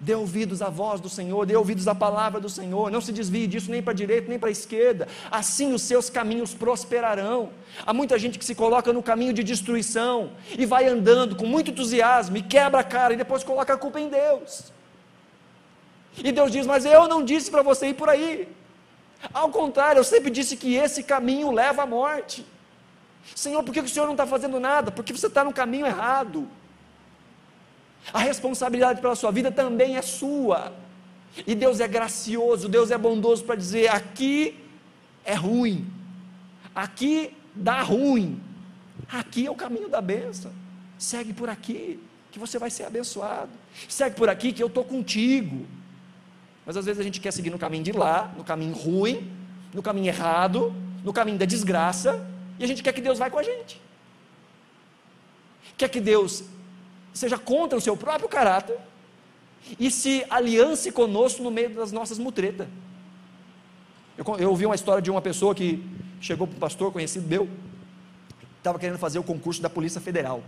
Dê 0.00 0.14
ouvidos 0.14 0.62
à 0.62 0.70
voz 0.70 1.00
do 1.00 1.08
Senhor, 1.08 1.44
dê 1.44 1.56
ouvidos 1.56 1.88
à 1.88 1.94
palavra 1.94 2.40
do 2.40 2.48
Senhor, 2.48 2.88
não 2.88 3.00
se 3.00 3.10
desvie 3.10 3.48
disso 3.48 3.68
nem 3.68 3.82
para 3.82 3.92
a 3.92 3.96
direita 3.96 4.28
nem 4.28 4.38
para 4.38 4.48
a 4.48 4.52
esquerda, 4.52 5.08
assim 5.28 5.72
os 5.72 5.82
seus 5.82 6.08
caminhos 6.08 6.54
prosperarão. 6.54 7.50
Há 7.84 7.92
muita 7.92 8.16
gente 8.16 8.38
que 8.38 8.44
se 8.44 8.54
coloca 8.54 8.92
no 8.92 9.02
caminho 9.02 9.32
de 9.32 9.42
destruição 9.42 10.30
e 10.56 10.64
vai 10.64 10.86
andando 10.86 11.34
com 11.34 11.46
muito 11.46 11.72
entusiasmo 11.72 12.36
e 12.36 12.42
quebra 12.42 12.80
a 12.80 12.84
cara 12.84 13.14
e 13.14 13.16
depois 13.16 13.42
coloca 13.42 13.74
a 13.74 13.76
culpa 13.76 13.98
em 13.98 14.08
Deus. 14.08 14.72
E 16.22 16.30
Deus 16.30 16.52
diz: 16.52 16.64
Mas 16.64 16.84
eu 16.84 17.08
não 17.08 17.24
disse 17.24 17.50
para 17.50 17.62
você 17.62 17.88
ir 17.88 17.94
por 17.94 18.08
aí. 18.08 18.48
Ao 19.32 19.50
contrário, 19.50 19.98
eu 19.98 20.04
sempre 20.04 20.30
disse 20.30 20.56
que 20.56 20.74
esse 20.74 21.02
caminho 21.02 21.50
leva 21.50 21.82
à 21.82 21.86
morte. 21.86 22.46
Senhor, 23.34 23.62
por 23.62 23.72
que 23.72 23.80
o 23.80 23.88
Senhor 23.88 24.06
não 24.06 24.14
está 24.14 24.26
fazendo 24.26 24.58
nada? 24.60 24.90
Porque 24.90 25.12
você 25.12 25.26
está 25.26 25.42
no 25.44 25.52
caminho 25.52 25.86
errado. 25.86 26.48
A 28.12 28.20
responsabilidade 28.20 29.00
pela 29.00 29.14
sua 29.14 29.30
vida 29.30 29.50
também 29.50 29.96
é 29.96 30.02
sua. 30.02 30.72
E 31.46 31.54
Deus 31.54 31.80
é 31.80 31.88
gracioso, 31.88 32.68
Deus 32.68 32.90
é 32.90 32.98
bondoso 32.98 33.44
para 33.44 33.54
dizer: 33.54 33.88
aqui 33.88 34.58
é 35.24 35.34
ruim, 35.34 35.86
aqui 36.74 37.36
dá 37.54 37.82
ruim, 37.82 38.40
aqui 39.12 39.46
é 39.46 39.50
o 39.50 39.54
caminho 39.54 39.88
da 39.88 40.00
bênção. 40.00 40.50
Segue 40.98 41.32
por 41.32 41.48
aqui, 41.48 42.00
que 42.32 42.38
você 42.38 42.58
vai 42.58 42.70
ser 42.70 42.84
abençoado. 42.84 43.50
Segue 43.88 44.16
por 44.16 44.28
aqui, 44.28 44.52
que 44.52 44.62
eu 44.62 44.68
estou 44.68 44.84
contigo. 44.84 45.66
Mas 46.68 46.76
às 46.76 46.84
vezes 46.84 47.00
a 47.00 47.02
gente 47.02 47.18
quer 47.18 47.32
seguir 47.32 47.48
no 47.48 47.58
caminho 47.58 47.82
de 47.82 47.92
lá, 47.92 48.30
no 48.36 48.44
caminho 48.44 48.74
ruim, 48.74 49.32
no 49.72 49.82
caminho 49.82 50.08
errado, 50.08 50.74
no 51.02 51.14
caminho 51.14 51.38
da 51.38 51.46
desgraça, 51.46 52.22
e 52.58 52.64
a 52.64 52.66
gente 52.66 52.82
quer 52.82 52.92
que 52.92 53.00
Deus 53.00 53.18
vá 53.18 53.30
com 53.30 53.38
a 53.38 53.42
gente. 53.42 53.80
Quer 55.78 55.88
que 55.88 55.98
Deus 55.98 56.44
seja 57.14 57.38
contra 57.38 57.78
o 57.78 57.80
seu 57.80 57.96
próprio 57.96 58.28
caráter 58.28 58.78
e 59.80 59.90
se 59.90 60.26
aliance 60.28 60.92
conosco 60.92 61.42
no 61.42 61.50
meio 61.50 61.70
das 61.70 61.90
nossas 61.90 62.18
mutretas. 62.18 62.68
Eu, 64.18 64.26
eu 64.38 64.50
ouvi 64.50 64.66
uma 64.66 64.74
história 64.74 65.00
de 65.00 65.10
uma 65.10 65.22
pessoa 65.22 65.54
que 65.54 65.82
chegou 66.20 66.46
para 66.46 66.54
um 66.54 66.60
pastor 66.60 66.92
conhecido 66.92 67.26
meu, 67.26 67.48
estava 68.58 68.78
querendo 68.78 68.98
fazer 68.98 69.18
o 69.18 69.24
concurso 69.24 69.62
da 69.62 69.70
Polícia 69.70 70.02
Federal. 70.02 70.42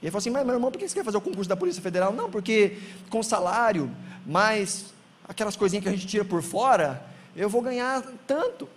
E 0.00 0.06
ele 0.06 0.10
falou 0.12 0.20
assim: 0.20 0.30
Mas 0.30 0.46
meu 0.46 0.54
irmão, 0.54 0.70
por 0.70 0.78
que 0.78 0.88
você 0.88 0.94
quer 0.94 1.04
fazer 1.04 1.18
o 1.18 1.20
concurso 1.20 1.46
da 1.46 1.56
Polícia 1.58 1.82
Federal? 1.82 2.10
Não, 2.10 2.30
porque 2.30 2.78
com 3.10 3.22
salário, 3.22 3.94
mais 4.24 4.94
aquelas 5.30 5.54
coisinhas 5.54 5.84
que 5.84 5.88
a 5.88 5.92
gente 5.92 6.08
tira 6.08 6.24
por 6.24 6.42
fora, 6.42 7.00
eu 7.36 7.48
vou 7.48 7.62
ganhar 7.62 8.02
tanto. 8.26 8.68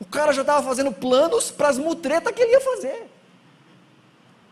O 0.00 0.06
cara 0.06 0.32
já 0.32 0.40
estava 0.40 0.66
fazendo 0.66 0.90
planos 0.90 1.50
para 1.50 1.68
as 1.68 1.76
mutretas 1.76 2.34
que 2.34 2.40
ele 2.40 2.52
ia 2.52 2.60
fazer. 2.62 3.10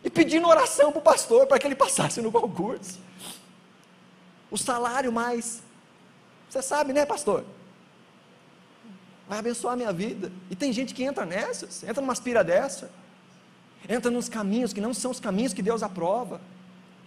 E 0.05 0.11
pedindo 0.11 0.47
oração 0.47 0.93
para 0.93 0.99
o 0.99 1.03
pastor 1.03 1.47
para 1.47 1.59
que 1.59 1.67
ele 1.67 1.75
passasse 1.75 2.21
no 2.21 2.31
concurso. 2.31 2.99
O 4.51 4.59
salário 4.59 5.11
mais. 5.11 5.63
Você 6.51 6.61
sabe, 6.61 6.93
né, 6.93 7.07
pastor? 7.07 7.43
Vai 9.27 9.39
abençoar 9.39 9.73
a 9.73 9.77
minha 9.77 9.93
vida. 9.93 10.31
E 10.51 10.55
tem 10.55 10.75
gente 10.75 10.93
que 10.93 11.03
entra 11.03 11.25
nessas, 11.25 11.83
entra 11.85 12.03
numa 12.03 12.13
aspira 12.13 12.45
dessa. 12.45 12.91
Entra 13.89 14.11
nos 14.11 14.29
caminhos 14.29 14.75
que 14.75 14.81
não 14.81 14.93
são 14.93 15.11
os 15.11 15.21
caminhos 15.21 15.55
que 15.55 15.63
Deus 15.63 15.83
aprova 15.83 16.39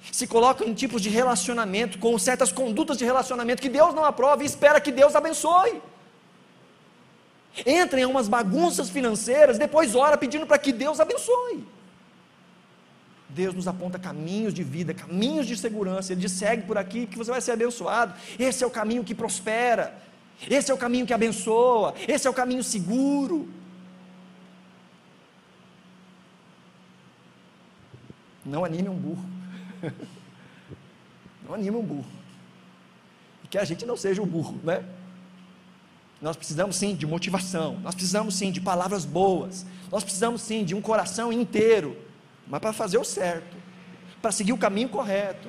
se 0.10 0.26
colocam 0.26 0.68
em 0.68 0.74
tipos 0.74 1.02
de 1.02 1.10
relacionamento, 1.10 2.00
com 2.00 2.18
certas 2.18 2.52
condutas 2.52 2.98
de 2.98 3.06
relacionamento 3.06 3.62
que 3.62 3.70
Deus 3.70 3.94
não 3.94 4.06
aprova 4.06 4.44
e 4.44 4.46
espera 4.46 4.82
que 4.82 4.92
Deus 4.92 5.16
abençoe. 5.16 5.82
Entra 7.66 8.00
em 8.00 8.06
umas 8.06 8.28
bagunças 8.28 8.90
financeiras, 8.90 9.58
depois 9.58 9.94
ora 9.94 10.18
pedindo 10.18 10.48
para 10.48 10.58
que 10.58 10.72
Deus 10.72 11.00
abençoe. 11.00 11.66
Deus 13.30 13.54
nos 13.54 13.68
aponta 13.68 13.98
caminhos 14.00 14.54
de 14.54 14.64
vida, 14.64 14.94
caminhos 14.94 15.46
de 15.46 15.56
segurança. 15.56 16.12
Ele 16.12 16.22
diz: 16.22 16.32
segue 16.32 16.64
por 16.64 16.78
aqui 16.78 17.06
que 17.06 17.18
você 17.18 17.32
vai 17.32 17.42
ser 17.42 17.52
abençoado. 17.52 18.14
Esse 18.38 18.64
é 18.64 18.68
o 18.68 18.72
caminho 18.72 19.04
que 19.04 19.16
prospera. 19.16 19.98
Esse 20.50 20.72
é 20.72 20.74
o 20.74 20.78
caminho 20.78 21.06
que 21.06 21.14
abençoa. 21.14 21.94
Esse 22.08 22.28
é 22.28 22.30
o 22.30 22.34
caminho 22.34 22.64
seguro. 22.64 23.48
Não 28.44 28.66
anime 28.66 28.90
um 28.90 28.96
burro. 28.96 29.41
Não 31.44 31.56
anima 31.56 31.78
um 31.78 31.84
burro. 31.84 32.06
E 33.44 33.48
que 33.48 33.58
a 33.58 33.66
gente 33.66 33.86
não 33.86 33.98
seja 33.98 34.22
um 34.22 34.26
burro, 34.26 34.60
né? 34.64 34.84
Nós 36.22 36.38
precisamos 36.38 36.76
sim 36.76 36.96
de 36.96 37.08
motivação, 37.08 37.80
nós 37.82 37.96
precisamos 37.96 38.36
sim 38.36 38.52
de 38.52 38.62
palavras 38.62 39.06
boas, 39.06 39.66
nós 39.92 40.04
precisamos 40.04 40.42
sim 40.44 40.64
de 40.64 40.76
um 40.76 40.82
coração 40.82 41.34
inteiro, 41.34 41.98
mas 42.48 42.60
para 42.60 42.72
fazer 42.72 43.00
o 43.00 43.04
certo, 43.04 43.58
para 44.22 44.32
seguir 44.32 44.54
o 44.54 44.58
caminho 44.58 44.88
correto. 44.88 45.48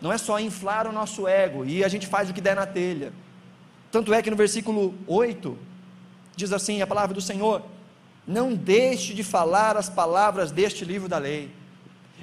Não 0.00 0.12
é 0.12 0.18
só 0.18 0.38
inflar 0.38 0.86
o 0.86 0.92
nosso 0.92 1.26
ego 1.26 1.64
e 1.64 1.82
a 1.82 1.88
gente 1.88 2.06
faz 2.06 2.28
o 2.28 2.34
que 2.34 2.40
der 2.40 2.56
na 2.56 2.66
telha. 2.66 3.12
Tanto 3.90 4.12
é 4.12 4.22
que 4.22 4.30
no 4.30 4.36
versículo 4.36 4.94
8 5.06 5.58
diz 6.36 6.52
assim 6.52 6.82
a 6.82 6.86
palavra 6.86 7.14
do 7.14 7.20
Senhor: 7.20 7.62
Não 8.26 8.54
deixe 8.54 9.14
de 9.14 9.24
falar 9.24 9.76
as 9.76 9.88
palavras 9.88 10.52
deste 10.52 10.84
livro 10.84 11.08
da 11.08 11.18
lei 11.18 11.50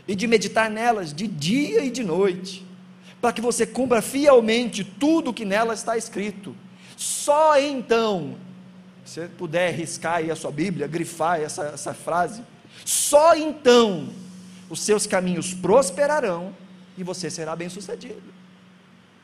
e 0.07 0.15
de 0.15 0.25
meditar 0.25 0.69
nelas 0.69 1.13
de 1.13 1.27
dia 1.27 1.83
e 1.83 1.91
de 1.91 2.03
noite, 2.03 2.65
para 3.19 3.33
que 3.33 3.41
você 3.41 3.65
cumpra 3.65 4.01
fielmente 4.01 4.83
tudo 4.83 5.31
o 5.31 5.33
que 5.33 5.43
nela 5.43 5.73
está 5.73 5.97
escrito. 5.97 6.55
Só 6.95 7.59
então, 7.59 8.37
se 9.03 9.15
você 9.15 9.27
puder 9.27 9.73
riscar 9.73 10.15
aí 10.15 10.31
a 10.31 10.35
sua 10.35 10.51
Bíblia, 10.51 10.87
grifar 10.87 11.41
essa, 11.41 11.63
essa 11.65 11.93
frase, 11.93 12.41
só 12.85 13.35
então 13.35 14.09
os 14.69 14.79
seus 14.79 15.05
caminhos 15.05 15.53
prosperarão 15.53 16.55
e 16.97 17.03
você 17.03 17.29
será 17.29 17.55
bem 17.55 17.67
sucedido. 17.67 18.33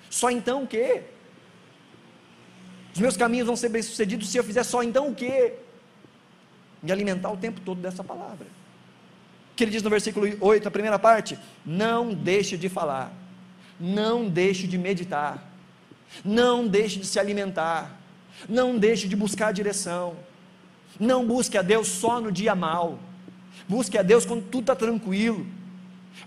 Só 0.10 0.30
então 0.30 0.64
o 0.64 0.68
quê? 0.68 1.04
Os 2.94 3.00
meus 3.00 3.16
caminhos 3.16 3.48
vão 3.48 3.56
ser 3.56 3.70
bem 3.70 3.82
sucedidos 3.82 4.30
se 4.30 4.38
eu 4.38 4.44
fizer 4.44 4.64
só 4.64 4.84
então 4.84 5.08
o 5.08 5.16
quê? 5.16 5.56
Me 6.82 6.92
alimentar 6.92 7.32
o 7.32 7.38
tempo 7.38 7.62
todo 7.62 7.82
dessa 7.82 8.04
palavra 8.04 8.46
que 9.56 9.64
ele 9.64 9.72
diz 9.72 9.84
no 9.84 9.90
versículo 9.90 10.28
8, 10.40 10.68
a 10.68 10.72
primeira 10.72 10.98
parte: 10.98 11.38
não 11.66 12.14
deixe 12.14 12.58
de 12.58 12.70
falar, 12.70 13.12
não 13.80 14.28
deixe 14.28 14.68
de 14.68 14.78
meditar, 14.78 15.52
não 16.24 16.68
deixe 16.68 17.00
de 17.00 17.06
se 17.06 17.20
alimentar, 17.20 18.00
não 18.48 18.78
deixe 18.78 19.08
de 19.08 19.16
buscar 19.16 19.52
direção, 19.52 20.16
não 21.00 21.26
busque 21.26 21.58
a 21.58 21.62
Deus 21.62 21.88
só 21.88 22.20
no 22.20 22.32
dia 22.32 22.56
mal, 22.56 23.00
busque 23.68 23.98
a 23.98 24.02
Deus 24.02 24.26
quando 24.26 24.44
tudo 24.44 24.62
está 24.62 24.76
tranquilo, 24.76 25.46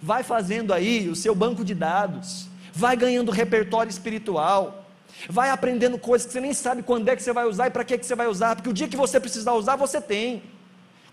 vai 0.01 0.23
fazendo 0.23 0.73
aí 0.73 1.09
o 1.09 1.17
seu 1.17 1.35
banco 1.35 1.65
de 1.65 1.75
dados, 1.75 2.49
vai 2.73 2.97
ganhando 2.97 3.31
repertório 3.33 3.91
espiritual, 3.91 4.87
vai 5.29 5.51
aprendendo 5.51 5.99
coisas 5.99 6.27
que 6.27 6.33
você 6.33 6.41
nem 6.41 6.55
sabe 6.55 6.83
quando 6.83 7.09
é 7.09 7.17
que 7.17 7.23
você 7.23 7.33
vai 7.33 7.47
usar 7.47 7.67
e 7.67 7.71
para 7.71 7.85
que, 7.85 7.99
que 7.99 8.07
você 8.07 8.15
vai 8.15 8.29
usar, 8.29 8.55
porque 8.55 8.71
o 8.71 8.75
dia 8.75 8.89
que 8.89 8.97
você 8.97 9.19
precisar 9.19 9.55
usar, 9.55 9.77
você 9.77 10.01
tem. 10.01 10.43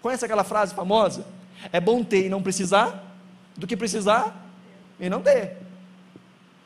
Conhece 0.01 0.26
aquela 0.26 0.43
frase 0.43 0.76
famosa? 0.76 1.26
É 1.72 1.80
bom 1.80 2.03
ter 2.03 2.26
e 2.26 2.30
não 2.30 2.41
precisar, 2.41 3.16
do 3.55 3.68
que 3.68 3.78
precisar 3.78 4.49
e 4.99 5.09
não 5.09 5.22
ter. 5.22 5.57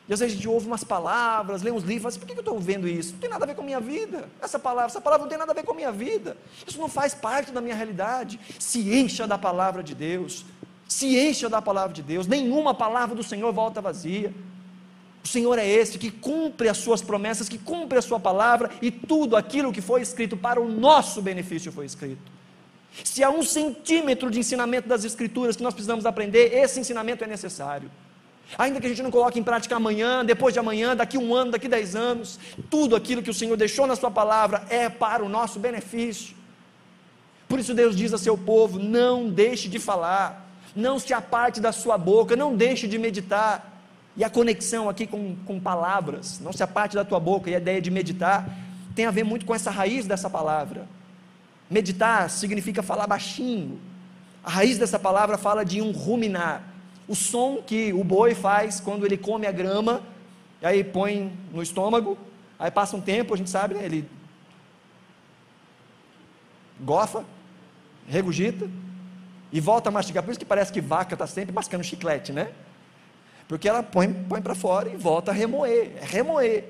E 0.08 0.12
às 0.12 0.20
vezes 0.20 0.34
a 0.34 0.36
gente 0.36 0.48
ouve 0.48 0.66
umas 0.66 0.82
palavras, 0.82 1.60
lê 1.60 1.70
uns 1.70 1.82
livros, 1.82 2.02
fala 2.02 2.08
assim, 2.08 2.18
por 2.18 2.26
que 2.26 2.32
eu 2.32 2.38
estou 2.38 2.54
ouvindo 2.54 2.88
isso? 2.88 3.12
Não 3.12 3.18
tem 3.18 3.28
nada 3.28 3.44
a 3.44 3.46
ver 3.46 3.54
com 3.54 3.60
a 3.60 3.64
minha 3.64 3.78
vida. 3.78 4.26
Essa 4.40 4.58
palavra, 4.58 4.86
essa 4.86 5.02
palavra 5.02 5.24
não 5.24 5.28
tem 5.28 5.38
nada 5.38 5.52
a 5.52 5.54
ver 5.54 5.64
com 5.64 5.72
a 5.72 5.74
minha 5.74 5.92
vida. 5.92 6.34
Isso 6.66 6.80
não 6.80 6.88
faz 6.88 7.12
parte 7.14 7.52
da 7.52 7.60
minha 7.60 7.74
realidade. 7.74 8.40
Se 8.58 8.80
encha 8.98 9.26
da 9.26 9.36
palavra 9.36 9.82
de 9.82 9.94
Deus. 9.94 10.46
Se 10.88 11.18
encha 11.18 11.50
da 11.50 11.60
palavra 11.60 11.92
de 11.92 12.02
Deus. 12.02 12.26
Nenhuma 12.26 12.72
palavra 12.72 13.14
do 13.14 13.22
Senhor 13.22 13.52
volta 13.52 13.82
vazia. 13.82 14.32
O 15.22 15.28
Senhor 15.28 15.58
é 15.58 15.68
esse 15.68 15.98
que 15.98 16.10
cumpre 16.10 16.70
as 16.70 16.78
suas 16.78 17.02
promessas, 17.02 17.46
que 17.46 17.58
cumpre 17.58 17.98
a 17.98 18.02
sua 18.02 18.18
palavra 18.18 18.70
e 18.80 18.90
tudo 18.90 19.36
aquilo 19.36 19.70
que 19.70 19.82
foi 19.82 20.00
escrito 20.00 20.38
para 20.38 20.58
o 20.58 20.66
nosso 20.66 21.20
benefício 21.20 21.70
foi 21.70 21.84
escrito. 21.84 22.37
Se 23.04 23.22
há 23.22 23.30
um 23.30 23.42
centímetro 23.42 24.30
de 24.30 24.40
ensinamento 24.40 24.88
das 24.88 25.04
Escrituras 25.04 25.56
que 25.56 25.62
nós 25.62 25.74
precisamos 25.74 26.06
aprender, 26.06 26.54
esse 26.54 26.80
ensinamento 26.80 27.22
é 27.24 27.26
necessário. 27.26 27.90
Ainda 28.56 28.80
que 28.80 28.86
a 28.86 28.88
gente 28.88 29.02
não 29.02 29.10
coloque 29.10 29.38
em 29.38 29.42
prática 29.42 29.76
amanhã, 29.76 30.24
depois 30.24 30.54
de 30.54 30.60
amanhã, 30.60 30.96
daqui 30.96 31.18
um 31.18 31.34
ano, 31.34 31.50
daqui 31.50 31.68
dez 31.68 31.94
anos, 31.94 32.38
tudo 32.70 32.96
aquilo 32.96 33.22
que 33.22 33.30
o 33.30 33.34
Senhor 33.34 33.56
deixou 33.56 33.86
na 33.86 33.94
Sua 33.94 34.10
palavra 34.10 34.64
é 34.70 34.88
para 34.88 35.22
o 35.24 35.28
nosso 35.28 35.58
benefício. 35.58 36.34
Por 37.48 37.58
isso 37.58 37.74
Deus 37.74 37.96
diz 37.96 38.12
a 38.12 38.18
seu 38.18 38.36
povo: 38.36 38.78
não 38.78 39.28
deixe 39.28 39.68
de 39.68 39.78
falar, 39.78 40.46
não 40.76 40.98
se 40.98 41.14
aparte 41.14 41.60
da 41.60 41.72
sua 41.72 41.96
boca, 41.96 42.36
não 42.36 42.54
deixe 42.54 42.86
de 42.86 42.98
meditar. 42.98 43.74
E 44.16 44.24
a 44.24 44.28
conexão 44.28 44.88
aqui 44.88 45.06
com, 45.06 45.36
com 45.46 45.60
palavras, 45.60 46.40
não 46.40 46.52
se 46.52 46.62
aparte 46.62 46.96
da 46.96 47.04
tua 47.04 47.20
boca, 47.20 47.48
e 47.48 47.54
a 47.54 47.58
ideia 47.58 47.80
de 47.80 47.90
meditar 47.90 48.48
tem 48.94 49.06
a 49.06 49.10
ver 49.12 49.22
muito 49.24 49.46
com 49.46 49.54
essa 49.54 49.70
raiz 49.70 50.06
dessa 50.06 50.28
palavra. 50.28 50.86
Meditar 51.70 52.30
significa 52.30 52.82
falar 52.82 53.06
baixinho. 53.06 53.80
A 54.42 54.50
raiz 54.50 54.78
dessa 54.78 54.98
palavra 54.98 55.36
fala 55.36 55.64
de 55.64 55.82
um 55.82 55.92
ruminar. 55.92 56.62
O 57.06 57.14
som 57.14 57.62
que 57.62 57.92
o 57.92 58.02
boi 58.02 58.34
faz 58.34 58.80
quando 58.80 59.04
ele 59.04 59.16
come 59.16 59.46
a 59.46 59.52
grama, 59.52 60.02
e 60.60 60.66
aí 60.66 60.84
põe 60.84 61.32
no 61.52 61.62
estômago, 61.62 62.16
aí 62.58 62.70
passa 62.70 62.96
um 62.96 63.00
tempo, 63.00 63.34
a 63.34 63.36
gente 63.36 63.50
sabe, 63.50 63.74
né, 63.74 63.84
ele 63.84 64.08
gofa, 66.80 67.24
regurgita 68.06 68.68
e 69.52 69.60
volta 69.60 69.88
a 69.88 69.92
mastigar. 69.92 70.22
Por 70.22 70.30
isso 70.30 70.40
que 70.40 70.46
parece 70.46 70.72
que 70.72 70.80
vaca 70.80 71.14
está 71.14 71.26
sempre 71.26 71.52
mascando 71.52 71.84
chiclete, 71.84 72.32
né? 72.32 72.52
Porque 73.46 73.68
ela 73.68 73.82
põe, 73.82 74.12
põe 74.12 74.42
para 74.42 74.54
fora 74.54 74.88
e 74.90 74.96
volta 74.96 75.30
a 75.30 75.34
remoer, 75.34 75.92
é 76.00 76.04
remoer. 76.04 76.64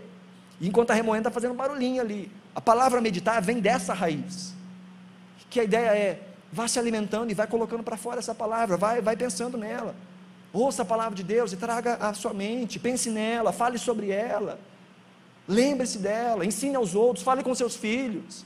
E 0.61 0.68
enquanto 0.68 0.86
está 0.86 0.94
remoendo, 0.94 1.28
está 1.28 1.30
fazendo 1.30 1.55
barulhinho 1.55 2.01
ali. 2.01 2.30
A 2.55 2.61
palavra 2.61 3.01
meditar 3.01 3.40
vem 3.42 3.61
dessa 3.61 3.92
raiz. 3.92 4.55
Que 5.51 5.61
a 5.61 5.64
ideia 5.64 5.90
é, 5.96 6.20
vá 6.53 6.68
se 6.68 6.78
alimentando 6.78 7.30
e 7.30 7.34
vai 7.34 7.46
colocando 7.46 7.82
para 7.82 7.96
fora 7.96 8.18
essa 8.18 8.34
palavra, 8.34 8.76
vai, 8.76 9.01
vai 9.01 9.16
pensando 9.16 9.57
nela. 9.57 9.94
Ouça 10.53 10.82
a 10.82 10.84
palavra 10.84 11.14
de 11.14 11.22
Deus 11.22 11.53
e 11.53 11.57
traga 11.57 11.94
a 11.96 12.14
sua 12.14 12.32
mente, 12.32 12.78
pense 12.78 13.11
nela, 13.11 13.53
fale 13.53 13.78
sobre 13.78 14.11
ela. 14.11 14.59
Lembre-se 15.46 15.99
dela, 15.99 16.44
ensine 16.44 16.76
aos 16.76 16.94
outros, 16.94 17.24
fale 17.24 17.42
com 17.42 17.55
seus 17.55 17.76
filhos. 17.76 18.44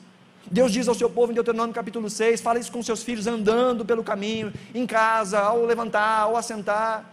Deus 0.51 0.73
diz 0.73 0.89
ao 0.89 0.95
seu 0.95 1.09
povo 1.09 1.33
em 1.33 1.35
Deuteronômio 1.35 1.75
capítulo 1.75 2.11
6: 2.11 2.41
fale 2.41 2.61
isso 2.61 2.73
com 2.73 2.83
seus 2.83 3.03
filhos 3.03 3.27
andando 3.27 3.85
pelo 3.85 4.03
caminho, 4.03 4.53
em 4.75 4.87
casa, 4.87 5.39
ao 5.41 5.65
levantar, 5.65 6.21
ao 6.21 6.37
assentar. 6.37 7.09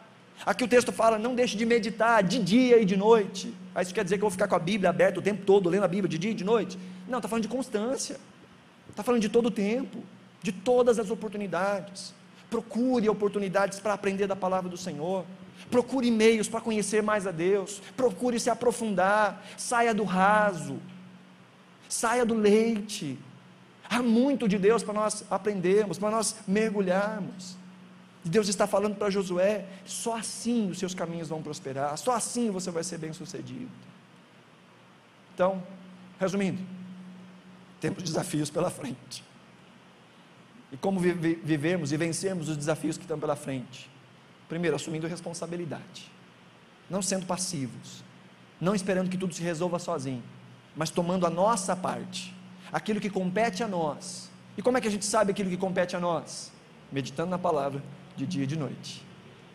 Aqui 0.45 0.63
o 0.63 0.67
texto 0.67 0.91
fala: 0.91 1.17
não 1.17 1.35
deixe 1.35 1.55
de 1.55 1.65
meditar 1.65 2.23
de 2.23 2.39
dia 2.39 2.79
e 2.79 2.85
de 2.85 2.97
noite. 2.97 3.53
Isso 3.81 3.93
quer 3.93 4.03
dizer 4.03 4.17
que 4.17 4.23
eu 4.23 4.29
vou 4.29 4.31
ficar 4.31 4.47
com 4.47 4.55
a 4.55 4.59
Bíblia 4.59 4.89
aberta 4.89 5.19
o 5.19 5.23
tempo 5.23 5.45
todo, 5.45 5.69
lendo 5.69 5.83
a 5.83 5.87
Bíblia 5.87 6.09
de 6.09 6.17
dia 6.17 6.31
e 6.31 6.33
de 6.33 6.43
noite? 6.43 6.77
Não, 7.07 7.19
está 7.19 7.27
falando 7.27 7.43
de 7.43 7.49
constância, 7.49 8.17
está 8.99 9.03
falando 9.03 9.21
de 9.21 9.29
todo 9.29 9.45
o 9.45 9.51
tempo, 9.51 10.03
de 10.43 10.51
todas 10.51 10.99
as 10.99 11.09
oportunidades. 11.09 12.13
Procure 12.49 13.07
oportunidades 13.07 13.79
para 13.79 13.93
aprender 13.93 14.27
da 14.27 14.35
palavra 14.35 14.69
do 14.69 14.75
Senhor. 14.75 15.25
Procure 15.71 16.11
meios 16.11 16.49
para 16.49 16.59
conhecer 16.59 17.01
mais 17.01 17.25
a 17.25 17.31
Deus. 17.31 17.81
Procure 17.95 18.37
se 18.39 18.49
aprofundar. 18.49 19.45
Saia 19.55 19.93
do 19.93 20.03
raso. 20.03 20.79
Saia 21.87 22.25
do 22.25 22.33
leite. 22.33 23.17
Há 23.89 24.03
muito 24.03 24.49
de 24.49 24.57
Deus 24.57 24.83
para 24.83 24.93
nós 24.93 25.23
aprendermos, 25.31 25.97
para 25.97 26.11
nós 26.11 26.35
mergulharmos. 26.45 27.57
Deus 28.23 28.49
está 28.49 28.67
falando 28.67 28.95
para 28.95 29.09
Josué: 29.09 29.65
só 29.85 30.17
assim 30.17 30.69
os 30.69 30.77
seus 30.77 30.93
caminhos 30.93 31.29
vão 31.29 31.41
prosperar, 31.41 31.97
só 31.97 32.11
assim 32.11 32.51
você 32.51 32.69
vai 32.69 32.83
ser 32.83 32.97
bem 32.97 33.13
sucedido. 33.13 33.71
Então, 35.33 35.63
resumindo, 36.19 36.61
temos 37.79 38.03
desafios 38.03 38.49
pela 38.49 38.69
frente. 38.69 39.23
E 40.71 40.77
como 40.77 40.99
vivemos 40.99 41.91
e 41.91 41.97
vencermos 41.97 42.49
os 42.49 42.57
desafios 42.57 42.97
que 42.97 43.03
estão 43.03 43.19
pela 43.19 43.35
frente? 43.35 43.89
Primeiro, 44.47 44.75
assumindo 44.75 45.07
responsabilidade, 45.07 46.11
não 46.89 47.01
sendo 47.01 47.25
passivos, 47.25 48.03
não 48.59 48.75
esperando 48.75 49.09
que 49.09 49.17
tudo 49.17 49.33
se 49.33 49.41
resolva 49.41 49.79
sozinho, 49.79 50.23
mas 50.75 50.89
tomando 50.89 51.25
a 51.25 51.29
nossa 51.29 51.75
parte, 51.75 52.35
aquilo 52.71 52.99
que 52.99 53.09
compete 53.09 53.63
a 53.63 53.67
nós. 53.67 54.29
E 54.57 54.61
como 54.61 54.77
é 54.77 54.81
que 54.81 54.87
a 54.87 54.91
gente 54.91 55.05
sabe 55.05 55.31
aquilo 55.31 55.49
que 55.49 55.57
compete 55.57 55.95
a 55.95 55.99
nós? 55.99 56.51
Meditando 56.91 57.29
na 57.29 57.39
palavra 57.39 57.81
de 58.15 58.25
dia 58.25 58.43
e 58.43 58.47
de 58.47 58.57
noite, 58.57 59.05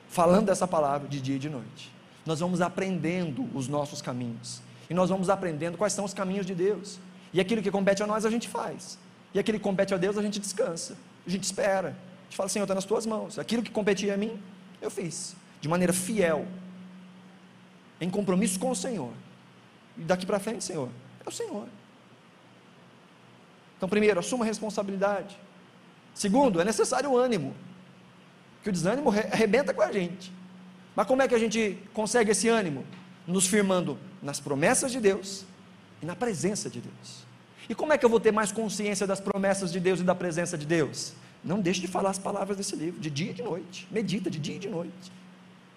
falando 0.09 0.47
dessa 0.47 0.67
palavra 0.67 1.09
de 1.09 1.21
dia 1.21 1.37
e 1.37 1.39
de 1.39 1.51
noite. 1.51 1.93
Nós 2.25 2.41
vamos 2.41 2.61
aprendendo 2.61 3.49
os 3.55 3.69
nossos 3.69 4.01
caminhos, 4.01 4.63
e 4.89 4.95
nós 4.95 5.11
vamos 5.11 5.29
aprendendo 5.29 5.77
quais 5.77 5.93
são 5.93 6.05
os 6.05 6.15
caminhos 6.15 6.47
de 6.47 6.55
Deus, 6.55 6.99
e 7.35 7.41
aquilo 7.41 7.61
que 7.61 7.71
compete 7.71 8.01
a 8.01 8.07
nós 8.07 8.25
a 8.25 8.31
gente 8.31 8.49
faz. 8.49 8.97
E 9.35 9.41
aquilo 9.41 9.59
que 9.59 9.65
compete 9.65 9.93
a 9.93 9.97
Deus, 9.97 10.17
a 10.17 10.23
gente 10.23 10.39
descansa, 10.39 10.97
a 11.27 11.29
gente 11.29 11.43
espera. 11.43 11.89
A 11.89 12.25
gente 12.27 12.37
fala, 12.37 12.49
Senhor, 12.49 12.65
está 12.65 12.77
nas 12.77 12.85
tuas 12.85 13.05
mãos. 13.05 13.41
Aquilo 13.41 13.61
que 13.61 13.73
competia 13.73 14.15
a 14.15 14.17
mim, 14.17 14.41
eu 14.81 14.89
fiz. 14.89 15.35
De 15.61 15.69
maneira 15.69 15.93
fiel. 15.93 16.47
Em 18.01 18.09
compromisso 18.09 18.59
com 18.61 18.71
o 18.71 18.77
Senhor. 18.77 19.13
E 19.99 20.03
daqui 20.03 20.25
para 20.25 20.39
frente, 20.39 20.63
Senhor, 20.63 20.89
é 21.27 21.29
o 21.29 21.33
Senhor. 21.33 21.67
Então, 23.77 23.89
primeiro, 23.89 24.21
assuma 24.21 24.45
a 24.45 24.47
responsabilidade. 24.47 25.37
Segundo, 26.15 26.61
é 26.61 26.65
necessário 26.65 27.17
ânimo. 27.17 27.53
Que 28.63 28.69
o 28.69 28.73
desânimo 28.73 29.11
arrebenta 29.11 29.75
com 29.75 29.83
a 29.83 29.91
gente. 29.91 30.33
Mas 30.95 31.07
como 31.09 31.21
é 31.21 31.27
que 31.27 31.35
a 31.35 31.39
gente 31.39 31.77
consegue 31.93 32.31
esse 32.31 32.49
ânimo? 32.49 32.85
Nos 33.27 33.49
firmando 33.49 33.99
nas 34.23 34.39
promessas 34.39 34.93
de 34.93 35.01
Deus 35.01 35.45
na 36.05 36.15
presença 36.15 36.71
de 36.71 36.81
Deus. 36.81 37.25
E 37.69 37.75
como 37.75 37.93
é 37.93 37.99
que 37.99 38.05
eu 38.05 38.11
vou 38.11 38.21
ter 38.21 38.33
mais 38.33 38.53
consciência 38.53 39.07
das 39.07 39.21
promessas 39.21 39.73
de 39.73 39.81
Deus 39.81 40.01
e 40.01 40.03
da 40.03 40.15
presença 40.15 40.57
de 40.59 40.67
Deus? 40.67 41.15
Não 41.43 41.61
deixe 41.61 41.81
de 41.81 41.89
falar 41.89 42.11
as 42.11 42.19
palavras 42.19 42.57
desse 42.57 42.77
livro, 42.77 43.01
de 43.01 43.11
dia 43.11 43.31
e 43.31 43.35
de 43.35 43.43
noite. 43.43 43.89
Medita 43.91 44.31
de 44.31 44.39
dia 44.39 44.57
e 44.57 44.59
de 44.59 44.69
noite. 44.69 45.13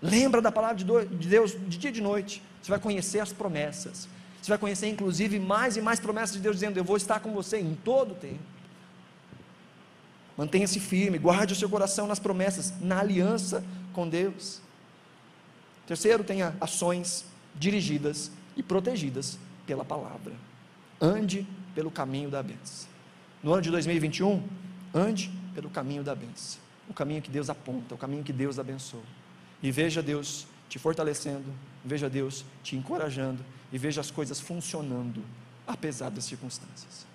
Lembra 0.02 0.42
da 0.42 0.52
palavra 0.52 0.76
de 0.76 1.28
Deus 1.28 1.52
de 1.52 1.78
dia 1.78 1.90
e 1.90 1.94
de 1.94 2.02
noite. 2.02 2.42
Você 2.62 2.70
vai 2.70 2.80
conhecer 2.80 3.20
as 3.20 3.34
promessas. 3.34 4.08
Você 4.42 4.50
vai 4.50 4.58
conhecer, 4.58 4.88
inclusive, 4.88 5.40
mais 5.40 5.76
e 5.76 5.82
mais 5.82 6.00
promessas 6.00 6.36
de 6.36 6.42
Deus, 6.42 6.58
dizendo: 6.58 6.78
Eu 6.78 6.84
vou 6.84 6.98
estar 6.98 7.20
com 7.20 7.34
você 7.34 7.60
em 7.60 7.76
todo 7.76 8.12
o 8.12 8.16
tempo. 8.16 8.40
Mantenha-se 10.38 10.80
firme, 10.80 11.18
guarde 11.18 11.54
o 11.54 11.56
seu 11.56 11.68
coração 11.68 12.06
nas 12.06 12.20
promessas, 12.20 12.74
na 12.80 13.00
aliança 13.00 13.64
com 13.92 14.08
Deus. 14.08 14.62
Terceiro, 15.88 16.24
tenha 16.24 16.56
ações 16.62 17.26
dirigidas 17.56 18.32
e 18.56 18.62
protegidas 18.62 19.40
pela 19.68 19.86
palavra. 19.86 20.34
Ande 21.00 21.46
pelo 21.76 21.92
caminho 21.92 22.32
da 22.32 22.42
benção. 22.42 22.90
No 23.44 23.54
ano 23.54 23.62
de 23.62 23.70
2021, 23.70 24.42
ande 24.94 25.32
pelo 25.54 25.70
caminho 25.70 26.04
da 26.04 26.16
benção. 26.16 26.60
O 26.90 26.94
caminho 26.94 27.22
que 27.22 27.30
Deus 27.30 27.50
aponta, 27.50 27.94
o 27.94 27.98
caminho 27.98 28.24
que 28.24 28.34
Deus 28.34 28.58
abençoa. 28.58 29.04
E 29.62 29.70
veja 29.70 30.02
Deus 30.02 30.48
te 30.70 30.80
fortalecendo, 30.80 31.46
veja 31.84 32.10
Deus 32.10 32.44
te 32.64 32.76
encorajando 32.76 33.44
e 33.72 33.78
veja 33.78 34.02
as 34.02 34.10
coisas 34.10 34.40
funcionando, 34.40 35.24
apesar 35.68 36.10
das 36.10 36.24
circunstâncias. 36.24 37.06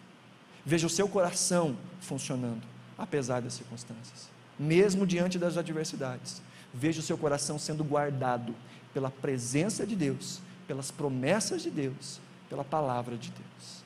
Veja 0.64 0.86
o 0.86 0.90
seu 0.90 1.08
coração 1.08 1.76
funcionando, 2.00 2.62
apesar 2.96 3.40
das 3.40 3.54
circunstâncias. 3.54 4.30
Mesmo 4.58 5.06
diante 5.06 5.38
das 5.38 5.56
adversidades, 5.56 6.40
veja 6.72 7.00
o 7.00 7.02
seu 7.02 7.18
coração 7.18 7.58
sendo 7.58 7.82
guardado 7.82 8.54
pela 8.94 9.10
presença 9.10 9.86
de 9.86 9.96
Deus, 9.96 10.40
pelas 10.68 10.90
promessas 10.90 11.62
de 11.62 11.70
Deus, 11.70 12.20
pela 12.52 12.62
palavra 12.62 13.16
de 13.16 13.30
Deus. 13.30 13.82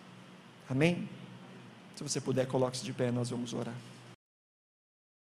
Amém? 0.69 1.09
Se 1.95 2.03
você 2.03 2.21
puder, 2.21 2.49
coloque-se 2.49 2.85
de 2.85 2.93
pé, 2.93 3.13
nós 3.13 3.31
vamos 3.31 3.55
orar. 3.55 3.73